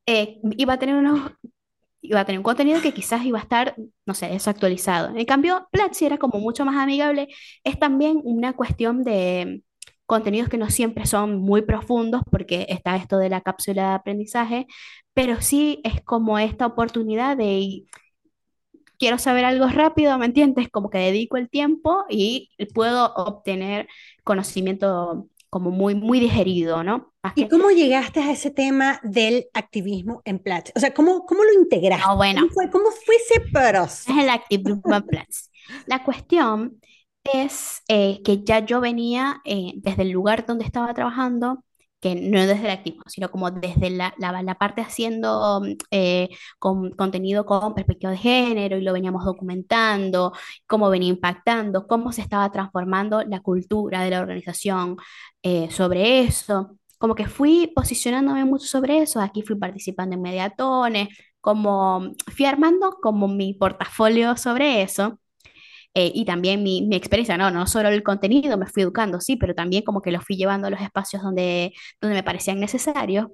eh, 0.08 0.40
iba 0.58 0.74
a 0.76 0.80
tener 0.80 0.96
unos, 0.96 1.32
iba 2.02 2.20
a 2.22 2.26
tener 2.26 2.40
un 2.40 2.44
contenido 2.44 2.82
que 2.82 2.94
quizás 2.94 3.26
iba 3.26 3.40
a 3.40 3.42
estar, 3.42 3.76
no 4.06 4.14
sé, 4.14 4.28
desactualizado. 4.30 5.16
En 5.18 5.26
cambio, 5.26 5.68
Platzi 5.72 6.06
era 6.06 6.18
como 6.18 6.40
mucho 6.40 6.66
más 6.66 6.78
amigable, 6.78 7.28
es 7.64 7.80
también 7.80 8.22
una 8.24 8.54
cuestión 8.54 9.04
de 9.04 9.64
contenidos 10.06 10.50
que 10.50 10.58
no 10.58 10.70
siempre 10.70 11.06
son 11.06 11.38
muy 11.40 11.64
profundos, 11.64 12.22
porque 12.32 12.66
está 12.70 12.96
esto 12.96 13.18
de 13.18 13.30
la 13.30 13.42
cápsula 13.42 13.90
de 13.90 13.96
aprendizaje, 13.96 14.68
pero 15.14 15.42
sí 15.42 15.82
es 15.84 16.02
como 16.04 16.40
esta 16.40 16.66
oportunidad 16.68 17.36
de 17.38 17.84
quiero 19.00 19.18
saber 19.18 19.46
algo 19.46 19.68
rápido, 19.68 20.18
¿me 20.18 20.26
entiendes? 20.26 20.70
Como 20.70 20.90
que 20.90 20.98
dedico 21.00 21.38
el 21.38 21.50
tiempo 21.50 22.06
y 22.10 22.50
puedo 22.74 23.14
obtener 23.16 23.88
conocimiento 24.28 25.28
como 25.50 25.72
muy, 25.72 25.96
muy 25.96 26.20
digerido, 26.20 26.84
¿no? 26.84 27.14
¿Y 27.36 27.48
cómo 27.48 27.72
llegaste 27.72 28.20
a 28.20 28.32
ese 28.32 28.52
tema 28.52 29.00
del 29.02 29.48
activismo 29.54 30.22
en 30.26 30.40
Platzi? 30.40 30.72
O 30.76 30.80
sea, 30.80 30.94
¿cómo, 30.94 31.26
cómo 31.26 31.44
lo 31.44 31.54
integraste? 31.54 32.16
Bueno. 32.16 32.42
¿Cómo 32.42 32.54
fue, 32.54 32.70
cómo 32.70 32.86
fue 32.92 33.16
ese 33.16 33.42
proceso? 33.52 34.12
Es 34.12 34.24
el 34.24 34.30
activismo 34.30 34.96
en 34.96 35.04
Platzi. 35.04 35.50
La 35.88 36.04
cuestión 36.04 36.80
es 37.24 37.82
eh, 37.88 38.22
que 38.24 38.44
ya 38.44 38.60
yo 38.60 38.82
venía 38.82 39.42
eh, 39.46 39.74
desde 39.78 40.04
el 40.04 40.12
lugar 40.12 40.46
donde 40.46 40.66
estaba 40.66 40.94
trabajando, 40.94 41.64
que 42.00 42.16
no 42.16 42.40
desde 42.40 42.66
el 42.66 42.70
activismo, 42.72 43.04
sino 43.08 43.30
como 43.32 43.52
desde 43.52 43.90
la, 43.90 44.14
la, 44.18 44.56
parte 44.56 44.82
haciendo 44.82 45.62
eh, 45.92 46.30
con, 46.60 46.92
contenido 46.92 47.46
con 47.46 47.74
perspectiva 47.74 48.12
de 48.12 48.18
género 48.18 48.78
y 48.78 48.82
lo 48.82 48.94
veníamos 48.94 49.26
documentando, 49.26 50.34
cómo 50.68 50.90
venía 50.90 51.10
impactando, 51.10 51.88
cómo 51.88 52.12
se 52.12 52.22
estaba 52.22 52.52
transformando 52.52 53.24
la 53.24 53.42
cultura 53.42 54.02
de 54.04 54.12
la 54.12 54.22
organización 54.22 54.98
sobre 55.70 56.22
eso. 56.22 56.78
Como 56.98 57.16
que 57.16 57.28
fui 57.28 57.72
posicionándome 57.76 58.44
mucho 58.46 58.66
sobre 58.68 59.00
eso, 59.02 59.22
aquí 59.22 59.42
fui 59.44 59.56
participando 59.56 60.16
en 60.16 60.22
mediatones, 60.22 61.10
como 61.42 62.14
fui 62.36 62.46
armando 62.46 62.98
como 63.02 63.28
mi 63.28 63.54
portafolio 63.54 64.36
sobre 64.38 64.82
eso. 64.82 65.20
Eh, 66.00 66.12
y 66.14 66.26
también 66.26 66.62
mi, 66.62 66.84
mi, 66.84 66.96
experiencia, 66.96 67.38
¿no? 67.38 67.50
No 67.50 67.66
solo 67.66 67.90
el 67.90 68.04
contenido, 68.04 68.56
me 68.56 68.68
fui 68.68 68.84
educando, 68.84 69.20
sí, 69.20 69.36
pero 69.36 69.56
también 69.56 69.84
como 69.84 70.02
que 70.04 70.12
lo 70.12 70.22
fui 70.22 70.38
llevando 70.38 70.68
a 70.68 70.70
los 70.70 70.80
espacios 70.80 71.24
donde, 71.24 71.74
donde 72.00 72.16
me 72.16 72.24
parecían 72.24 72.60
necesarios. 72.60 73.28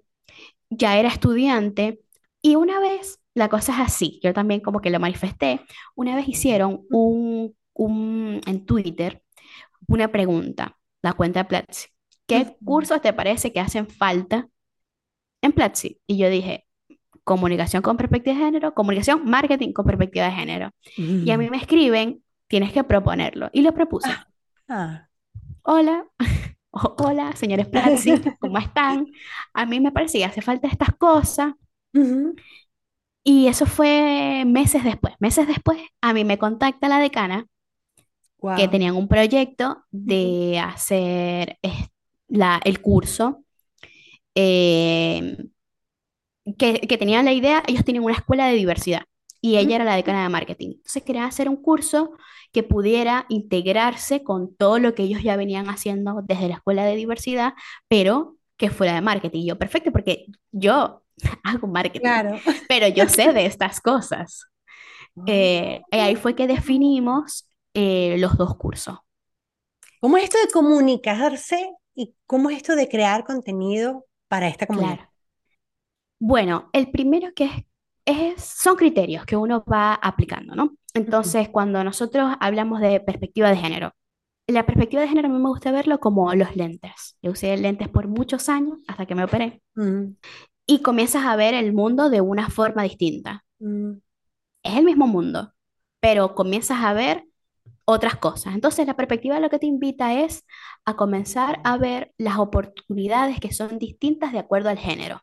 Ya 0.70 0.97
era 0.97 1.09
estudiante 1.09 1.99
y 2.41 2.55
una 2.55 2.80
vez, 2.80 3.20
la 3.34 3.49
cosa 3.49 3.74
es 3.74 3.80
así, 3.82 4.20
yo 4.24 4.34
también 4.34 4.61
como 4.61 4.80
que 4.80 4.91
lo 4.91 4.99
manifesté, 5.01 5.59
una 5.95 6.16
vez 6.16 6.28
hicieron 6.30 6.86
un, 6.89 7.53
un 7.74 8.41
en 8.45 8.66
Twitter 8.66 9.24
una 9.88 10.09
pregunta, 10.11 10.78
la 11.01 11.14
cuenta 11.14 11.41
de 11.41 11.45
Platzi, 11.45 11.88
¿qué 12.28 12.55
cursos 12.64 13.01
te 13.01 13.11
parece 13.14 13.51
que 13.51 13.59
hacen 13.59 13.88
falta 13.88 14.47
en 15.41 15.51
Platzi? 15.51 15.99
Y 16.07 16.18
yo 16.18 16.30
dije, 16.30 16.66
comunicación 17.24 17.82
con 17.82 17.97
perspectiva 17.97 18.38
de 18.38 18.45
género, 18.45 18.74
comunicación, 18.74 19.26
marketing 19.26 19.74
con 19.74 19.86
perspectiva 19.86 20.28
de 20.28 20.32
género. 20.32 20.72
Y 20.95 21.30
a 21.32 21.38
mí 21.38 21.49
me 21.49 21.57
escriben 21.57 22.22
tienes 22.54 22.72
que 22.72 22.84
proponerlo. 22.84 23.49
Y 23.51 23.64
lo 23.64 23.74
propuse. 23.74 24.12
Ah, 24.12 24.28
ah. 24.70 25.10
Hola, 25.64 26.06
hola, 26.70 27.36
señores 27.36 27.66
Platzi, 27.66 28.14
¿cómo 28.39 28.60
están? 28.60 29.08
A 29.56 29.66
mí 29.66 29.80
me 29.80 29.91
parece 29.91 30.20
que 30.20 30.26
hace 30.26 30.43
falta 30.43 30.68
estas 30.68 30.93
cosas. 30.93 31.54
Y 33.24 33.47
eso 33.47 33.66
fue 33.66 34.43
meses 34.45 34.84
después. 34.84 35.16
Meses 35.18 35.47
después, 35.47 35.80
a 35.99 36.14
mí 36.14 36.26
me 36.26 36.38
contacta 36.38 36.88
la 36.88 36.99
decana, 36.99 37.47
que 38.56 38.68
tenían 38.68 38.97
un 38.97 39.08
proyecto 39.08 39.86
de 39.89 40.60
hacer 40.64 41.58
la, 42.28 42.62
el 42.64 42.82
curso. 42.82 43.43
Eh, 44.36 45.38
que, 46.60 46.82
que, 46.82 46.97
tenían 46.99 47.26
la 47.26 47.34
idea, 47.34 47.64
ellos 47.66 47.84
tienen 47.84 48.04
una 48.04 48.14
escuela 48.14 48.45
de 48.45 48.54
diversidad 48.54 49.06
y 49.44 49.58
ella 49.58 49.76
era 49.76 49.84
la 49.84 49.98
decana 49.98 50.24
de 50.24 50.30
marketing. 50.30 50.70
Entonces 50.78 51.04
quería 51.04 51.26
hacer 51.26 51.50
un 51.50 51.58
curso 51.58 52.14
que 52.54 52.64
pudiera 52.64 53.26
integrarse 53.28 54.24
con 54.24 54.56
todo 54.56 54.80
lo 54.80 54.96
que 54.96 55.04
ellos 55.04 55.22
ya 55.22 55.36
venían 55.36 55.68
haciendo 55.68 56.22
desde 56.24 56.48
la 56.48 56.56
escuela 56.56 56.86
de 56.86 56.96
diversidad, 56.96 57.54
pero 57.89 58.38
que 58.56 58.70
fuera 58.70 58.94
de 58.96 59.02
marketing. 59.02 59.46
yo, 59.46 59.60
perfecto, 59.60 59.91
porque 59.91 60.28
yo 60.54 61.04
hago 61.44 61.68
marketing, 61.68 62.08
pero 62.70 62.88
yo 62.88 63.10
sé 63.10 63.34
de 63.34 63.46
estas 63.46 63.82
cosas. 63.82 64.46
Eh, 65.28 65.82
y 65.91 65.98
ahí 65.98 66.16
fue 66.16 66.36
que 66.36 66.48
definimos 66.48 67.46
eh, 67.74 68.16
los 68.20 68.38
dos 68.38 68.56
cursos. 68.56 68.98
¿Cómo 70.00 70.16
es 70.16 70.24
esto 70.24 70.38
de 70.39 70.54
comunicarse 70.54 71.70
y 71.94 72.16
cómo 72.26 72.50
es 72.50 72.58
esto 72.58 72.78
de 72.78 72.88
crear 72.88 73.26
contenido 73.26 74.06
para 74.30 74.48
esta 74.48 74.68
comunidad? 74.68 75.10
Bueno, 76.18 76.70
el 76.72 76.89
primero 76.91 77.34
que 77.36 77.44
es 77.44 77.52
son 78.38 78.76
criterios 78.76 79.26
que 79.26 79.38
uno 79.38 79.64
va 79.72 79.93
aplicando, 79.95 80.56
¿no? 80.56 80.76
Entonces, 80.93 81.49
cuando 81.49 81.84
nosotros 81.84 82.36
hablamos 82.39 82.80
de 82.82 82.99
perspectiva 82.99 83.49
de 83.49 83.58
género, 83.58 83.91
la 84.47 84.66
perspectiva 84.66 85.01
de 85.01 85.08
género 85.08 85.30
a 85.30 85.32
mí 85.32 85.39
me 85.39 85.49
gusta 85.49 85.72
verlo 85.72 85.99
como 85.99 86.34
los 86.34 86.56
lentes. 86.56 87.18
Yo 87.22 87.32
usé 87.32 87.56
lentes 87.58 87.88
por 87.89 88.08
muchos 88.08 88.49
años 88.49 88.80
hasta 88.88 89.06
que 89.06 89.16
me 89.16 89.24
operé. 89.24 89.62
Mm. 89.76 90.16
Y 90.66 90.82
comienzas 90.82 91.26
a 91.26 91.36
ver 91.36 91.54
el 91.54 91.74
mundo 91.74 92.10
de 92.10 92.22
una 92.22 92.49
forma 92.49 92.84
distinta. 92.84 93.43
Mm. 93.60 93.93
Es 94.64 94.78
el 94.78 94.84
mismo 94.84 95.08
mundo, 95.08 95.54
pero 95.99 96.36
comienzas 96.36 96.84
a 96.84 96.93
ver 96.93 97.26
otras 97.86 98.16
cosas. 98.18 98.54
Entonces, 98.54 98.88
la 98.88 98.95
perspectiva 98.95 99.39
lo 99.39 99.49
que 99.49 99.60
te 99.60 99.66
invita 99.66 100.14
es 100.22 100.45
a 100.86 100.95
comenzar 100.95 101.60
a 101.64 101.78
ver 101.78 102.14
las 102.18 102.38
oportunidades 102.38 103.39
que 103.39 103.54
son 103.54 103.78
distintas 103.80 104.32
de 104.32 104.39
acuerdo 104.39 104.70
al 104.70 104.78
género. 104.78 105.22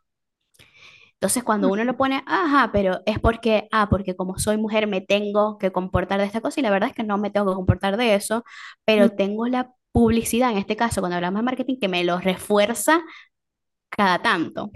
Entonces, 1.21 1.45
cuando 1.45 1.69
uno 1.71 1.85
lo 1.85 1.97
pone, 1.99 2.23
ajá, 2.27 2.71
pero 2.73 3.01
es 3.05 3.19
porque, 3.19 3.69
ah, 3.73 3.89
porque 3.91 4.17
como 4.17 4.39
soy 4.39 4.57
mujer 4.57 4.87
me 4.87 5.03
tengo 5.03 5.59
que 5.59 5.71
comportar 5.71 6.19
de 6.19 6.25
esta 6.27 6.41
cosa 6.41 6.61
y 6.61 6.63
la 6.63 6.71
verdad 6.71 6.89
es 6.89 6.95
que 6.95 7.03
no 7.03 7.19
me 7.19 7.31
tengo 7.31 7.51
que 7.51 7.57
comportar 7.57 7.99
de 7.99 8.15
eso, 8.15 8.43
pero 8.87 9.11
tengo 9.11 9.47
la 9.47 9.75
publicidad, 9.93 10.51
en 10.51 10.57
este 10.59 10.77
caso, 10.77 11.01
cuando 11.03 11.17
hablamos 11.17 11.41
de 11.41 11.45
marketing, 11.45 11.77
que 11.79 11.89
me 11.89 12.05
lo 12.05 12.19
refuerza 12.21 13.03
cada 13.91 14.23
tanto. 14.23 14.71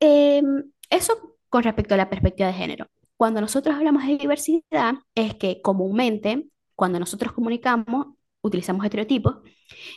Em, 0.00 0.64
eso 0.90 1.36
con 1.48 1.62
respecto 1.62 1.94
a 1.94 1.96
la 1.96 2.10
perspectiva 2.10 2.48
de 2.48 2.54
género. 2.54 2.86
Cuando 3.16 3.40
nosotros 3.40 3.76
hablamos 3.76 4.06
de 4.06 4.16
diversidad, 4.18 4.94
es 5.14 5.34
que 5.34 5.60
comúnmente, 5.62 6.48
cuando 6.74 6.98
nosotros 7.00 7.32
comunicamos, 7.32 8.06
utilizamos 8.42 8.84
estereotipos 8.84 9.38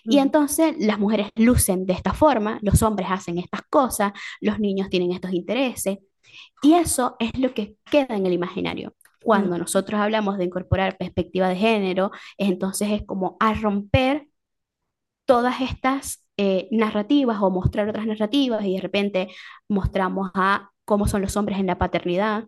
y 0.04 0.18
entonces 0.20 0.76
las 0.80 1.00
mujeres 1.00 1.30
lucen 1.36 1.86
de 1.86 1.94
esta 1.94 2.14
forma, 2.14 2.60
los 2.62 2.82
hombres 2.84 3.08
hacen 3.12 3.38
estas 3.38 3.62
cosas, 3.70 4.14
los 4.42 4.60
niños 4.60 4.90
tienen 4.90 5.12
estos 5.12 5.34
intereses. 5.34 6.00
Y 6.62 6.74
eso 6.74 7.16
es 7.20 7.38
lo 7.38 7.54
que 7.54 7.78
queda 7.92 8.16
en 8.16 8.26
el 8.26 8.34
imaginario. 8.34 8.96
Cuando 9.24 9.58
nosotros 9.58 10.00
hablamos 10.00 10.38
de 10.38 10.46
incorporar 10.46 10.98
perspectiva 10.98 11.48
de 11.50 11.56
género, 11.56 12.12
entonces 12.38 12.90
es 12.92 13.04
como 13.06 13.38
a 13.40 13.54
romper 13.54 14.28
todas 15.26 15.62
estas 15.62 16.26
eh, 16.38 16.68
narrativas 16.72 17.38
o 17.42 17.50
mostrar 17.50 17.88
otras 17.90 18.06
narrativas 18.08 18.66
y 18.66 18.76
de 18.76 18.82
repente 18.82 19.28
mostramos 19.70 20.32
a 20.34 20.72
cómo 20.86 21.08
son 21.08 21.22
los 21.22 21.38
hombres 21.38 21.60
en 21.60 21.68
la 21.68 21.78
paternidad, 21.78 22.46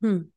mm 0.00 0.31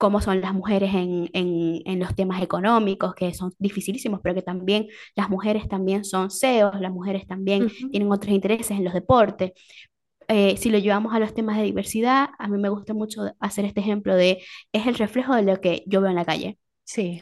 cómo 0.00 0.22
son 0.22 0.40
las 0.40 0.54
mujeres 0.54 0.94
en, 0.94 1.28
en, 1.34 2.00
los 2.00 2.14
temas 2.14 2.42
económicos, 2.42 3.14
que 3.14 3.34
son 3.34 3.52
dificilísimos, 3.58 4.20
pero 4.22 4.34
que 4.34 4.40
también 4.40 4.88
las 5.14 5.28
mujeres 5.28 5.68
también 5.68 6.06
son 6.06 6.30
CEOs, 6.30 6.80
las 6.80 6.90
mujeres 6.90 7.26
también 7.26 7.68
tienen 7.90 8.10
otros 8.10 8.32
intereses 8.32 8.70
en 8.70 8.84
los 8.84 8.94
deportes. 8.94 9.52
Eh, 10.26 10.56
si 10.56 10.70
lo 10.70 10.78
llevamos 10.78 11.12
a 11.12 11.18
los 11.18 11.34
temas 11.34 11.58
de 11.58 11.64
diversidad, 11.64 12.30
a 12.38 12.48
mí 12.48 12.56
me 12.56 12.70
gusta 12.70 12.94
mucho 12.94 13.30
hacer 13.40 13.66
este 13.66 13.80
ejemplo 13.80 14.16
de, 14.16 14.42
es 14.72 14.86
el 14.86 14.94
reflejo 14.94 15.34
de 15.34 15.42
lo 15.42 15.60
que 15.60 15.84
yo 15.86 16.00
veo 16.00 16.08
en 16.08 16.16
la 16.16 16.24
calle. 16.24 16.56
Sí. 16.84 17.20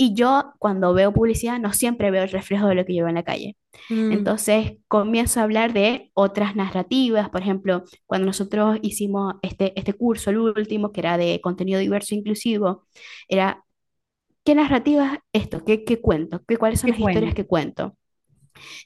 Y 0.00 0.14
yo 0.14 0.54
cuando 0.60 0.94
veo 0.94 1.12
publicidad 1.12 1.58
no 1.58 1.72
siempre 1.72 2.12
veo 2.12 2.22
el 2.22 2.30
reflejo 2.30 2.68
de 2.68 2.76
lo 2.76 2.84
que 2.86 2.94
yo 2.94 3.02
veo 3.02 3.08
en 3.08 3.16
la 3.16 3.24
calle. 3.24 3.56
Mm. 3.90 4.12
Entonces 4.12 4.74
comienzo 4.86 5.40
a 5.40 5.42
hablar 5.42 5.72
de 5.72 6.12
otras 6.14 6.54
narrativas. 6.54 7.30
Por 7.30 7.42
ejemplo, 7.42 7.82
cuando 8.06 8.26
nosotros 8.26 8.78
hicimos 8.82 9.34
este, 9.42 9.76
este 9.76 9.94
curso, 9.94 10.30
el 10.30 10.38
último, 10.38 10.92
que 10.92 11.00
era 11.00 11.18
de 11.18 11.40
contenido 11.40 11.80
diverso 11.80 12.14
e 12.14 12.18
inclusivo, 12.18 12.86
era, 13.26 13.64
¿qué 14.44 14.54
narrativa 14.54 15.20
es 15.32 15.42
esto? 15.42 15.64
¿Qué, 15.64 15.82
qué 15.82 16.00
cuento? 16.00 16.44
¿Qué, 16.46 16.56
¿Cuáles 16.56 16.78
son 16.80 16.90
las 16.90 17.00
historias 17.00 17.34
que 17.34 17.46
cuento? 17.46 17.96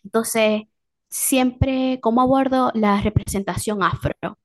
Entonces, 0.02 0.62
siempre, 1.10 1.98
¿cómo 2.00 2.22
abordo 2.22 2.72
la 2.74 3.02
representación 3.02 3.82
afro? 3.82 4.38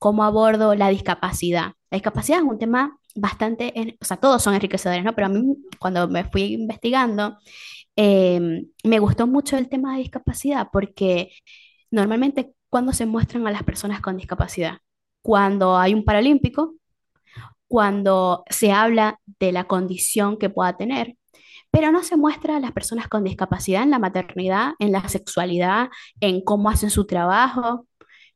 ¿Cómo 0.00 0.24
abordo 0.24 0.74
la 0.74 0.88
discapacidad? 0.88 1.74
La 1.88 1.96
discapacidad 1.96 2.40
es 2.40 2.44
un 2.44 2.58
tema 2.58 2.98
bastante, 3.14 3.96
o 4.00 4.04
sea, 4.04 4.16
todos 4.16 4.42
son 4.42 4.54
enriquecedores, 4.54 5.04
¿no? 5.04 5.14
Pero 5.14 5.26
a 5.26 5.30
mí 5.30 5.56
cuando 5.78 6.08
me 6.08 6.24
fui 6.24 6.54
investigando, 6.54 7.38
em, 7.96 8.66
me 8.84 8.98
gustó 8.98 9.26
mucho 9.26 9.56
el 9.56 9.68
tema 9.68 9.94
de 9.94 10.02
discapacidad 10.02 10.68
porque 10.72 11.32
normalmente 11.90 12.54
cuando 12.68 12.92
se 12.92 13.06
muestran 13.06 13.46
a 13.46 13.50
las 13.50 13.64
personas 13.64 14.00
con 14.00 14.16
discapacidad, 14.16 14.78
cuando 15.22 15.76
hay 15.76 15.94
un 15.94 16.04
paralímpico, 16.04 16.74
cuando 17.68 18.44
se 18.50 18.72
habla 18.72 19.20
de 19.38 19.52
la 19.52 19.64
condición 19.64 20.38
que 20.38 20.50
pueda 20.50 20.76
tener, 20.76 21.16
pero 21.70 21.92
no 21.92 22.02
se 22.02 22.16
muestra 22.16 22.56
a 22.56 22.60
las 22.60 22.72
personas 22.72 23.08
con 23.08 23.24
discapacidad 23.24 23.82
en 23.82 23.90
la 23.90 23.98
maternidad, 23.98 24.72
en 24.78 24.92
la 24.92 25.08
sexualidad, 25.08 25.88
en 26.20 26.42
cómo 26.42 26.70
hacen 26.70 26.90
su 26.90 27.06
trabajo, 27.06 27.86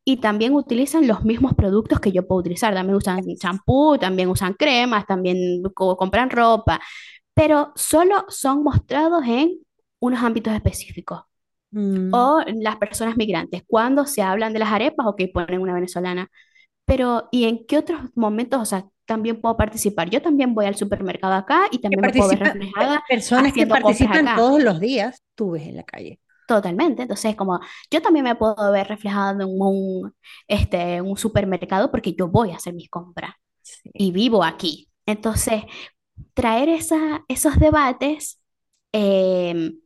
y 0.05 0.19
también 0.19 0.55
utilizan 0.55 1.07
los 1.07 1.25
mismos 1.25 1.55
productos 1.55 1.99
que 1.99 2.13
yo 2.13 2.27
puedo 2.27 2.41
utilizar. 2.41 2.75
También 2.75 2.97
usan 2.97 3.23
champú, 3.37 3.97
también 3.99 4.29
usan 4.29 4.53
cremas, 4.53 5.07
también 5.07 5.63
compran 5.75 6.31
ropa, 6.31 6.81
pero 7.33 7.73
solo 7.75 8.25
son 8.29 8.63
mostrados 8.63 9.25
en 9.27 9.59
unos 10.01 10.23
ámbitos 10.23 10.53
específicos. 10.53 11.23
Mm. 11.71 12.15
O 12.15 12.41
las 12.61 12.77
personas 12.77 13.17
migrantes, 13.17 13.63
cuando 13.67 14.07
se 14.07 14.23
hablan 14.23 14.53
de 14.53 14.61
las 14.61 14.71
arepas, 14.71 15.07
o 15.07 15.17
que 15.17 15.29
ponen 15.29 15.61
una 15.61 15.75
venezolana. 15.75 16.31
Pero, 16.85 17.29
¿y 17.33 17.45
en 17.45 17.67
qué 17.67 17.79
otros 17.79 18.01
momentos, 18.15 18.61
o 18.61 18.65
sea, 18.67 18.87
también 19.07 19.41
puedo 19.41 19.57
participar? 19.57 20.11
Yo 20.11 20.21
también 20.21 20.55
voy 20.55 20.67
al 20.67 20.77
supermercado 20.77 21.33
acá 21.33 21.63
y 21.71 21.79
también 21.79 22.03
me 22.03 22.13
puedo 22.13 22.29
ver 22.29 22.41
reflejada. 22.41 23.03
Personas 23.09 23.53
que 23.55 23.67
participan 23.67 24.37
todos 24.37 24.63
los 24.63 24.79
días, 24.81 25.23
tú 25.35 25.53
ves 25.53 25.67
en 25.67 25.77
la 25.77 25.83
calle. 25.83 26.21
Totalmente. 26.47 27.03
Entonces, 27.03 27.35
como 27.37 27.61
yo 27.91 28.03
también 28.03 28.25
me 28.25 28.35
puedo 28.35 28.71
ver 28.73 28.87
reflejado 28.89 29.41
en 29.43 29.49
un, 29.49 30.15
este, 30.47 31.01
un 31.01 31.17
supermercado 31.17 31.91
porque 31.91 32.13
yo 32.15 32.29
voy 32.29 32.51
a 32.51 32.57
hacer 32.57 32.75
mis 32.75 32.91
compras 32.91 33.35
y 33.95 34.13
vivo 34.13 34.45
aquí. 34.45 34.91
Entonces, 35.07 35.65
traer 36.35 36.69
esa, 36.69 37.25
esos 37.29 37.59
debates 37.59 38.41
em, 38.93 39.81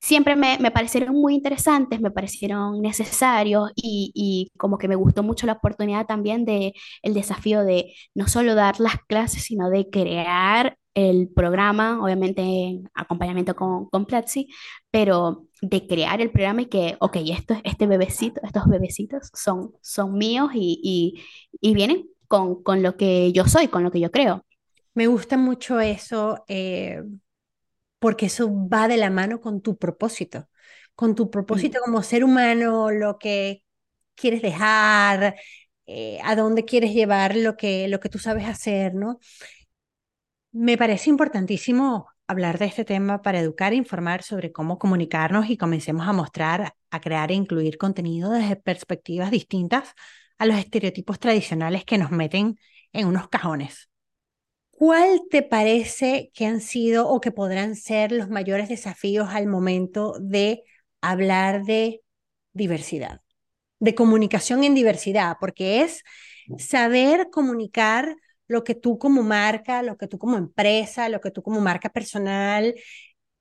siempre 0.00 0.36
me, 0.36 0.58
me, 0.60 0.70
parecieron 0.70 1.16
muy 1.16 1.34
interesantes, 1.34 2.00
me 2.00 2.10
parecieron 2.10 2.82
necesarios 2.82 3.70
y, 3.76 4.12
y, 4.14 4.50
como 4.58 4.78
que 4.78 4.88
me 4.88 4.96
gustó 4.96 5.22
mucho 5.22 5.46
la 5.46 5.54
oportunidad 5.54 6.06
también 6.06 6.44
de 6.44 6.74
el 7.02 7.14
desafío 7.14 7.64
de 7.64 7.94
no 8.14 8.28
solo 8.28 8.54
dar 8.54 8.80
las 8.80 8.96
clases, 9.08 9.44
sino 9.44 9.70
de 9.70 9.90
crear 9.90 10.78
el 10.94 11.28
programa, 11.28 12.02
obviamente 12.02 12.42
en 12.42 12.90
acompañamiento 12.94 13.56
con, 13.56 13.88
con 13.88 14.06
Platzi, 14.06 14.48
pero 14.90 15.48
de 15.60 15.86
crear 15.86 16.20
el 16.20 16.30
programa 16.30 16.62
y 16.62 16.66
que, 16.66 16.96
ok, 17.00 17.16
esto, 17.26 17.56
este 17.64 17.86
bebecito, 17.86 18.40
estos 18.44 18.66
bebecitos 18.66 19.30
son, 19.34 19.72
son 19.82 20.14
míos 20.14 20.50
y, 20.54 20.80
y, 20.82 21.24
y 21.60 21.74
vienen 21.74 22.08
con, 22.28 22.62
con, 22.62 22.82
lo 22.82 22.96
que 22.96 23.32
yo 23.32 23.46
soy, 23.46 23.68
con 23.68 23.82
lo 23.82 23.90
que 23.90 24.00
yo 24.00 24.10
creo. 24.10 24.46
Me 24.94 25.08
gusta 25.08 25.36
mucho 25.36 25.80
eso, 25.80 26.44
eh, 26.48 27.02
porque 27.98 28.26
eso 28.26 28.50
va 28.68 28.86
de 28.86 28.96
la 28.96 29.10
mano 29.10 29.40
con 29.40 29.62
tu 29.62 29.76
propósito, 29.76 30.48
con 30.94 31.14
tu 31.14 31.30
propósito 31.30 31.80
mm. 31.80 31.84
como 31.84 32.02
ser 32.02 32.22
humano, 32.22 32.90
lo 32.92 33.18
que 33.18 33.64
quieres 34.14 34.42
dejar, 34.42 35.34
eh, 35.86 36.18
a 36.22 36.36
dónde 36.36 36.64
quieres 36.64 36.94
llevar 36.94 37.36
lo 37.36 37.56
que, 37.56 37.88
lo 37.88 38.00
que 38.00 38.08
tú 38.08 38.18
sabes 38.18 38.46
hacer, 38.46 38.94
¿no? 38.94 39.18
Me 40.56 40.78
parece 40.78 41.10
importantísimo 41.10 42.06
hablar 42.28 42.58
de 42.60 42.66
este 42.66 42.84
tema 42.84 43.22
para 43.22 43.40
educar 43.40 43.72
e 43.72 43.76
informar 43.76 44.22
sobre 44.22 44.52
cómo 44.52 44.78
comunicarnos 44.78 45.50
y 45.50 45.56
comencemos 45.56 46.06
a 46.06 46.12
mostrar, 46.12 46.76
a 46.92 47.00
crear 47.00 47.32
e 47.32 47.34
incluir 47.34 47.76
contenido 47.76 48.30
desde 48.30 48.54
perspectivas 48.54 49.32
distintas 49.32 49.94
a 50.38 50.46
los 50.46 50.56
estereotipos 50.56 51.18
tradicionales 51.18 51.84
que 51.84 51.98
nos 51.98 52.12
meten 52.12 52.56
en 52.92 53.08
unos 53.08 53.28
cajones. 53.28 53.90
¿Cuál 54.70 55.22
te 55.28 55.42
parece 55.42 56.30
que 56.32 56.46
han 56.46 56.60
sido 56.60 57.08
o 57.08 57.20
que 57.20 57.32
podrán 57.32 57.74
ser 57.74 58.12
los 58.12 58.30
mayores 58.30 58.68
desafíos 58.68 59.30
al 59.30 59.48
momento 59.48 60.14
de 60.20 60.62
hablar 61.00 61.64
de 61.64 62.02
diversidad, 62.52 63.22
de 63.80 63.96
comunicación 63.96 64.62
en 64.62 64.76
diversidad? 64.76 65.36
Porque 65.40 65.82
es 65.82 66.04
saber 66.58 67.28
comunicar 67.32 68.14
lo 68.46 68.64
que 68.64 68.74
tú 68.74 68.98
como 68.98 69.22
marca, 69.22 69.82
lo 69.82 69.96
que 69.96 70.08
tú 70.08 70.18
como 70.18 70.36
empresa, 70.36 71.08
lo 71.08 71.20
que 71.20 71.30
tú 71.30 71.42
como 71.42 71.60
marca 71.60 71.88
personal 71.88 72.74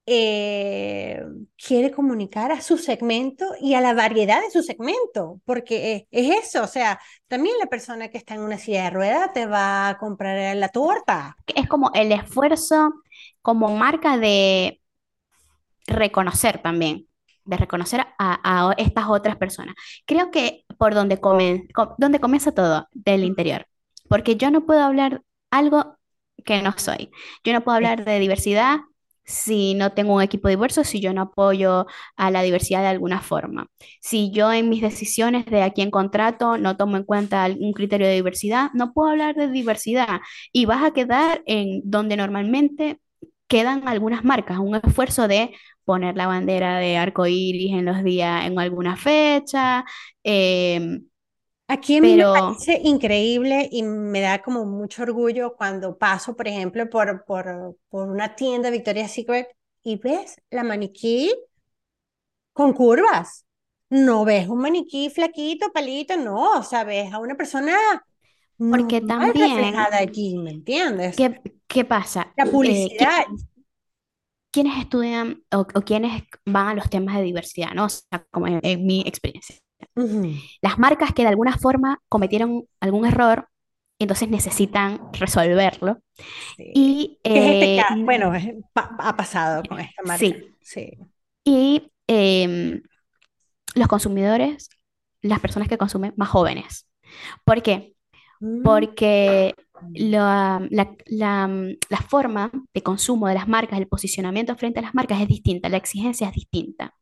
eh, 0.05 1.23
quiere 1.57 1.91
comunicar 1.91 2.51
a 2.51 2.61
su 2.61 2.77
segmento 2.77 3.45
y 3.61 3.75
a 3.75 3.81
la 3.81 3.93
variedad 3.93 4.41
de 4.41 4.51
su 4.51 4.61
segmento, 4.61 5.39
porque 5.45 6.07
es, 6.11 6.45
eso, 6.45 6.63
o 6.63 6.67
sea, 6.67 6.99
también 7.27 7.55
la 7.59 7.67
persona 7.67 8.09
que 8.09 8.17
está 8.17 8.35
en 8.35 8.41
una 8.41 8.57
silla 8.57 8.85
de 8.85 8.89
ruedas 8.89 9.31
te 9.33 9.45
va 9.45 9.89
a 9.89 9.97
comprar 9.97 10.55
la 10.57 10.69
torta. 10.69 11.37
Es 11.47 11.67
como 11.67 11.91
el 11.93 12.11
esfuerzo 12.11 12.93
como 13.41 13.75
marca 13.75 14.17
de 14.17 14.81
reconocer 15.87 16.61
también, 16.61 17.07
de 17.45 17.57
reconocer 17.57 18.01
a, 18.01 18.69
a 18.69 18.73
estas 18.77 19.05
otras 19.07 19.37
personas. 19.37 19.75
Creo 20.05 20.31
que 20.31 20.65
por 20.77 20.93
donde, 20.95 21.19
come, 21.19 21.67
donde 21.97 22.19
comienza 22.19 22.53
todo, 22.53 22.87
del 22.91 23.23
interior 23.23 23.67
porque 24.13 24.35
yo 24.35 24.51
no 24.51 24.63
puedo 24.63 24.79
hablar 24.83 25.23
algo 25.49 25.97
que 26.45 26.61
no 26.61 26.71
soy. 26.77 27.09
Yo 27.43 27.51
no 27.51 27.63
puedo 27.63 27.77
hablar 27.77 28.05
de 28.05 28.19
diversidad 28.19 28.81
si 29.25 29.73
no 29.73 29.93
tengo 29.93 30.13
un 30.13 30.21
equipo 30.21 30.49
diverso, 30.49 30.83
si 30.83 30.99
yo 31.01 31.13
no 31.13 31.21
apoyo 31.23 31.87
a 32.15 32.29
la 32.29 32.43
diversidad 32.43 32.81
de 32.81 32.89
alguna 32.89 33.21
forma. 33.21 33.71
Si 34.01 34.29
yo 34.29 34.53
en 34.53 34.69
mis 34.69 34.83
decisiones 34.83 35.47
de 35.47 35.63
a 35.63 35.71
quién 35.71 35.89
contrato 35.89 36.59
no 36.59 36.77
tomo 36.77 36.97
en 36.97 37.05
cuenta 37.05 37.47
un 37.59 37.73
criterio 37.73 38.05
de 38.05 38.13
diversidad, 38.13 38.69
no 38.75 38.93
puedo 38.93 39.09
hablar 39.09 39.33
de 39.33 39.47
diversidad 39.47 40.21
y 40.51 40.65
vas 40.65 40.83
a 40.83 40.91
quedar 40.91 41.41
en 41.47 41.81
donde 41.83 42.15
normalmente 42.15 42.99
quedan 43.47 43.87
algunas 43.87 44.23
marcas, 44.23 44.59
un 44.59 44.75
esfuerzo 44.75 45.27
de 45.27 45.55
poner 45.85 46.15
la 46.17 46.27
bandera 46.27 46.77
de 46.77 46.97
arco 46.97 47.25
iris 47.25 47.73
en 47.73 47.85
los 47.85 48.03
días, 48.03 48.45
en 48.45 48.59
alguna 48.59 48.95
fecha, 48.95 49.85
eh, 50.23 50.99
Aquí 51.67 52.01
me 52.01 52.21
parece 52.21 52.81
increíble 52.83 53.69
y 53.71 53.83
me 53.83 54.21
da 54.21 54.41
como 54.41 54.65
mucho 54.65 55.03
orgullo 55.03 55.55
cuando 55.55 55.97
paso, 55.97 56.35
por 56.35 56.47
ejemplo, 56.47 56.89
por, 56.89 57.23
por, 57.25 57.77
por 57.89 58.09
una 58.09 58.35
tienda 58.35 58.69
Victoria's 58.69 59.13
Secret 59.13 59.47
y 59.81 59.97
ves 59.97 60.35
la 60.49 60.63
maniquí 60.63 61.33
con 62.51 62.73
curvas. 62.73 63.45
No 63.89 64.25
ves 64.25 64.47
un 64.47 64.59
maniquí 64.59 65.09
flaquito, 65.09 65.71
palito, 65.71 66.17
no, 66.17 66.59
o 66.59 66.63
sea, 66.63 66.83
ves 66.83 67.13
a 67.13 67.19
una 67.19 67.35
persona 67.35 67.77
porque 68.57 69.01
también 69.01 69.75
allí, 69.75 70.37
¿me 70.37 70.51
entiendes? 70.51 71.15
¿Qué, 71.15 71.41
qué 71.67 71.85
pasa? 71.85 72.31
La 72.37 72.45
eh, 72.45 72.49
publicidad. 72.51 73.25
¿Quiénes 74.51 74.77
estudian 74.79 75.43
o, 75.51 75.65
o, 75.73 75.81
quiénes 75.81 76.23
van 76.45 76.67
a 76.67 76.73
los 76.75 76.89
temas 76.89 77.17
de 77.17 77.23
diversidad, 77.23 77.71
no? 77.73 77.85
O 77.85 77.89
sea, 77.89 78.25
como 78.29 78.47
en 78.47 78.85
mi 78.85 79.01
experiencia 79.01 79.55
las 80.61 80.79
marcas 80.79 81.13
que 81.13 81.23
de 81.23 81.29
alguna 81.29 81.57
forma 81.57 81.99
cometieron 82.09 82.65
algún 82.79 83.05
error, 83.05 83.47
entonces 83.99 84.29
necesitan 84.29 84.99
resolverlo. 85.13 85.99
Y, 86.57 87.19
este 87.23 87.77
eh, 87.77 87.83
bueno, 87.97 88.31
ha 88.75 89.15
pasado 89.15 89.63
con 89.67 89.79
esta 89.79 90.03
marca. 90.03 90.25
Sí. 90.61 90.97
Y 91.43 91.91
em, 92.07 92.81
los 93.75 93.87
consumidores, 93.87 94.69
las 95.21 95.39
personas 95.39 95.67
que 95.67 95.77
consumen 95.77 96.13
más 96.17 96.29
jóvenes. 96.29 96.87
¿Por 97.43 97.61
qué? 97.61 97.95
Mm. 98.39 98.63
Porque 98.63 99.55
la, 99.93 100.65
la, 100.69 100.93
la, 101.07 101.97
forma 102.07 102.51
de 102.73 102.81
consumo 102.81 103.27
de 103.27 103.35
las 103.35 103.47
marcas, 103.47 103.79
el 103.79 103.87
posicionamiento 103.87 104.55
frente 104.55 104.79
a 104.79 104.83
las 104.83 104.95
marcas 104.95 105.21
es 105.21 105.27
distinta, 105.27 105.69
la 105.69 105.77
exigencia 105.77 106.27
es 106.27 106.33
distinta. 106.33 106.93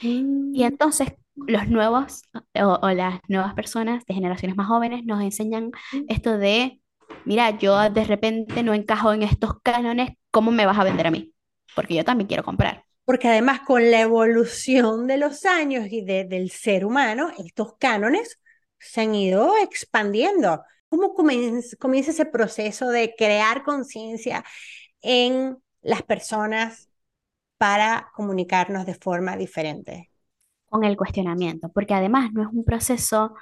Y 0.00 0.22
mm. 0.22 0.62
entonces 0.62 1.12
los 1.36 1.68
nuevos 1.68 2.22
o, 2.54 2.90
las 2.90 3.20
nuevas 3.28 3.54
personas 3.54 4.04
de 4.06 4.14
generaciones 4.14 4.56
más 4.56 4.66
jóvenes 4.66 5.04
nos 5.04 5.22
enseñan 5.22 5.70
esto 6.08 6.38
de, 6.38 6.80
mira, 7.24 7.58
yo 7.58 7.90
de 7.90 8.04
repente 8.04 8.62
no 8.62 8.74
encajo 8.74 9.12
en 9.12 9.22
estos 9.22 9.60
cánones, 9.62 10.10
¿cómo 10.30 10.50
me 10.50 10.66
vas 10.66 10.78
a 10.78 10.84
vender 10.84 11.06
a 11.06 11.10
mí? 11.10 11.32
Porque 11.74 11.94
yo 11.94 12.04
también 12.04 12.26
quiero 12.26 12.42
comprar. 12.42 12.84
Porque 13.04 13.28
además 13.28 13.60
con 13.60 13.90
la 13.90 14.00
evolución 14.00 15.06
de 15.06 15.18
los 15.18 15.44
años 15.44 15.86
y 15.90 16.04
del 16.04 16.50
ser 16.50 16.84
humano, 16.84 17.30
estos 17.38 17.76
cánones 17.78 18.40
se 18.78 19.02
han 19.02 19.14
ido 19.14 19.56
expandiendo. 19.58 20.64
¿Cómo 20.88 21.14
comienza, 21.14 21.76
comienza 21.76 22.10
ese 22.10 22.26
proceso 22.26 22.88
de 22.88 23.14
crear 23.16 23.62
conciencia 23.62 24.44
en 25.02 25.56
las 25.82 26.02
personas 26.02 26.88
para 27.58 28.10
comunicarnos 28.14 28.86
de 28.86 28.94
forma 28.94 29.36
diferente? 29.36 30.10
Con 30.68 30.84
el 30.84 30.96
cuestionamiento, 30.96 31.70
porque 31.72 31.94
además 31.94 32.32
no 32.32 32.42
es 32.42 32.48
un 32.52 32.64
proceso, 32.64 33.34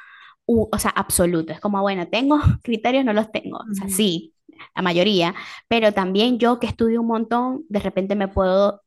o 0.46 0.78
sea, 0.78 0.90
absoluto. 0.90 1.52
Es 1.52 1.60
como, 1.60 1.80
bueno, 1.82 2.08
tengo 2.08 2.38
criterios, 2.62 3.04
no 3.04 3.12
los 3.12 3.30
tengo. 3.32 3.58
O 3.58 3.74
sea, 3.74 3.88
sí, 3.88 4.34
la 4.74 4.82
mayoría, 4.82 5.34
pero 5.68 5.92
también 5.92 6.38
yo 6.38 6.58
que 6.58 6.66
estudio 6.66 7.00
un 7.00 7.08
montón, 7.08 7.64
de 7.68 7.80
repente 7.80 8.14
me 8.16 8.28
puedo 8.28 8.82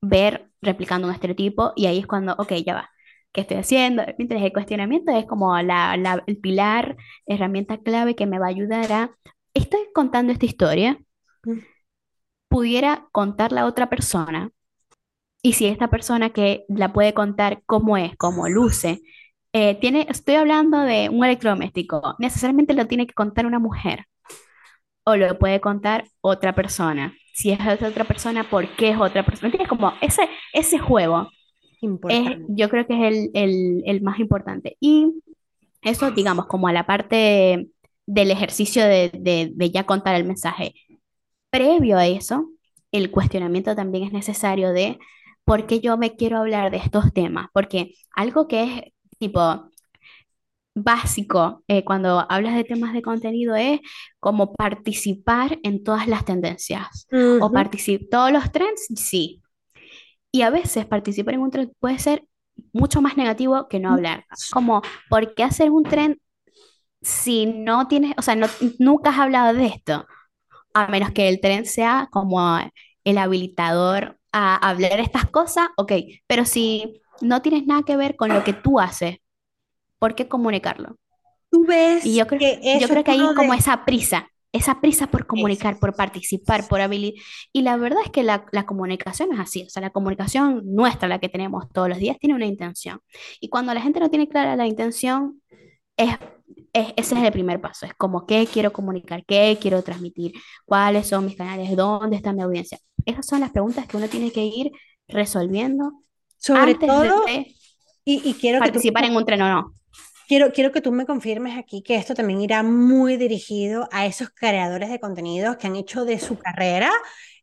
ver 0.00 0.50
replicando 0.62 1.08
un 1.08 1.14
estereotipo 1.14 1.72
y 1.76 1.86
ahí 1.86 1.98
es 1.98 2.06
cuando, 2.06 2.34
ok, 2.38 2.52
ya 2.64 2.74
va. 2.74 2.90
¿Qué 3.32 3.42
estoy 3.42 3.58
haciendo? 3.58 4.02
Mientras 4.18 4.42
el 4.42 4.52
cuestionamiento 4.52 5.12
es 5.12 5.26
como 5.26 5.60
la, 5.62 5.96
la, 5.98 6.22
el 6.26 6.38
pilar, 6.38 6.96
herramienta 7.26 7.78
clave 7.78 8.16
que 8.16 8.26
me 8.26 8.38
va 8.38 8.46
a 8.46 8.50
ayudar 8.50 8.92
a, 8.92 9.10
estoy 9.54 9.80
contando 9.94 10.32
esta 10.32 10.46
historia, 10.46 10.98
pudiera 12.48 13.08
contarla 13.12 13.62
a 13.62 13.66
otra 13.66 13.88
persona 13.88 14.50
y 15.46 15.52
si 15.52 15.66
esta 15.66 15.88
persona 15.90 16.30
que 16.30 16.64
la 16.68 16.92
puede 16.92 17.14
contar 17.14 17.62
cómo 17.66 17.96
es, 17.96 18.16
cómo 18.16 18.48
luce, 18.48 19.02
eh, 19.52 19.76
tiene, 19.76 20.04
estoy 20.10 20.34
hablando 20.34 20.80
de 20.80 21.08
un 21.08 21.24
electrodoméstico, 21.24 22.16
necesariamente 22.18 22.74
lo 22.74 22.88
tiene 22.88 23.06
que 23.06 23.14
contar 23.14 23.46
una 23.46 23.60
mujer 23.60 24.06
o 25.04 25.14
lo 25.14 25.38
puede 25.38 25.60
contar 25.60 26.02
otra 26.20 26.52
persona. 26.52 27.14
Si 27.32 27.52
es 27.52 27.60
otra 27.80 28.02
persona, 28.02 28.50
¿por 28.50 28.66
qué 28.74 28.90
es 28.90 28.98
otra 28.98 29.24
persona? 29.24 29.52
Tienes 29.52 29.68
como 29.68 29.92
ese, 30.00 30.28
ese 30.52 30.80
juego. 30.80 31.30
Es, 32.08 32.38
yo 32.48 32.68
creo 32.68 32.84
que 32.88 32.94
es 32.94 33.14
el, 33.14 33.30
el, 33.34 33.82
el, 33.86 34.02
más 34.02 34.18
importante. 34.18 34.76
Y 34.80 35.22
eso, 35.80 36.10
digamos, 36.10 36.46
como 36.46 36.66
a 36.66 36.72
la 36.72 36.86
parte 36.86 37.68
del 38.04 38.32
ejercicio 38.32 38.82
de, 38.82 39.12
de, 39.14 39.52
de 39.54 39.70
ya 39.70 39.84
contar 39.84 40.16
el 40.16 40.24
mensaje. 40.24 40.74
Previo 41.50 41.98
a 41.98 42.08
eso, 42.08 42.50
el 42.90 43.12
cuestionamiento 43.12 43.76
también 43.76 44.02
es 44.02 44.12
necesario 44.12 44.72
de 44.72 44.98
¿por 45.46 45.66
qué 45.66 45.80
yo 45.80 45.96
me 45.96 46.16
quiero 46.16 46.38
hablar 46.38 46.70
de 46.70 46.78
estos 46.78 47.12
temas? 47.14 47.46
Porque 47.54 47.94
algo 48.14 48.48
que 48.48 48.64
es 48.64 48.82
tipo 49.18 49.70
básico 50.74 51.62
eh, 51.68 51.84
cuando 51.84 52.26
hablas 52.28 52.54
de 52.56 52.64
temas 52.64 52.92
de 52.92 53.00
contenido 53.00 53.54
es 53.54 53.80
como 54.20 54.52
participar 54.52 55.58
en 55.62 55.82
todas 55.84 56.08
las 56.08 56.24
tendencias 56.26 57.06
o 57.40 57.50
participar 57.50 58.08
todos 58.10 58.32
los 58.32 58.52
trends, 58.52 58.86
sí. 58.96 59.40
Y 60.32 60.42
a 60.42 60.50
veces 60.50 60.84
participar 60.84 61.34
en 61.34 61.40
un 61.40 61.50
tren 61.50 61.72
puede 61.78 61.98
ser 61.98 62.24
mucho 62.72 63.00
más 63.00 63.16
negativo 63.16 63.68
que 63.68 63.78
no 63.78 63.92
hablar. 63.92 64.26
Como, 64.52 64.82
¿por 65.08 65.34
qué 65.34 65.44
hacer 65.44 65.70
un 65.70 65.84
tren 65.84 66.20
si 67.00 67.46
no 67.46 67.86
tienes, 67.86 68.14
o 68.18 68.22
sea, 68.22 68.34
no, 68.34 68.48
nunca 68.78 69.10
has 69.10 69.18
hablado 69.20 69.54
de 69.54 69.66
esto? 69.66 70.06
A 70.74 70.88
menos 70.88 71.12
que 71.12 71.28
el 71.28 71.40
tren 71.40 71.64
sea 71.64 72.08
como 72.10 72.58
el 73.04 73.18
habilitador 73.18 74.15
a 74.32 74.56
hablar 74.56 75.00
estas 75.00 75.28
cosas, 75.30 75.68
ok, 75.76 75.92
pero 76.26 76.44
si 76.44 77.00
no 77.20 77.42
tienes 77.42 77.66
nada 77.66 77.82
que 77.82 77.96
ver 77.96 78.16
con 78.16 78.32
lo 78.32 78.44
que 78.44 78.52
tú 78.52 78.80
haces, 78.80 79.18
¿por 79.98 80.14
qué 80.14 80.28
comunicarlo? 80.28 80.98
Tú 81.50 81.64
ves 81.66 82.04
y 82.04 82.16
yo 82.16 82.26
creo 82.26 82.40
que, 82.40 82.78
yo 82.80 82.88
creo 82.88 83.04
que 83.04 83.12
hay 83.12 83.34
como 83.34 83.54
esa 83.54 83.84
prisa, 83.84 84.28
esa 84.52 84.80
prisa 84.80 85.06
por 85.06 85.26
comunicar, 85.26 85.78
por 85.78 85.94
participar, 85.94 86.66
por 86.68 86.80
habilidad. 86.80 87.14
Y 87.52 87.62
la 87.62 87.76
verdad 87.76 88.00
es 88.04 88.10
que 88.10 88.22
la, 88.22 88.46
la, 88.52 88.66
comunicación 88.66 89.32
es 89.32 89.38
así, 89.38 89.64
o 89.64 89.70
sea, 89.70 89.82
la 89.82 89.90
comunicación 89.90 90.62
nuestra, 90.64 91.08
la 91.08 91.18
que 91.18 91.28
tenemos 91.28 91.68
todos 91.72 91.88
los 91.88 91.98
días, 91.98 92.18
tiene 92.18 92.34
una 92.34 92.46
intención. 92.46 93.00
Y 93.40 93.48
cuando 93.48 93.72
la 93.74 93.80
gente 93.80 94.00
no 94.00 94.10
tiene 94.10 94.28
clara 94.28 94.56
la 94.56 94.66
intención, 94.66 95.40
es, 95.96 96.10
es, 96.72 96.92
ese 96.96 97.14
es 97.14 97.22
el 97.22 97.32
primer 97.32 97.60
paso, 97.60 97.86
es 97.86 97.94
como 97.94 98.26
qué 98.26 98.46
quiero 98.50 98.72
comunicar, 98.72 99.24
qué 99.24 99.56
quiero 99.60 99.82
transmitir, 99.82 100.32
cuáles 100.64 101.08
son 101.08 101.26
mis 101.26 101.36
canales, 101.36 101.74
dónde 101.76 102.16
está 102.16 102.32
mi 102.32 102.42
audiencia. 102.42 102.78
Esas 103.06 103.24
son 103.24 103.40
las 103.40 103.50
preguntas 103.50 103.86
que 103.86 103.96
uno 103.96 104.08
tiene 104.08 104.30
que 104.30 104.44
ir 104.44 104.72
resolviendo. 105.08 105.92
Sobre 106.36 106.74
todo, 106.74 107.24
y, 108.04 108.20
y, 108.28 108.34
quiero 108.34 108.58
participar 108.58 109.04
en 109.04 109.16
un 109.16 109.24
tren 109.24 109.40
o 109.42 109.48
no. 109.48 109.74
Quiero, 110.28 110.52
quiero 110.52 110.72
que 110.72 110.80
tú 110.80 110.92
me 110.92 111.06
confirmes 111.06 111.56
aquí 111.56 111.82
que 111.82 111.94
esto 111.94 112.14
también 112.14 112.40
irá 112.40 112.62
muy 112.62 113.16
dirigido 113.16 113.88
a 113.92 114.06
esos 114.06 114.28
creadores 114.30 114.90
de 114.90 115.00
contenidos 115.00 115.56
que 115.56 115.68
han 115.68 115.76
hecho 115.76 116.04
de 116.04 116.18
su 116.18 116.36
carrera, 116.36 116.92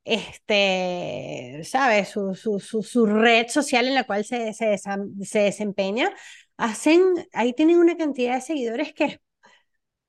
este, 0.03 1.61
¿sabes? 1.63 2.09
Su, 2.09 2.35
su, 2.35 2.59
su, 2.59 2.83
su 2.83 3.05
red 3.05 3.47
social 3.47 3.87
en 3.87 3.95
la 3.95 4.03
cual 4.03 4.25
se, 4.25 4.53
se, 4.53 4.77
se 4.77 5.39
desempeña. 5.39 6.13
Hacen, 6.57 7.01
ahí 7.33 7.53
tienen 7.53 7.77
una 7.77 7.97
cantidad 7.97 8.35
de 8.35 8.41
seguidores 8.41 8.93
que 8.93 9.19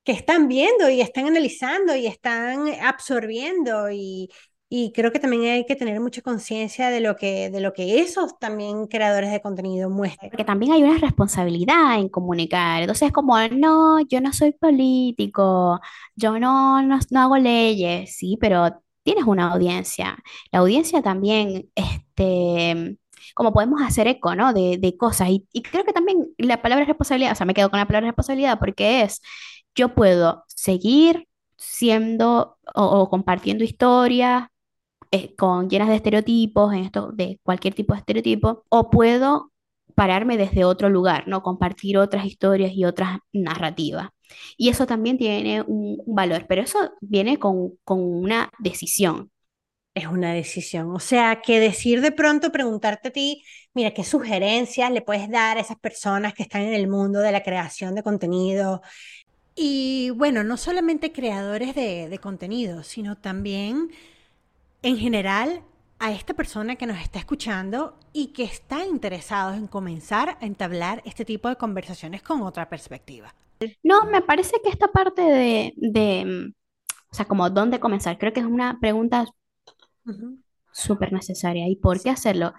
que 0.04 0.12
están 0.12 0.48
viendo 0.48 0.90
y 0.90 1.00
están 1.00 1.26
analizando 1.26 1.96
y 1.96 2.06
están 2.06 2.68
absorbiendo 2.82 3.90
y, 3.90 4.28
y 4.76 4.90
creo 4.90 5.12
que 5.12 5.20
también 5.20 5.44
hay 5.44 5.66
que 5.66 5.76
tener 5.76 6.00
mucha 6.00 6.20
conciencia 6.20 6.90
de 6.90 6.98
lo 6.98 7.14
que, 7.14 7.48
de 7.48 7.60
lo 7.60 7.72
que 7.72 8.00
esos 8.00 8.36
también 8.40 8.88
creadores 8.88 9.30
de 9.30 9.40
contenido 9.40 9.88
muestran. 9.88 10.30
Porque 10.30 10.44
también 10.44 10.72
hay 10.72 10.82
una 10.82 10.98
responsabilidad 10.98 12.00
en 12.00 12.08
comunicar. 12.08 12.80
Entonces 12.80 13.06
es 13.06 13.12
como, 13.12 13.38
no, 13.52 14.00
yo 14.00 14.20
no 14.20 14.32
soy 14.32 14.50
político, 14.50 15.80
yo 16.16 16.40
no, 16.40 16.82
no, 16.82 16.98
no 17.08 17.20
hago 17.20 17.36
leyes, 17.36 18.16
sí, 18.16 18.36
pero 18.40 18.82
tienes 19.04 19.26
una 19.26 19.52
audiencia. 19.52 20.18
La 20.50 20.58
audiencia 20.58 21.02
también, 21.02 21.70
este, 21.76 22.98
como 23.36 23.52
podemos 23.52 23.80
hacer 23.80 24.08
eco, 24.08 24.34
¿no? 24.34 24.52
De, 24.52 24.78
de 24.78 24.96
cosas. 24.96 25.28
Y, 25.28 25.46
y, 25.52 25.62
creo 25.62 25.84
que 25.84 25.92
también 25.92 26.26
la 26.36 26.60
palabra 26.62 26.84
responsabilidad, 26.84 27.30
o 27.30 27.36
sea, 27.36 27.46
me 27.46 27.54
quedo 27.54 27.70
con 27.70 27.78
la 27.78 27.86
palabra 27.86 28.08
responsabilidad 28.08 28.58
porque 28.58 29.02
es, 29.02 29.22
yo 29.76 29.94
puedo 29.94 30.42
seguir 30.48 31.28
siendo 31.56 32.58
o, 32.74 32.84
o 32.84 33.08
compartiendo 33.08 33.62
historias, 33.62 34.48
eh, 35.14 35.34
con 35.36 35.70
llenas 35.70 35.88
de 35.88 35.94
estereotipos, 35.94 36.72
en 36.72 36.80
esto 36.80 37.12
de 37.12 37.38
cualquier 37.44 37.72
tipo 37.72 37.94
de 37.94 38.00
estereotipo, 38.00 38.64
o 38.68 38.90
puedo 38.90 39.52
pararme 39.94 40.36
desde 40.36 40.64
otro 40.64 40.88
lugar, 40.88 41.28
¿no? 41.28 41.40
Compartir 41.42 41.98
otras 41.98 42.26
historias 42.26 42.72
y 42.74 42.84
otras 42.84 43.20
narrativas. 43.32 44.08
Y 44.56 44.70
eso 44.70 44.86
también 44.88 45.16
tiene 45.16 45.62
un, 45.62 46.02
valor, 46.06 46.46
pero 46.48 46.62
eso 46.62 46.78
viene 47.00 47.38
con, 47.38 47.76
con 47.84 48.00
una 48.02 48.50
decisión. 48.58 49.30
Es 49.94 50.06
una 50.08 50.32
decisión. 50.34 50.90
O 50.90 50.98
sea, 50.98 51.40
que 51.42 51.60
decir 51.60 52.00
de 52.00 52.10
pronto, 52.10 52.50
preguntarte 52.50 53.08
a 53.08 53.12
ti, 53.12 53.44
mira, 53.72 53.92
qué 53.92 54.02
sugerencias 54.02 54.90
le 54.90 55.02
puedes 55.02 55.30
dar 55.30 55.58
a 55.58 55.60
esas 55.60 55.78
personas 55.78 56.34
que 56.34 56.42
están 56.42 56.62
en 56.62 56.74
el 56.74 56.88
mundo 56.88 57.20
de 57.20 57.30
la 57.30 57.44
creación 57.44 57.94
de 57.94 58.02
contenido. 58.02 58.82
Y 59.54 60.10
bueno, 60.10 60.42
no 60.42 60.56
solamente 60.56 61.12
creadores 61.12 61.76
de, 61.76 62.08
de 62.08 62.18
contenido, 62.18 62.82
sino 62.82 63.16
también 63.16 63.90
en 64.84 64.98
general 64.98 65.62
a 65.98 66.12
esta 66.12 66.34
persona 66.34 66.76
que 66.76 66.86
nos 66.86 66.98
está 66.98 67.18
escuchando 67.18 67.98
y 68.12 68.28
que 68.28 68.44
está 68.44 68.84
interesado 68.84 69.54
en 69.54 69.66
comenzar 69.66 70.36
a 70.40 70.46
entablar 70.46 71.02
este 71.06 71.24
tipo 71.24 71.48
de 71.48 71.56
conversaciones 71.56 72.22
con 72.22 72.42
otra 72.42 72.68
perspectiva? 72.68 73.34
No, 73.82 74.04
me 74.04 74.20
parece 74.20 74.56
que 74.62 74.68
esta 74.68 74.88
parte 74.88 75.22
de, 75.22 75.72
de 75.76 76.52
o 77.10 77.14
sea, 77.14 77.24
como 77.24 77.48
dónde 77.48 77.80
comenzar, 77.80 78.18
creo 78.18 78.34
que 78.34 78.40
es 78.40 78.46
una 78.46 78.78
pregunta 78.78 79.24
súper 80.70 81.12
necesaria. 81.12 81.66
¿Y 81.66 81.76
por 81.76 82.02
qué 82.02 82.10
hacerlo? 82.10 82.52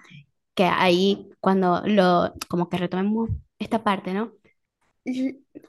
Que 0.55 0.63
ahí, 0.63 1.29
cuando 1.39 1.83
lo, 1.85 2.33
como 2.49 2.69
que 2.69 2.77
retomemos 2.77 3.29
esta 3.59 3.83
parte, 3.83 4.13
¿no? 4.13 4.31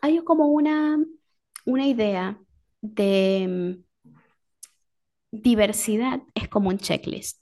Hay 0.00 0.18
como 0.24 0.46
una, 0.46 0.98
una 1.66 1.86
idea 1.86 2.38
de 2.80 3.78
diversidad 5.42 6.22
es 6.34 6.48
como 6.48 6.68
un 6.68 6.78
checklist. 6.78 7.40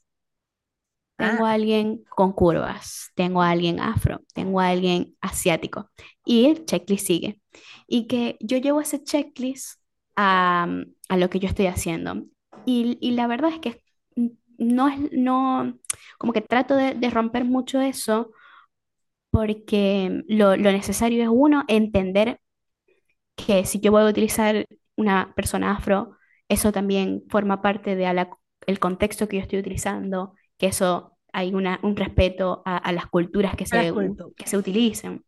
Tengo 1.17 1.47
a 1.47 1.51
ah. 1.51 1.53
alguien 1.55 2.03
con 2.09 2.33
curvas, 2.33 3.11
tengo 3.15 3.41
a 3.41 3.51
alguien 3.51 3.79
afro, 3.79 4.21
tengo 4.35 4.61
a 4.61 4.69
alguien 4.69 5.17
asiático 5.21 5.91
y 6.25 6.47
el 6.47 6.65
checklist 6.65 7.07
sigue. 7.07 7.41
Y 7.87 8.07
que 8.09 8.37
yo 8.41 8.59
llevo 8.59 8.81
ese 8.81 9.03
checklist 9.03 9.81
a, 10.17 10.67
a 11.09 11.17
lo 11.17 11.31
que 11.31 11.39
yo 11.39 11.49
estoy 11.49 11.67
haciendo. 11.67 12.25
Y, 12.67 12.99
y, 13.01 13.13
la 13.13 13.27
verdad 13.27 13.53
es 13.53 13.61
que 13.61 13.83
no 14.59 14.89
es, 14.89 14.99
no, 15.13 15.79
como 16.19 16.33
que 16.33 16.41
trato 16.41 16.75
de, 16.77 16.95
de 16.95 17.11
romper 17.11 17.45
mucho 17.45 17.81
eso 17.81 18.33
porque 19.31 20.23
lo, 20.29 20.57
lo, 20.57 20.73
necesario 20.73 21.23
es 21.23 21.29
uno, 21.31 21.65
entender 21.69 22.41
que 23.37 23.65
si 23.65 23.81
yo 23.81 23.91
voy 23.93 24.03
a 24.03 24.07
utilizar 24.07 24.67
una 24.97 25.35
persona 25.35 25.73
afro, 25.73 26.17
eso 26.49 26.73
también 26.73 27.25
forma 27.29 27.63
parte 27.63 27.97
del 27.97 28.27
el 28.67 28.79
contexto 28.79 29.29
que 29.29 29.37
yo 29.37 29.43
estoy 29.43 29.59
utilizando, 29.59 30.35
que 30.59 30.67
eso 30.67 31.19
hay 31.33 31.53
una, 31.53 31.81
un 31.83 31.97
respeto 31.97 32.63
a, 32.65 32.93
las 32.93 33.07
culturas 33.07 33.57
que 33.57 33.67
se, 33.67 33.93
que 34.37 34.47
se 34.47 34.57
utilizan. 34.57 35.25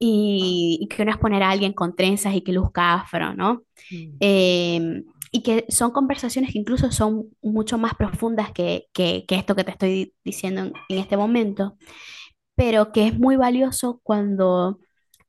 Y, 0.00 0.88
que 0.90 1.04
no 1.04 1.10
es 1.10 1.18
poner 1.18 1.42
a 1.42 1.50
alguien 1.50 1.72
con 1.72 1.94
trenzas 1.94 2.34
y 2.34 2.40
que 2.40 2.52
luzca 2.52 2.94
afro, 2.94 3.34
¿no? 3.34 3.64
Mm. 3.90 4.16
Em, 4.20 5.04
y 5.30 5.42
que 5.42 5.66
son 5.68 5.90
conversaciones 5.90 6.52
que 6.52 6.58
incluso 6.58 6.90
son 6.90 7.28
mucho 7.42 7.76
más 7.78 7.94
profundas 7.96 8.52
que, 8.52 8.86
que, 8.92 9.26
que 9.26 9.34
esto 9.34 9.54
que 9.54 9.64
te 9.64 9.72
estoy 9.72 10.14
diciendo 10.24 10.62
en, 10.62 10.72
en, 10.88 10.98
este 10.98 11.16
momento, 11.16 11.76
pero 12.54 12.92
que 12.92 13.08
es 13.08 13.18
muy 13.18 13.36
valioso 13.36 14.00
cuando 14.02 14.78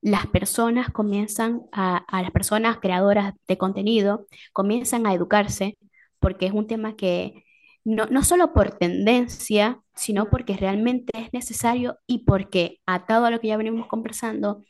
las 0.01 0.27
personas 0.27 0.89
comienzan 0.91 1.63
a, 1.71 2.05
las 2.21 2.31
personas 2.31 2.79
creadoras 2.79 3.33
de 3.47 3.57
contenido, 3.57 4.27
comienzan 4.53 5.05
a 5.07 5.13
educarse, 5.13 5.77
porque 6.19 6.45
es 6.47 6.53
un 6.53 6.67
tema 6.67 6.95
que 6.95 7.43
no, 7.83 8.05
no 8.07 8.23
solo 8.23 8.53
por 8.53 8.71
tendencia, 8.77 9.81
sino 9.95 10.29
porque 10.29 10.57
realmente 10.57 11.11
es 11.19 11.33
necesario 11.33 11.97
y 12.07 12.25
porque, 12.25 12.79
atado 12.85 13.25
a 13.25 13.31
lo 13.31 13.39
que 13.39 13.47
ya 13.49 13.57
venimos 13.57 13.87
conversando, 13.87 14.63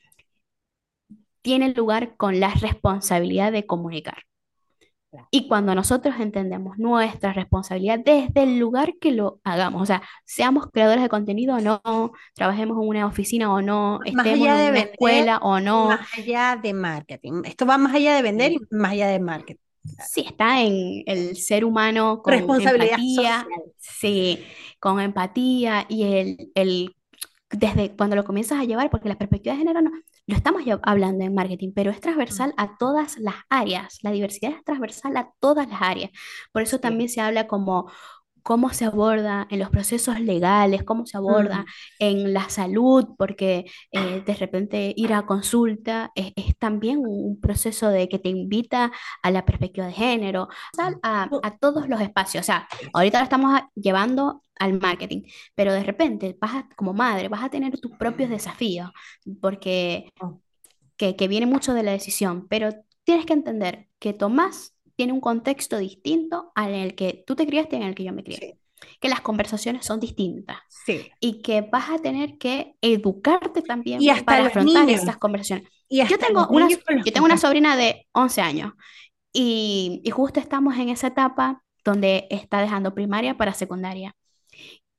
tiene 1.42 1.74
lugar 1.74 2.16
con 2.18 2.40
la 2.40 2.54
responsabilidad 2.54 3.52
de 3.52 3.66
comunicar. 3.66 4.24
Y 5.32 5.48
cuando 5.48 5.74
nosotros 5.74 6.16
entendemos 6.20 6.78
nuestra 6.78 7.34
responsabilidad 7.34 8.00
desde 8.00 8.44
el 8.44 8.60
lugar 8.60 8.94
que 9.00 9.12
lo 9.12 9.40
hagamos, 9.44 9.82
o 9.82 9.86
sea, 9.86 10.02
seamos 10.24 10.68
creadores 10.72 11.02
de 11.02 11.10
contenido 11.10 11.56
o 11.56 11.60
no, 11.60 12.12
trabajemos 12.36 12.78
en 12.82 12.88
una 12.88 13.06
oficina 13.08 13.52
o 13.52 13.62
no, 13.62 14.00
estemos 14.06 14.48
en 14.48 14.70
una 14.70 14.80
escuela 14.80 15.38
o 15.40 15.60
no. 15.60 15.88
Más 15.88 16.14
allá 16.18 16.60
de 16.62 16.74
marketing. 16.74 17.42
Esto 17.46 17.66
va 17.66 17.78
más 17.78 17.94
allá 17.94 18.16
de 18.16 18.22
vender 18.22 18.52
y 18.52 18.60
más 18.72 18.92
allá 18.92 19.08
de 19.08 19.20
marketing. 19.20 19.64
Sí, 20.08 20.26
está 20.28 20.62
en 20.62 21.04
el 21.06 21.38
ser 21.38 21.66
humano 21.66 22.22
con 22.22 22.34
responsabilidad 22.34 23.00
empatía, 23.00 23.48
sí, 23.78 24.44
con 24.80 25.00
empatía 25.00 25.86
y 25.90 26.04
el, 26.04 26.52
el 26.54 26.96
desde 27.50 27.96
cuando 27.96 28.16
lo 28.16 28.24
comienzas 28.24 28.60
a 28.60 28.66
llevar, 28.66 28.90
porque 28.90 29.10
la 29.10 29.18
perspectiva 29.18 29.54
de 29.54 29.60
género 29.60 29.82
no, 29.82 29.92
lo 30.30 30.36
estamos 30.36 30.62
hablando 30.84 31.26
en 31.26 31.34
marketing, 31.34 31.72
pero 31.74 31.90
es 31.90 32.00
transversal 32.00 32.54
a 32.56 32.78
todas 32.78 33.18
las 33.18 33.36
áreas. 33.50 33.98
La 34.04 34.12
diversidad 34.12 34.52
es 34.52 34.64
transversal 34.64 35.18
a 35.18 35.32
todas 35.40 35.68
las 35.68 35.82
áreas. 35.82 36.12
Por 36.52 36.62
eso 36.62 36.80
también 36.80 37.10
se 37.10 37.20
habla 37.20 37.48
como 37.48 37.92
cómo 38.44 38.72
se 38.74 38.86
aborda 38.86 39.48
en 39.50 39.60
los 39.60 39.70
procesos 39.70 40.20
legales, 40.20 40.84
cómo 40.84 41.06
se 41.06 41.18
aborda 41.18 41.66
en 42.00 42.34
la 42.34 42.50
salud, 42.50 43.06
porque 43.18 43.66
eh, 43.92 44.24
de 44.26 44.36
repente 44.36 44.94
ir 44.96 45.14
a 45.14 45.26
consulta 45.26 46.12
es, 46.16 46.34
también 46.58 47.00
un 47.06 47.40
proceso 47.40 47.90
de 47.90 48.10
que 48.10 48.20
te 48.20 48.30
invita 48.30 48.92
a 49.22 49.32
la 49.32 49.46
perspectiva 49.46 49.88
de 49.88 49.94
género, 49.94 50.50
a, 51.04 51.30
a 51.44 51.58
todos 51.58 51.88
los 51.88 52.02
espacios. 52.02 52.44
O 52.44 52.46
sea, 52.46 52.68
ahorita 52.94 53.20
lo 53.20 53.24
estamos 53.24 53.62
llevando 53.76 54.44
al 54.60 54.80
marketing, 54.80 55.24
pero 55.56 55.74
de 55.74 55.84
repente 55.84 56.38
vas 56.40 56.66
como 56.76 56.94
madre 56.94 57.30
vas 57.30 57.44
a 57.44 57.50
tener 57.50 57.80
tus 57.80 57.92
propios 57.98 58.30
desafíos, 58.30 58.92
porque 59.42 60.12
oh. 60.22 60.42
que, 60.98 61.16
que 61.16 61.28
viene 61.28 61.46
mucho 61.46 61.74
de 61.74 61.84
la 61.84 61.92
decisión, 61.92 62.48
pero 62.50 62.70
tienes 63.04 63.26
que 63.26 63.34
entender 63.34 63.88
que 64.00 64.14
Tomás 64.14 64.76
tiene 65.00 65.14
un 65.14 65.22
contexto 65.22 65.78
distinto 65.78 66.52
al 66.56 66.74
en 66.74 66.82
el 66.82 66.96
que 66.96 67.24
tú 67.26 67.36
te 67.36 67.48
criaste 67.48 67.78
y 67.78 67.80
en 67.82 67.88
el 67.88 67.96
que 67.96 68.04
yo 68.04 68.12
me 68.14 68.24
crié. 68.24 68.58
que 69.02 69.10
las 69.10 69.22
conversaciones 69.22 69.86
son 69.86 70.00
distintas 70.00 70.58
Sí. 70.86 71.10
y 71.22 71.42
que 71.42 71.62
vas 71.62 71.90
a 71.90 72.00
tener 72.00 72.38
que 72.38 72.76
educarte 72.82 73.62
también 73.62 74.02
Y 74.02 74.10
hasta 74.10 74.26
para 74.26 74.48
afrontar 74.48 74.86
niños. 74.86 75.02
esas 75.04 75.18
conversaciones. 75.18 75.70
Y 75.90 76.04
Yo 76.06 76.18
tengo 76.20 76.48
una, 76.50 76.68
yo 76.70 77.14
tengo 77.14 77.26
una 77.26 77.38
sobrina 77.38 77.78
de 77.78 78.08
11 78.14 78.42
años 78.42 78.74
y, 79.34 80.02
y 80.04 80.10
justo 80.12 80.40
estamos 80.42 80.78
en 80.78 80.90
esa 80.90 81.08
etapa 81.08 81.64
donde 81.86 82.28
está 82.30 82.62
dejando 82.62 82.94
primaria 82.94 83.38
para 83.38 83.54
secundaria. 83.54 84.16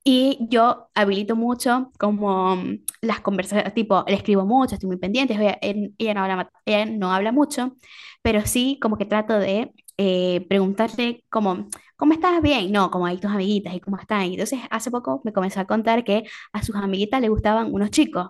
Y 0.03 0.38
yo 0.51 0.88
habilito 0.94 1.36
mucho 1.36 1.92
como 1.98 2.57
mm, 2.57 2.84
las 3.03 3.20
conversaciones, 3.20 3.74
tipo, 3.74 4.05
le 4.09 4.14
escribo 4.14 4.46
mucho, 4.46 4.74
estoy 4.74 4.88
muy 4.88 4.96
pendiente, 4.96 5.34
ella, 5.34 5.59
ella 5.62 6.14
no 6.14 6.22
habla, 6.24 6.51
ella 6.64 6.86
no 6.86 7.12
habla 7.12 7.32
mucho, 7.32 7.76
pero 8.22 8.46
sí 8.46 8.78
como 8.80 8.96
que 8.96 9.05
trato 9.05 9.38
de 9.38 9.72
eh, 10.03 10.46
preguntarle 10.48 11.24
como, 11.28 11.66
¿cómo 11.96 12.14
estás? 12.14 12.40
Bien, 12.40 12.72
no, 12.72 12.90
como 12.90 13.05
hay 13.07 13.18
tus 13.18 13.30
amiguitas 13.30 13.74
y 13.74 13.80
cómo 13.80 13.98
están. 13.98 14.22
Y 14.26 14.32
entonces 14.34 14.61
hace 14.70 14.90
poco 14.90 15.20
me 15.24 15.32
comenzó 15.34 15.61
a 15.61 15.66
contar 15.66 16.05
que 16.05 16.24
a 16.55 16.62
sus 16.62 16.74
amiguitas 16.76 17.20
le 17.20 17.28
gustaban 17.28 17.72
unos 17.74 17.90
chicos. 17.90 18.28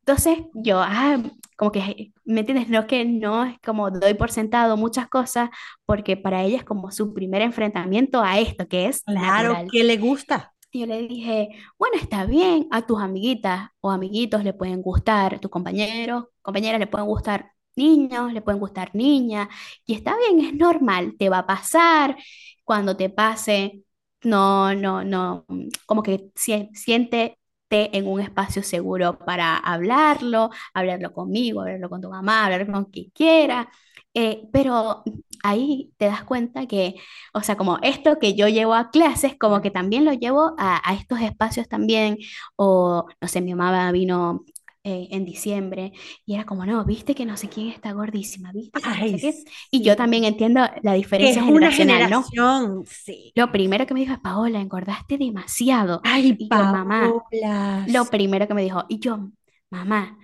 Entonces 0.00 0.38
yo, 0.54 0.78
ah, 0.80 1.18
como 1.56 1.72
que, 1.72 2.12
¿me 2.24 2.40
entiendes? 2.40 2.68
No 2.68 2.86
que 2.86 3.04
no 3.06 3.44
es 3.44 3.56
como 3.64 3.90
doy 3.90 4.14
por 4.14 4.30
sentado 4.30 4.76
muchas 4.76 5.08
cosas, 5.08 5.48
porque 5.86 6.16
para 6.16 6.42
ella 6.44 6.58
es 6.58 6.64
como 6.64 6.90
su 6.90 7.14
primer 7.14 7.40
enfrentamiento 7.42 8.22
a 8.22 8.38
esto, 8.38 8.68
que 8.68 8.86
es 8.86 9.02
Claro, 9.02 9.48
natural. 9.50 9.68
que 9.72 9.82
le 9.84 9.96
gusta. 9.96 10.52
Y 10.70 10.80
yo 10.80 10.86
le 10.86 11.08
dije, 11.08 11.48
bueno, 11.78 11.96
está 11.98 12.26
bien, 12.26 12.68
a 12.70 12.82
tus 12.82 13.00
amiguitas 13.00 13.70
o 13.80 13.90
amiguitos 13.90 14.44
le 14.44 14.52
pueden 14.52 14.82
gustar, 14.82 15.38
tus 15.40 15.50
compañeros, 15.50 16.26
compañeras 16.42 16.78
le 16.80 16.86
pueden 16.86 17.06
gustar 17.08 17.55
niños, 17.76 18.32
le 18.32 18.42
pueden 18.42 18.60
gustar 18.60 18.90
niñas, 18.94 19.48
y 19.84 19.94
está 19.94 20.14
bien, 20.16 20.44
es 20.46 20.54
normal, 20.54 21.14
te 21.18 21.28
va 21.28 21.38
a 21.40 21.46
pasar, 21.46 22.16
cuando 22.64 22.96
te 22.96 23.10
pase, 23.10 23.82
no, 24.24 24.74
no, 24.74 25.04
no, 25.04 25.44
como 25.86 26.02
que 26.02 26.30
si- 26.34 26.68
siéntete 26.74 27.36
en 27.70 28.06
un 28.08 28.20
espacio 28.20 28.62
seguro 28.62 29.18
para 29.18 29.56
hablarlo, 29.58 30.50
hablarlo 30.74 31.12
conmigo, 31.12 31.60
hablarlo 31.60 31.88
con 31.90 32.00
tu 32.00 32.08
mamá, 32.10 32.44
hablarlo 32.46 32.72
con 32.72 32.84
quien 32.86 33.10
quiera, 33.10 33.68
eh, 34.14 34.48
pero 34.52 35.02
ahí 35.42 35.92
te 35.98 36.06
das 36.06 36.24
cuenta 36.24 36.66
que 36.66 36.94
o 37.34 37.42
sea, 37.42 37.56
como 37.56 37.78
esto 37.82 38.18
que 38.18 38.34
yo 38.34 38.48
llevo 38.48 38.74
a 38.74 38.90
clases, 38.90 39.36
como 39.38 39.60
que 39.62 39.70
también 39.70 40.04
lo 40.04 40.12
llevo 40.12 40.54
a, 40.58 40.80
a 40.88 40.94
estos 40.94 41.20
espacios 41.20 41.68
también. 41.68 42.16
O, 42.56 43.06
no 43.20 43.28
sé, 43.28 43.40
mi 43.40 43.54
mamá 43.54 43.92
vino 43.92 44.44
eh, 44.86 45.08
en 45.12 45.24
diciembre 45.26 45.92
y 46.26 46.34
era 46.34 46.46
como, 46.46 46.64
no, 46.66 46.84
viste 46.86 47.14
que 47.14 47.26
no 47.26 47.36
sé 47.36 47.48
quién 47.50 47.68
está 47.68 47.92
gordísima, 47.92 48.52
viste 48.52 48.82
que 48.82 48.94
no 48.94 49.06
sé 49.06 49.06
Ay, 49.06 49.18
qué. 49.20 49.34
Y 49.70 49.82
yo 49.82 49.96
sí. 49.96 49.96
también 49.96 50.24
entiendo 50.24 50.60
la 50.82 50.94
diferencia 50.94 51.42
es 51.42 51.48
una 51.48 51.70
generacional, 51.70 52.08
¿no? 52.10 52.32
generación, 52.32 52.84
sí. 52.86 53.34
Lo 53.34 53.52
primero 53.52 53.86
que 53.86 53.94
me 53.94 54.00
dijo 54.00 54.14
es, 54.14 54.20
Paola, 54.20 54.60
engordaste 54.60 55.18
demasiado. 55.18 56.02
Ay, 56.02 56.36
Y 56.38 56.50
yo, 56.52 56.66
mamá, 56.66 57.22
Paola, 57.32 57.86
lo 57.86 58.10
sí. 58.10 58.10
primero 58.10 58.48
que 58.48 58.54
me 58.54 58.62
dijo, 58.62 58.84
y 58.88 59.00
yo, 59.00 59.30
mamá, 59.70 60.18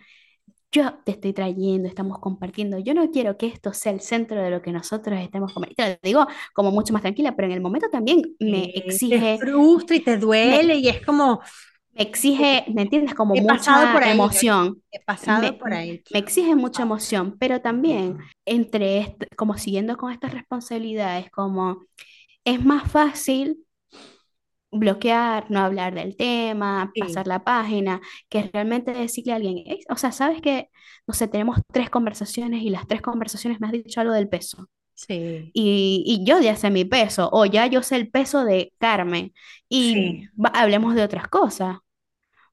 yo 0.73 0.95
te 1.05 1.13
estoy 1.13 1.33
trayendo, 1.35 1.89
estamos 1.89 2.19
compartiendo. 2.21 2.79
Yo 2.79 2.95
no 2.95 3.11
quiero 3.11 3.37
que 3.39 3.47
esto 3.47 3.73
sea 3.75 3.93
el 3.93 4.01
centro 4.01 4.43
de 4.43 4.51
lo 4.51 4.63
que 4.63 4.73
nosotros 4.73 5.21
estemos 5.21 5.53
compartiendo. 5.53 5.95
Te 6.01 6.01
lo 6.03 6.09
digo 6.09 6.27
como 6.55 6.71
mucho 6.73 6.93
más 6.95 7.03
tranquila, 7.03 7.37
pero 7.37 7.49
en 7.49 7.55
el 7.55 7.61
momento 7.63 7.89
también 7.91 8.23
me 8.41 8.65
Eh, 8.75 8.95
te 9.07 9.19
exige, 9.19 9.39
frustra 9.39 9.97
y 9.97 10.01
te 10.05 10.17
me, 10.45 10.59
duele 10.59 10.77
y 10.77 10.89
es 10.89 11.05
como, 11.05 11.41
me 11.95 12.03
exige, 12.03 12.65
¿me 12.75 12.83
entiendes? 12.83 13.15
Como 13.15 13.37
he 13.37 13.43
mucha 13.43 13.73
por 13.93 14.05
ahí, 14.05 14.29
yo 14.31 14.41
emoción. 14.41 14.83
he 14.91 15.01
pasado 15.01 15.57
Me, 15.57 15.59
por 15.59 15.75
ahí. 15.75 16.03
me 16.11 16.19
exige 16.19 16.57
mucha 16.57 16.83
emoción, 16.83 17.37
pero 17.39 17.61
también 17.61 18.19
entre, 18.45 18.99
este- 19.01 19.29
como 19.37 19.57
siguiendo 19.59 19.97
con 19.97 20.13
estas 20.13 20.33
responsabilidades, 20.35 21.31
como 21.31 21.85
es 22.45 22.65
más 22.65 22.91
fácil 22.91 23.67
bloquear, 24.71 25.51
no 25.51 25.61
hablar 25.61 25.95
del 25.95 26.17
tema, 26.17 26.95
Sí, 26.95 26.99
pasar 26.99 27.27
la 27.27 27.45
página, 27.45 28.01
que 28.29 28.51
realmente 28.53 28.93
decirle 28.93 29.33
a 29.33 29.37
alguien, 29.37 29.59
"Ey, 29.67 29.81
o 29.91 29.97
sea, 29.97 30.13
sabes 30.13 30.41
que, 30.41 30.71
no 31.07 31.15
sé, 31.15 31.29
tenemos 31.29 31.59
tres 31.73 31.91
conversaciones 31.91 32.63
y 32.63 32.71
las 32.71 32.87
tres 32.87 33.03
conversaciones 33.03 33.61
me 33.61 33.67
has 33.67 33.73
dicho 33.73 34.01
algo 34.01 34.15
del 34.15 34.29
peso. 34.29 34.69
Sí, 35.07 35.55
Y, 35.55 36.03
y 36.07 36.25
yo 36.27 36.41
ya 36.41 36.57
sé 36.57 36.71
mi 36.71 36.85
peso, 36.85 37.29
o 37.33 37.45
ya 37.47 37.67
yo 37.67 37.83
sé 37.83 37.97
el 37.97 38.11
peso 38.11 38.45
de 38.45 38.73
Carmen, 38.79 39.33
y 39.69 40.19
sí. 40.23 40.31
hablemos 40.55 40.95
de 40.95 41.03
otras 41.05 41.29
cosas. 41.29 41.79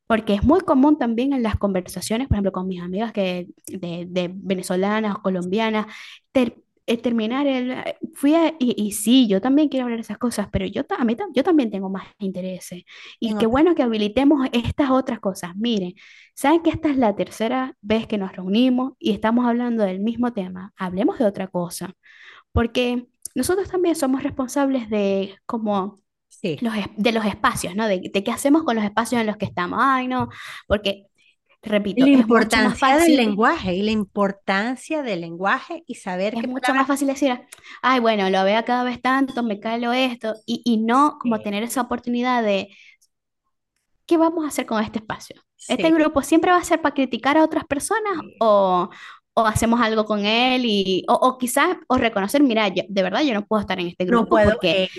Porque 0.07 0.33
es 0.35 0.43
muy 0.43 0.61
común 0.61 0.97
también 0.97 1.33
en 1.33 1.43
las 1.43 1.55
conversaciones, 1.57 2.27
por 2.27 2.35
ejemplo, 2.35 2.51
con 2.51 2.67
mis 2.67 2.81
amigas 2.81 3.13
que, 3.13 3.47
de, 3.67 4.05
de 4.09 4.31
venezolanas 4.33 5.15
o 5.17 5.21
colombianas, 5.21 5.85
ter- 6.31 6.55
eh, 6.87 6.97
terminar 6.97 7.45
el... 7.47 7.71
eh, 7.71 7.97
Fui 8.15 8.33
a- 8.35 8.55
y, 8.59 8.73
y 8.83 8.91
sí, 8.93 9.27
yo 9.27 9.39
también 9.41 9.69
quiero 9.69 9.85
hablar 9.85 9.99
de 9.99 10.01
esas 10.03 10.17
cosas, 10.17 10.47
pero 10.51 10.65
yo, 10.65 10.81
a 10.97 11.05
mí, 11.05 11.15
yo 11.35 11.43
también 11.43 11.69
tengo 11.71 11.89
más 11.89 12.07
intereses. 12.19 12.83
Y 13.19 13.29
En 13.29 13.37
qué 13.37 13.45
bueno 13.45 13.75
que 13.75 13.83
habilitemos 13.83 14.47
estas 14.51 14.89
otras 14.91 15.19
cosas. 15.19 15.55
Miren, 15.55 15.93
¿saben 16.35 16.61
que 16.63 16.71
esta 16.71 16.89
es 16.89 16.97
la 16.97 17.15
tercera 17.15 17.75
vez 17.81 18.07
que 18.07 18.17
nos 18.17 18.35
reunimos 18.35 18.93
y 18.99 19.11
estamos 19.11 19.45
hablando 19.45 19.83
del 19.83 19.99
mismo 19.99 20.33
tema? 20.33 20.73
Hablemos 20.77 21.19
de 21.19 21.25
otra 21.25 21.47
cosa, 21.47 21.93
porque 22.51 23.07
nosotros 23.35 23.69
también 23.69 23.95
somos 23.95 24.23
responsables 24.23 24.89
de 24.89 25.37
como 25.45 26.01
Sí. 26.29 26.59
los, 26.59 26.75
es- 26.77 26.87
de 26.97 27.11
los 27.13 27.25
espacios, 27.25 27.75
¿no? 27.75 27.87
De, 27.87 28.01
de 28.13 28.23
qué 28.25 28.31
hacemos 28.31 28.63
con 28.63 28.75
los 28.75 28.85
espacios 28.85 29.21
en 29.21 29.27
los 29.27 29.37
que 29.37 29.45
estamos. 29.45 29.79
Ay, 29.81 30.07
no, 30.09 30.29
porque, 30.67 31.05
repito, 31.63 32.05
La 32.05 32.09
es 32.13 32.27
mucho 32.29 32.61
más 32.61 32.79
importancia 32.79 32.97
del 32.97 33.15
lenguaje 33.15 33.75
y 33.75 33.83
la 33.83 33.91
importancia 33.91 35.03
del 35.03 35.21
lenguaje 35.21 35.83
y 35.85 35.95
saber 35.95 36.35
es 36.35 36.41
qué 36.41 36.47
mucho 36.47 36.73
palabras 36.73 36.75
más 36.75 36.87
fácil 36.87 37.07
decir, 37.07 37.39
ay, 37.81 37.99
bueno, 37.99 38.29
lo 38.29 38.43
veo 38.43 38.63
cada 38.65 38.83
vez 38.83 39.01
tanto, 39.01 39.43
me 39.43 39.59
calo 39.59 39.93
esto, 39.93 40.35
y, 40.45 40.61
y 40.65 40.77
no 40.77 41.17
como 41.19 41.41
Sí, 41.41 41.41
tener 41.41 41.63
esa 41.63 41.81
oportunidad 41.81 42.43
de, 42.43 42.69
¿qué 44.05 44.17
vamos 44.17 44.45
a 44.45 44.47
hacer 44.49 44.65
con 44.65 44.83
este 44.83 44.99
espacio? 44.99 45.41
¿Este 45.67 45.91
sí, 45.91 45.91
grupo 45.91 46.21
siempre 46.23 46.51
va 46.51 46.57
a 46.57 46.63
ser 46.63 46.81
para 46.81 46.95
criticar 46.95 47.37
a 47.37 47.43
otras 47.43 47.65
personas 47.65 48.13
o, 48.39 48.89
o 49.43 49.47
hacemos 49.47 49.81
algo 49.81 50.05
con 50.05 50.25
él 50.25 50.63
y, 50.65 51.05
o, 51.09 51.13
o 51.13 51.37
quizás, 51.37 51.77
o 51.87 51.97
reconocer, 51.97 52.43
mira, 52.43 52.67
yo- 52.69 52.83
de 52.87 53.03
verdad 53.03 53.21
yo 53.23 53.33
no 53.33 53.45
puedo 53.45 53.61
estar 53.61 53.79
en 53.79 53.87
este 53.87 54.05
No 54.05 54.19
grupo 54.19 54.29
puedo, 54.31 54.51
porque 54.51 54.89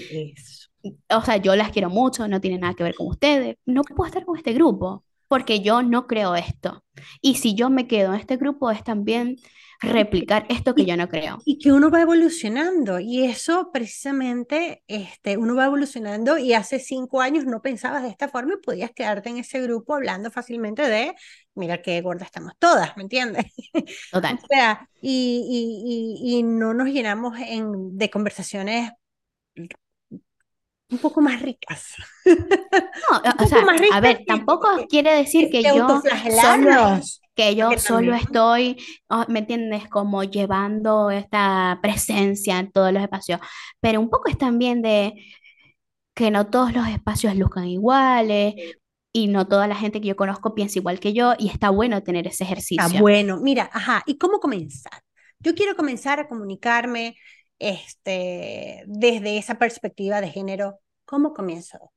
o 1.11 1.22
sea, 1.22 1.36
yo 1.36 1.55
las 1.57 1.70
quiero 1.70 1.91
mucho, 1.91 2.26
no 2.28 2.41
tiene 2.41 2.59
nada 2.59 2.74
que 2.74 2.82
ver 2.84 2.95
con 2.95 3.09
ustedes. 3.09 3.57
No 3.66 3.82
puedo 3.84 4.07
estar 4.09 4.24
con 4.24 4.36
este 4.36 4.53
grupo 4.53 5.05
porque 5.28 5.61
yo 5.61 5.82
no 5.82 6.07
creo 6.07 6.34
esto. 6.34 6.82
Y 7.20 7.36
si 7.36 7.55
yo 7.55 7.70
me 7.70 7.86
quedo 7.86 8.14
en 8.14 8.20
este 8.20 8.36
grupo 8.36 8.70
es 8.70 8.82
también 8.84 9.36
replicar 9.81 10.47
esto 10.49 10.74
que 10.74 10.83
Y, 10.83 10.87
yo 10.87 10.97
no 10.97 11.09
creo. 11.09 11.39
y 11.45 11.59
que 11.59 11.72
uno 11.72 11.91
va 11.91 12.03
evolucionando 12.03 13.01
y 13.01 13.24
eso 13.24 13.70
precisamente, 13.72 14.83
este, 14.87 15.37
uno 15.37 15.55
va 15.55 15.66
evolucionando 15.66 16.39
y 16.39 16.53
hace 16.55 16.78
cinco 16.78 17.20
años 17.20 17.47
no 17.47 17.62
pensabas 17.62 18.03
de 18.03 18.11
esta 18.11 18.28
forma 18.28 18.55
y 18.55 18.64
podías 18.64 18.91
quedarte 18.93 19.31
en 19.31 19.39
ese 19.39 19.61
grupo 19.62 19.95
hablando 19.95 20.31
fácilmente 20.31 20.83
de, 20.83 21.14
mira 21.55 21.83
qué 21.83 22.01
gorda 22.03 22.24
estamos 22.24 22.53
todas, 22.59 22.97
¿me 22.97 23.05
entiendes? 23.05 23.47
O 24.12 24.16
Total. 24.20 24.39
sea, 24.49 24.89
y, 25.01 26.18
y, 26.22 26.43
no 26.43 26.74
nos 26.74 26.89
llenamos 26.89 27.39
en, 27.39 27.97
de 27.97 28.11
conversaciones 28.11 28.91
un 30.91 30.99
poco 30.99 31.20
más 31.20 31.41
ricas, 31.41 31.95
No, 32.26 32.33
o 33.45 33.47
sea, 33.47 33.64
más 33.64 33.81
a 33.93 34.01
ver, 34.01 34.24
tampoco 34.26 34.76
que, 34.76 34.87
quiere 34.87 35.14
decir 35.14 35.51
que, 35.51 35.62
yo 35.62 36.03
que 37.41 37.55
yo 37.57 37.76
solo 37.78 38.14
estoy, 38.14 38.76
oh, 39.09 39.24
¿me 39.28 39.41
entiendes? 39.41 39.88
Como 39.88 40.24
llevando 40.24 41.11
esta 41.11 41.78
presencia 41.82 42.59
en 42.59 42.70
todos 42.72 42.93
los 42.93 43.03
espacios, 43.03 43.41
pero 43.80 44.01
un 44.01 44.11
poco 44.11 44.28
es 44.28 44.38
también 44.38 44.82
de 44.82 45.14
que 46.14 46.30
no 46.30 46.49
todos 46.51 46.74
los 46.74 46.88
espacios 46.88 47.36
luzcan 47.36 47.66
iguales 47.68 48.55
y 49.12 49.28
no 49.28 49.49
toda 49.49 49.66
la 49.68 49.76
gente 49.76 50.01
que 50.01 50.09
yo 50.09 50.16
conozco 50.16 50.55
piensa 50.55 50.78
igual 50.78 51.01
que 51.01 51.12
yo 51.12 51.34
y 51.38 51.49
está 51.49 51.70
bueno 51.70 52.03
tener 52.03 52.26
ese 52.26 52.45
Está 52.76 52.88
ejercicio. 52.88 53.01
bueno. 53.01 53.38
Mira, 53.41 53.70
ajá, 53.72 54.03
¿y 54.07 54.18
cómo 54.18 54.41
comenzar? 54.41 55.03
Yo 55.38 55.55
quiero 55.55 55.76
comenzar 55.76 56.20
a 56.20 56.28
comunicarme 56.28 57.16
este, 57.59 58.84
desde 58.86 59.38
esa 59.38 59.59
perspectiva 59.59 60.20
de 60.20 60.28
género. 60.30 60.80
¿Cómo 61.05 61.34
comienzo? 61.34 61.93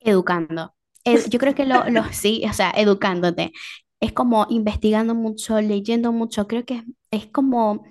Educando. 0.00 0.74
Ed- 1.04 1.26
yo 1.30 1.38
creo 1.38 1.54
que 1.54 1.64
lo, 1.66 1.88
lo 1.90 2.04
sí, 2.12 2.42
o 2.48 2.52
sea, 2.52 2.70
educándote. 2.76 3.52
Es 4.00 4.12
como 4.12 4.46
investigando 4.50 5.14
mucho, 5.14 5.60
leyendo 5.60 6.12
mucho. 6.12 6.46
Creo 6.46 6.64
que 6.64 6.74
es, 6.76 6.84
es 7.10 7.26
como, 7.28 7.84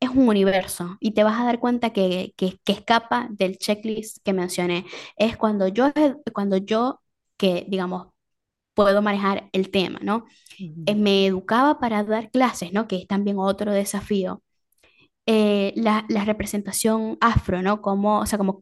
es 0.00 0.10
un 0.10 0.28
universo 0.28 0.96
y 1.00 1.12
te 1.12 1.24
vas 1.24 1.40
a 1.40 1.44
dar 1.44 1.60
cuenta 1.60 1.90
que, 1.92 2.34
que, 2.36 2.58
que 2.64 2.72
escapa 2.72 3.28
del 3.32 3.58
checklist 3.58 4.18
que 4.24 4.32
mencioné. 4.32 4.86
Es 5.16 5.36
cuando 5.36 5.68
yo, 5.68 5.92
cuando 6.34 6.56
yo, 6.58 7.00
que 7.36 7.66
digamos, 7.68 8.08
puedo 8.74 9.02
manejar 9.02 9.50
el 9.52 9.70
tema, 9.70 10.00
¿no? 10.02 10.26
Eh, 10.86 10.94
me 10.96 11.26
educaba 11.26 11.78
para 11.80 12.04
dar 12.04 12.30
clases, 12.30 12.72
¿no? 12.72 12.88
Que 12.88 12.96
es 12.98 13.06
también 13.08 13.38
otro 13.38 13.72
desafío. 13.72 14.42
Eh, 15.26 15.72
la, 15.76 16.04
la 16.08 16.24
representación 16.24 17.16
afro, 17.20 17.62
¿no? 17.62 17.80
Como, 17.80 18.20
o 18.20 18.26
sea, 18.26 18.38
como 18.38 18.60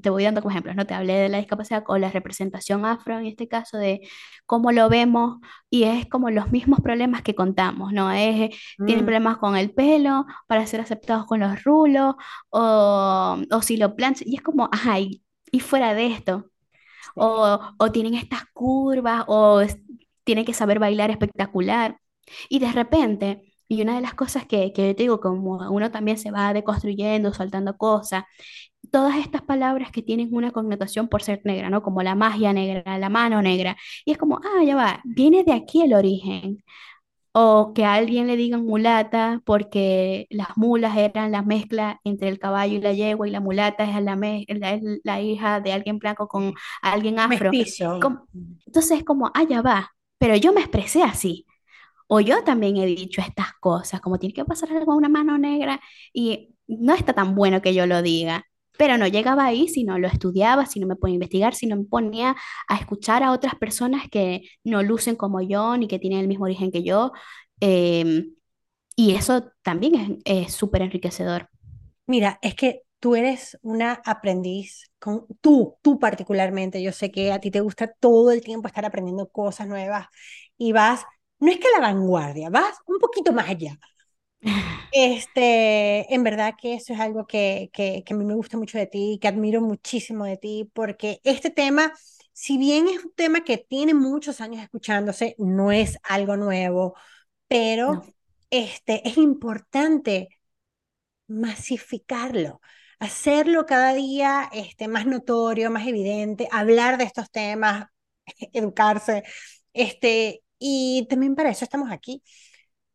te 0.00 0.10
voy 0.10 0.24
dando 0.24 0.42
como 0.42 0.50
ejemplos, 0.52 0.76
¿no? 0.76 0.86
Te 0.86 0.94
hablé 0.94 1.14
de 1.14 1.28
la 1.28 1.38
discapacidad 1.38 1.82
con 1.84 2.00
la 2.00 2.10
representación 2.10 2.84
afro 2.84 3.18
en 3.18 3.26
este 3.26 3.48
caso, 3.48 3.78
de 3.78 4.00
cómo 4.46 4.72
lo 4.72 4.88
vemos 4.88 5.38
y 5.70 5.84
es 5.84 6.06
como 6.08 6.30
los 6.30 6.50
mismos 6.52 6.80
problemas 6.80 7.22
que 7.22 7.34
contamos, 7.34 7.92
¿no? 7.92 8.10
Es, 8.12 8.52
eh, 8.52 8.56
tienen 8.84 9.04
Mm, 9.04 9.06
problemas 9.06 9.38
con 9.38 9.56
el 9.56 9.72
pelo 9.72 10.26
para 10.46 10.66
ser 10.66 10.80
aceptados 10.80 11.26
con 11.26 11.40
los 11.40 11.62
rulos 11.64 12.14
o, 12.50 13.38
o 13.50 13.62
si 13.62 13.76
lo 13.76 13.96
planchan, 13.96 14.28
y 14.28 14.36
es 14.36 14.42
como, 14.42 14.68
ajá, 14.72 14.98
y 15.00 15.60
fuera 15.60 15.94
de 15.94 16.06
esto. 16.06 16.46
O, 17.14 17.60
o 17.78 17.92
tienen 17.92 18.14
estas 18.14 18.44
curvas, 18.52 19.24
o 19.28 19.62
tienen 20.24 20.44
que 20.44 20.54
saber 20.54 20.78
bailar 20.78 21.10
espectacular. 21.10 21.98
Y 22.48 22.58
de 22.60 22.72
repente, 22.72 23.51
y 23.72 23.80
una 23.80 23.94
de 23.94 24.02
las 24.02 24.14
cosas 24.14 24.44
que, 24.46 24.72
que 24.74 24.88
yo 24.88 24.94
te 24.94 25.02
digo, 25.04 25.18
como 25.20 25.70
uno 25.70 25.90
también 25.90 26.18
se 26.18 26.30
va 26.30 26.52
deconstruyendo, 26.52 27.32
soltando 27.32 27.76
cosas, 27.78 28.24
todas 28.90 29.16
estas 29.16 29.40
palabras 29.42 29.90
que 29.90 30.02
tienen 30.02 30.28
una 30.32 30.50
connotación 30.50 31.08
por 31.08 31.22
ser 31.22 31.40
negra, 31.44 31.70
¿no? 31.70 31.82
Como 31.82 32.02
la 32.02 32.14
magia 32.14 32.52
negra, 32.52 32.98
la 32.98 33.08
mano 33.08 33.40
negra. 33.40 33.76
Y 34.04 34.12
es 34.12 34.18
como, 34.18 34.40
ah, 34.44 34.62
ya 34.62 34.76
va, 34.76 35.00
viene 35.04 35.42
de 35.44 35.52
aquí 35.54 35.80
el 35.82 35.94
origen. 35.94 36.62
O 37.32 37.72
que 37.74 37.86
a 37.86 37.94
alguien 37.94 38.26
le 38.26 38.36
digan 38.36 38.66
mulata 38.66 39.40
porque 39.46 40.26
las 40.28 40.54
mulas 40.58 40.94
eran 40.98 41.32
la 41.32 41.40
mezcla 41.40 41.98
entre 42.04 42.28
el 42.28 42.38
caballo 42.38 42.74
y 42.74 42.82
la 42.82 42.92
yegua 42.92 43.26
y 43.26 43.30
la 43.30 43.40
mulata 43.40 43.84
es 43.84 44.02
la, 44.04 44.18
es 44.22 44.82
la 45.02 45.22
hija 45.22 45.60
de 45.60 45.72
alguien 45.72 45.98
blanco 45.98 46.28
con 46.28 46.52
alguien 46.82 47.18
afro. 47.18 47.50
entonces 48.66 48.98
es 48.98 49.04
como, 49.04 49.30
ah, 49.32 49.44
ya 49.48 49.62
va, 49.62 49.92
pero 50.18 50.36
yo 50.36 50.52
me 50.52 50.60
expresé 50.60 51.02
así. 51.02 51.46
O 52.14 52.20
yo 52.20 52.44
también 52.44 52.76
he 52.76 52.84
dicho 52.84 53.22
estas 53.22 53.54
cosas, 53.54 54.02
como 54.02 54.18
tiene 54.18 54.34
que 54.34 54.44
pasar 54.44 54.70
algo 54.70 54.92
a 54.92 54.96
una 54.96 55.08
mano 55.08 55.38
negra 55.38 55.80
y 56.12 56.54
no 56.66 56.92
está 56.92 57.14
tan 57.14 57.34
bueno 57.34 57.62
que 57.62 57.72
yo 57.72 57.86
lo 57.86 58.02
diga. 58.02 58.44
Pero 58.76 58.98
no 58.98 59.06
llegaba 59.06 59.46
ahí 59.46 59.66
si 59.66 59.82
no 59.84 59.98
lo 59.98 60.08
estudiaba, 60.08 60.66
si 60.66 60.78
no 60.78 60.86
me 60.86 60.96
ponía 60.96 61.14
a 61.14 61.16
investigar, 61.16 61.54
si 61.54 61.66
no 61.66 61.76
me 61.76 61.84
ponía 61.84 62.36
a 62.68 62.76
escuchar 62.76 63.22
a 63.22 63.32
otras 63.32 63.54
personas 63.54 64.10
que 64.10 64.42
no 64.62 64.82
lucen 64.82 65.16
como 65.16 65.40
yo 65.40 65.78
ni 65.78 65.88
que 65.88 65.98
tienen 65.98 66.18
el 66.18 66.28
mismo 66.28 66.44
origen 66.44 66.70
que 66.70 66.82
yo. 66.82 67.12
Em, 67.60 68.34
y 68.94 69.14
eso 69.14 69.50
también 69.62 70.18
es 70.26 70.52
súper 70.52 70.82
enriquecedor. 70.82 71.48
Mira, 72.06 72.38
es 72.42 72.54
que 72.54 72.82
tú 73.00 73.16
eres 73.16 73.58
una 73.62 74.02
aprendiz, 74.04 74.90
con, 74.98 75.26
tú, 75.40 75.78
tú 75.80 75.98
particularmente, 75.98 76.82
yo 76.82 76.92
sé 76.92 77.10
que 77.10 77.32
a 77.32 77.40
ti 77.40 77.50
te 77.50 77.60
gusta 77.60 77.90
todo 77.90 78.32
el 78.32 78.42
tiempo 78.42 78.68
estar 78.68 78.84
aprendiendo 78.84 79.30
cosas 79.30 79.66
nuevas 79.66 80.08
y 80.58 80.72
vas, 80.72 81.06
no 81.42 81.50
es 81.50 81.58
que 81.58 81.66
a 81.68 81.80
la 81.80 81.88
vanguardia, 81.88 82.50
vas 82.50 82.76
un 82.86 82.98
poquito 82.98 83.32
más 83.32 83.48
allá. 83.48 83.78
Este, 84.94 86.12
en 86.14 86.22
verdad 86.22 86.54
que 86.60 86.74
eso 86.74 86.92
es 86.92 87.00
algo 87.00 87.26
que, 87.26 87.70
que, 87.72 88.02
que 88.04 88.12
a 88.12 88.16
mí 88.16 88.24
me 88.26 88.34
gusta 88.34 88.58
mucho 88.58 88.76
de 88.76 88.86
ti, 88.86 89.18
que 89.22 89.28
admiro 89.28 89.62
muchísimo 89.62 90.26
de 90.26 90.36
ti, 90.36 90.70
porque 90.74 91.20
este 91.24 91.48
tema, 91.50 91.94
si 92.34 92.58
bien 92.58 92.88
es 92.88 93.02
un 93.02 93.12
tema 93.14 93.42
que 93.42 93.56
tiene 93.56 93.94
muchos 93.94 94.42
años 94.42 94.62
escuchándose, 94.62 95.34
no 95.38 95.72
es 95.72 95.98
algo 96.02 96.36
nuevo, 96.36 96.94
pero 97.48 98.04
este, 98.50 99.08
es 99.08 99.16
importante 99.16 100.28
masificarlo, 101.26 102.60
hacerlo 102.98 103.64
cada 103.66 103.94
día 103.94 104.50
este, 104.52 104.88
más 104.88 105.06
notorio, 105.06 105.70
más 105.70 105.86
evidente, 105.86 106.48
hablar 106.52 106.98
de 106.98 107.04
estos 107.04 107.30
temas, 107.30 107.86
educarse, 108.52 109.22
este, 109.72 110.42
y 110.62 111.06
también 111.08 111.34
para 111.34 111.50
eso 111.50 111.64
estamos 111.64 111.90
aquí. 111.90 112.22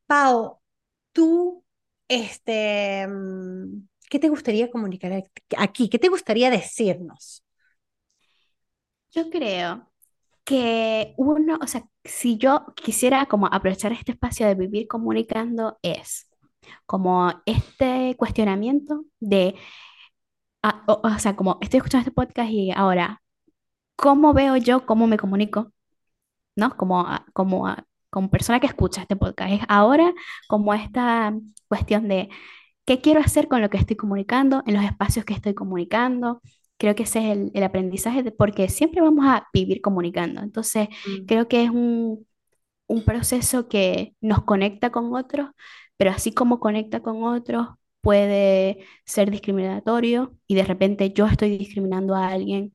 Pau, 0.08 0.60
tú, 1.12 1.66
este, 2.08 3.08
mm, 3.08 3.88
¿qué 4.10 4.20
te 4.20 4.30
gustaría 4.30 4.72
comunicar 4.72 5.24
aquí? 5.58 5.90
¿Qué 5.90 6.00
te 6.00 6.10
gustaría 6.10 6.50
decirnos? 6.50 7.44
Yo 9.12 9.30
creo 9.30 9.92
que 10.44 11.14
uno, 11.18 11.60
o 11.62 11.68
sea, 11.68 11.84
si 12.04 12.38
yo 12.38 12.66
quisiera 12.76 13.26
como 13.28 13.48
aprovechar 13.48 13.92
este 13.92 14.14
espacio 14.14 14.48
de 14.48 14.56
vivir 14.56 14.88
comunicando 14.88 15.80
es 15.82 16.30
como 16.86 17.42
este 17.46 18.16
cuestionamiento 18.18 19.06
de, 19.20 19.56
ah, 20.64 20.84
o, 20.88 21.20
sea, 21.20 21.36
como 21.36 21.58
estoy 21.62 21.80
escuchando 21.80 22.02
este 22.08 22.12
podcast 22.12 22.50
y 22.52 22.72
ahora, 22.72 23.22
¿cómo 23.96 24.34
veo 24.34 24.58
yo 24.58 24.86
cómo 24.86 25.08
me 25.08 25.18
comunico? 25.18 25.74
¿No? 26.58 26.76
Como, 26.76 27.08
como 27.34 27.68
como 28.10 28.30
persona 28.30 28.60
que 28.60 28.68
escucha 28.68 29.02
este 29.02 29.16
podcast, 29.16 29.52
es 29.54 29.62
ahora 29.68 30.14
como 30.48 30.74
esta 30.74 31.34
cuestión 31.68 32.08
de 32.08 32.30
qué 32.86 33.02
quiero 33.02 33.20
hacer 33.20 33.48
con 33.48 33.62
lo 33.62 33.70
que 33.70 33.78
estoy 33.78 33.96
comunicando, 33.98 34.64
en 34.66 34.76
los 34.76 34.84
espacios 34.84 35.26
que 35.26 35.34
estoy 35.34 35.54
comunicando. 35.54 36.42
Creo 36.78 36.96
que 36.96 37.04
ese 37.04 37.32
es 37.32 37.52
el, 37.54 37.64
aprendizaje, 37.64 38.24
de, 38.24 38.32
porque 38.32 38.70
siempre 38.70 39.02
vamos 39.02 39.26
a 39.28 39.48
vivir 39.54 39.82
comunicando. 39.82 40.42
Entonces, 40.42 40.90
mm. 40.90 41.26
creo 41.26 41.48
que 41.48 41.64
es 41.66 41.70
un, 41.70 42.26
un 42.88 43.04
proceso 43.06 43.68
que 43.68 44.16
nos 44.22 44.44
conecta 44.44 44.92
con 44.92 45.14
otros, 45.16 45.50
pero 45.98 46.12
así 46.12 46.34
como 46.34 46.60
conecta 46.60 47.02
con 47.02 47.24
otros, 47.24 47.68
puede 48.02 48.86
ser 49.06 49.32
discriminatorio 49.32 50.34
y 50.48 50.56
de 50.56 50.64
repente 50.64 51.12
yo 51.14 51.28
estoy 51.28 51.58
discriminando 51.58 52.16
a 52.16 52.30
alguien 52.30 52.74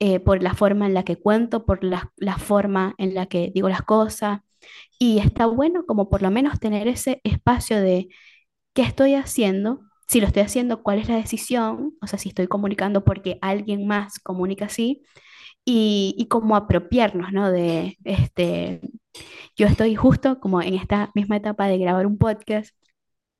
eh, 0.00 0.20
por 0.20 0.42
la 0.42 0.54
forma 0.54 0.86
en 0.86 0.94
la 0.94 1.04
que 1.04 1.16
cuento, 1.16 1.64
por 1.66 1.84
la, 1.84 2.12
la, 2.16 2.38
forma 2.38 2.94
en 2.98 3.14
la 3.14 3.26
que 3.26 3.50
digo 3.54 3.68
las 3.68 3.82
cosas. 3.82 4.40
Y 4.98 5.18
está 5.18 5.46
bueno 5.46 5.86
como 5.86 6.10
por 6.10 6.22
lo 6.22 6.30
menos 6.30 6.60
tener 6.60 6.88
ese 6.88 7.20
espacio 7.24 7.80
de 7.80 8.08
qué 8.74 8.82
estoy 8.82 9.14
haciendo, 9.14 9.82
si 10.08 10.20
lo 10.20 10.26
estoy 10.26 10.42
haciendo, 10.42 10.82
cuál 10.82 10.98
es 10.98 11.08
la 11.08 11.16
decisión, 11.16 11.94
o 12.02 12.06
sea, 12.06 12.18
si 12.18 12.30
estoy 12.30 12.46
comunicando 12.48 13.04
porque 13.04 13.38
alguien 13.42 13.86
más 13.86 14.18
comunica 14.20 14.66
así, 14.66 15.02
y, 15.64 16.14
y 16.18 16.28
como 16.28 16.56
apropiarnos, 16.56 17.32
¿no? 17.32 17.50
De, 17.50 17.96
este, 18.04 18.80
yo 19.56 19.66
estoy 19.66 19.94
justo 19.94 20.40
como 20.40 20.60
en 20.62 20.74
esta 20.74 21.10
misma 21.14 21.36
etapa 21.36 21.66
de 21.66 21.78
grabar 21.78 22.06
un 22.06 22.18
podcast. 22.18 22.74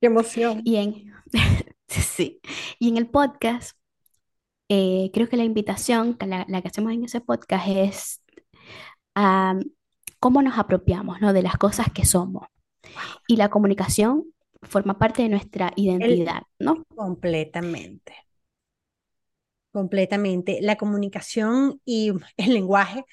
¡Qué 0.01 0.07
emoción! 0.07 0.63
Y 0.65 0.77
en, 0.77 1.13
sí, 1.89 2.41
y 2.79 2.89
en 2.89 2.97
el 2.97 3.09
podcast, 3.09 3.77
eh, 4.69 5.11
creo 5.13 5.29
que 5.29 5.37
la 5.37 5.45
invitación, 5.45 6.17
la, 6.21 6.45
la, 6.49 6.63
que 6.63 6.69
hacemos 6.69 6.93
en 6.93 7.05
ese 7.05 7.21
podcast 7.21 7.67
es 7.69 8.23
a 9.15 9.55
cómo 10.21 10.43
nos 10.43 10.59
apropiamos 10.59 11.21
¿no? 11.21 11.33
de 11.33 11.43
las 11.43 11.57
cosas 11.57 11.89
que 11.93 12.05
somos. 12.05 12.47
Y 13.27 13.37
la 13.37 13.51
comunicación 13.51 14.25
forma 14.63 14.99
parte 14.99 15.23
de 15.23 15.29
nuestra 15.29 15.73
identidad, 15.77 16.43
¿no? 16.59 16.85
Completamente. 16.95 18.15
Completamente. 19.73 20.61
La 20.63 20.77
comunicación 20.77 21.81
y 21.85 22.13
el 22.37 22.55
lenguaje, 22.55 23.05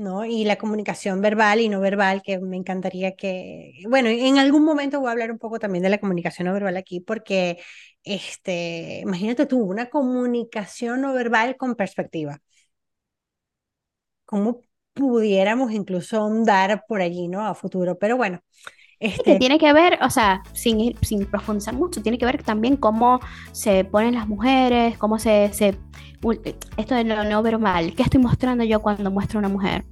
¿no? 0.00 0.24
Y 0.24 0.44
la 0.44 0.56
comunicación 0.56 1.20
verbal 1.20 1.60
y 1.60 1.68
no 1.68 1.80
verbal, 1.80 2.22
que 2.22 2.38
me 2.40 2.56
encantaría 2.56 3.14
que, 3.16 3.74
bueno, 3.88 4.08
en 4.08 4.38
algún 4.38 4.64
momento 4.64 5.00
voy 5.00 5.08
a 5.08 5.12
hablar 5.12 5.30
un 5.30 5.38
poco 5.38 5.58
también 5.58 5.82
de 5.84 5.90
la 5.90 5.98
comunicación 5.98 6.46
no 6.48 6.54
verbal 6.54 6.76
aquí, 6.76 7.00
porque, 7.00 7.58
este, 8.04 9.00
imagínate 9.02 9.46
tú, 9.46 9.58
una 9.62 9.90
comunicación 9.90 11.02
no 11.02 11.12
verbal 11.14 11.56
con 11.56 11.76
perspectiva. 11.76 12.40
¿Cómo 14.24 14.60
pudiéramos 14.92 15.72
incluso 15.72 16.24
andar 16.24 16.84
por 16.88 17.00
allí, 17.00 17.28
¿no? 17.28 17.46
A 17.46 17.54
futuro, 17.54 17.98
pero 17.98 18.16
bueno. 18.16 18.40
Este... 18.98 19.38
tiene 19.38 19.58
que 19.58 19.72
ver, 19.72 19.98
o 20.02 20.10
sea, 20.10 20.42
sin, 20.52 20.94
sin 21.00 21.24
profundizar 21.24 21.74
mucho, 21.74 22.02
tiene 22.02 22.18
que 22.18 22.26
ver 22.26 22.42
también 22.42 22.76
cómo 22.76 23.18
se 23.50 23.84
ponen 23.84 24.14
las 24.14 24.28
mujeres, 24.28 24.98
cómo 24.98 25.18
se, 25.18 25.50
se 25.54 25.78
esto 26.76 26.94
de 26.94 27.04
lo 27.04 27.24
no 27.24 27.42
verbal, 27.42 27.94
¿qué 27.94 28.02
estoy 28.02 28.20
mostrando 28.20 28.64
yo 28.64 28.80
cuando 28.80 29.10
muestro 29.10 29.38
a 29.38 29.40
una 29.40 29.48
mujer? 29.48 29.84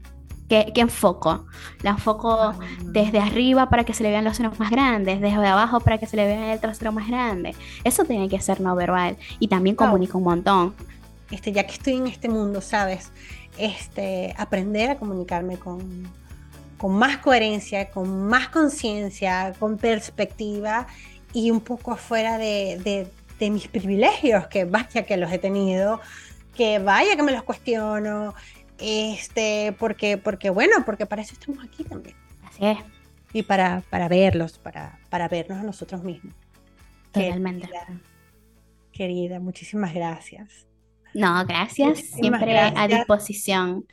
¿Qué, 0.48 0.72
¿Qué, 0.74 0.80
enfoco? 0.80 1.46
¿La 1.82 1.90
enfoco 1.90 2.32
ah. 2.32 2.58
desde 2.82 3.18
arriba 3.18 3.68
para 3.68 3.84
que 3.84 3.92
se 3.92 4.02
le 4.02 4.10
vean 4.10 4.24
los 4.24 4.36
senos 4.36 4.58
más 4.58 4.70
grandes? 4.70 5.20
¿Desde 5.20 5.46
abajo 5.46 5.80
para 5.80 5.98
que 5.98 6.06
se 6.06 6.16
le 6.16 6.26
vea 6.26 6.54
el 6.54 6.60
trasero 6.60 6.90
más 6.90 7.06
grande? 7.06 7.54
Eso 7.84 8.04
tiene 8.04 8.28
que 8.28 8.40
ser 8.40 8.60
no 8.60 8.74
verbal 8.74 9.18
y 9.38 9.48
también 9.48 9.76
comunica 9.76 10.16
un 10.16 10.24
montón. 10.24 10.74
Este, 11.30 11.52
ya 11.52 11.64
que 11.64 11.72
estoy 11.72 11.94
en 11.94 12.06
este 12.06 12.30
mundo, 12.30 12.62
¿sabes? 12.62 13.12
este, 13.58 14.34
aprender 14.38 14.90
a 14.90 14.98
comunicarme 14.98 15.58
con, 15.58 16.08
con 16.78 16.94
más 16.94 17.18
coherencia, 17.18 17.90
con 17.90 18.26
más 18.26 18.48
conciencia, 18.48 19.52
con 19.58 19.76
perspectiva 19.76 20.86
y 21.32 21.50
un 21.50 21.60
poco 21.60 21.92
afuera 21.92 22.38
de, 22.38 22.80
de, 22.82 23.10
mis 23.40 23.68
privilegios, 23.68 24.46
que 24.48 24.64
vaya 24.64 25.04
que 25.04 25.16
los 25.16 25.30
he 25.32 25.38
tenido, 25.38 26.00
que 26.54 26.78
vaya 26.78 27.16
que 27.16 27.22
me 27.22 27.32
los 27.32 27.42
cuestiono, 27.42 28.34
este, 28.78 29.74
porque, 29.78 30.18
porque 30.18 30.50
bueno, 30.50 30.84
porque 30.84 31.06
para 31.06 31.22
eso 31.22 31.34
estamos 31.34 31.64
aquí 31.64 31.84
también. 31.84 32.16
Así 32.44 32.66
es. 32.66 32.78
Y 33.32 33.42
para, 33.42 33.82
para 33.90 34.08
verlos, 34.08 34.58
para, 34.58 34.98
para 35.10 35.28
vernos 35.28 35.58
a 35.58 35.62
nosotros 35.62 36.02
mismos. 36.02 36.34
Totalmente. 37.12 37.68
querida 38.92 39.40
muchísimas 39.40 39.94
gracias. 39.94 40.66
No, 41.14 41.44
gracias. 41.46 42.00
Siempre 42.00 42.58
a 42.58 42.86
disposición. 42.86 43.86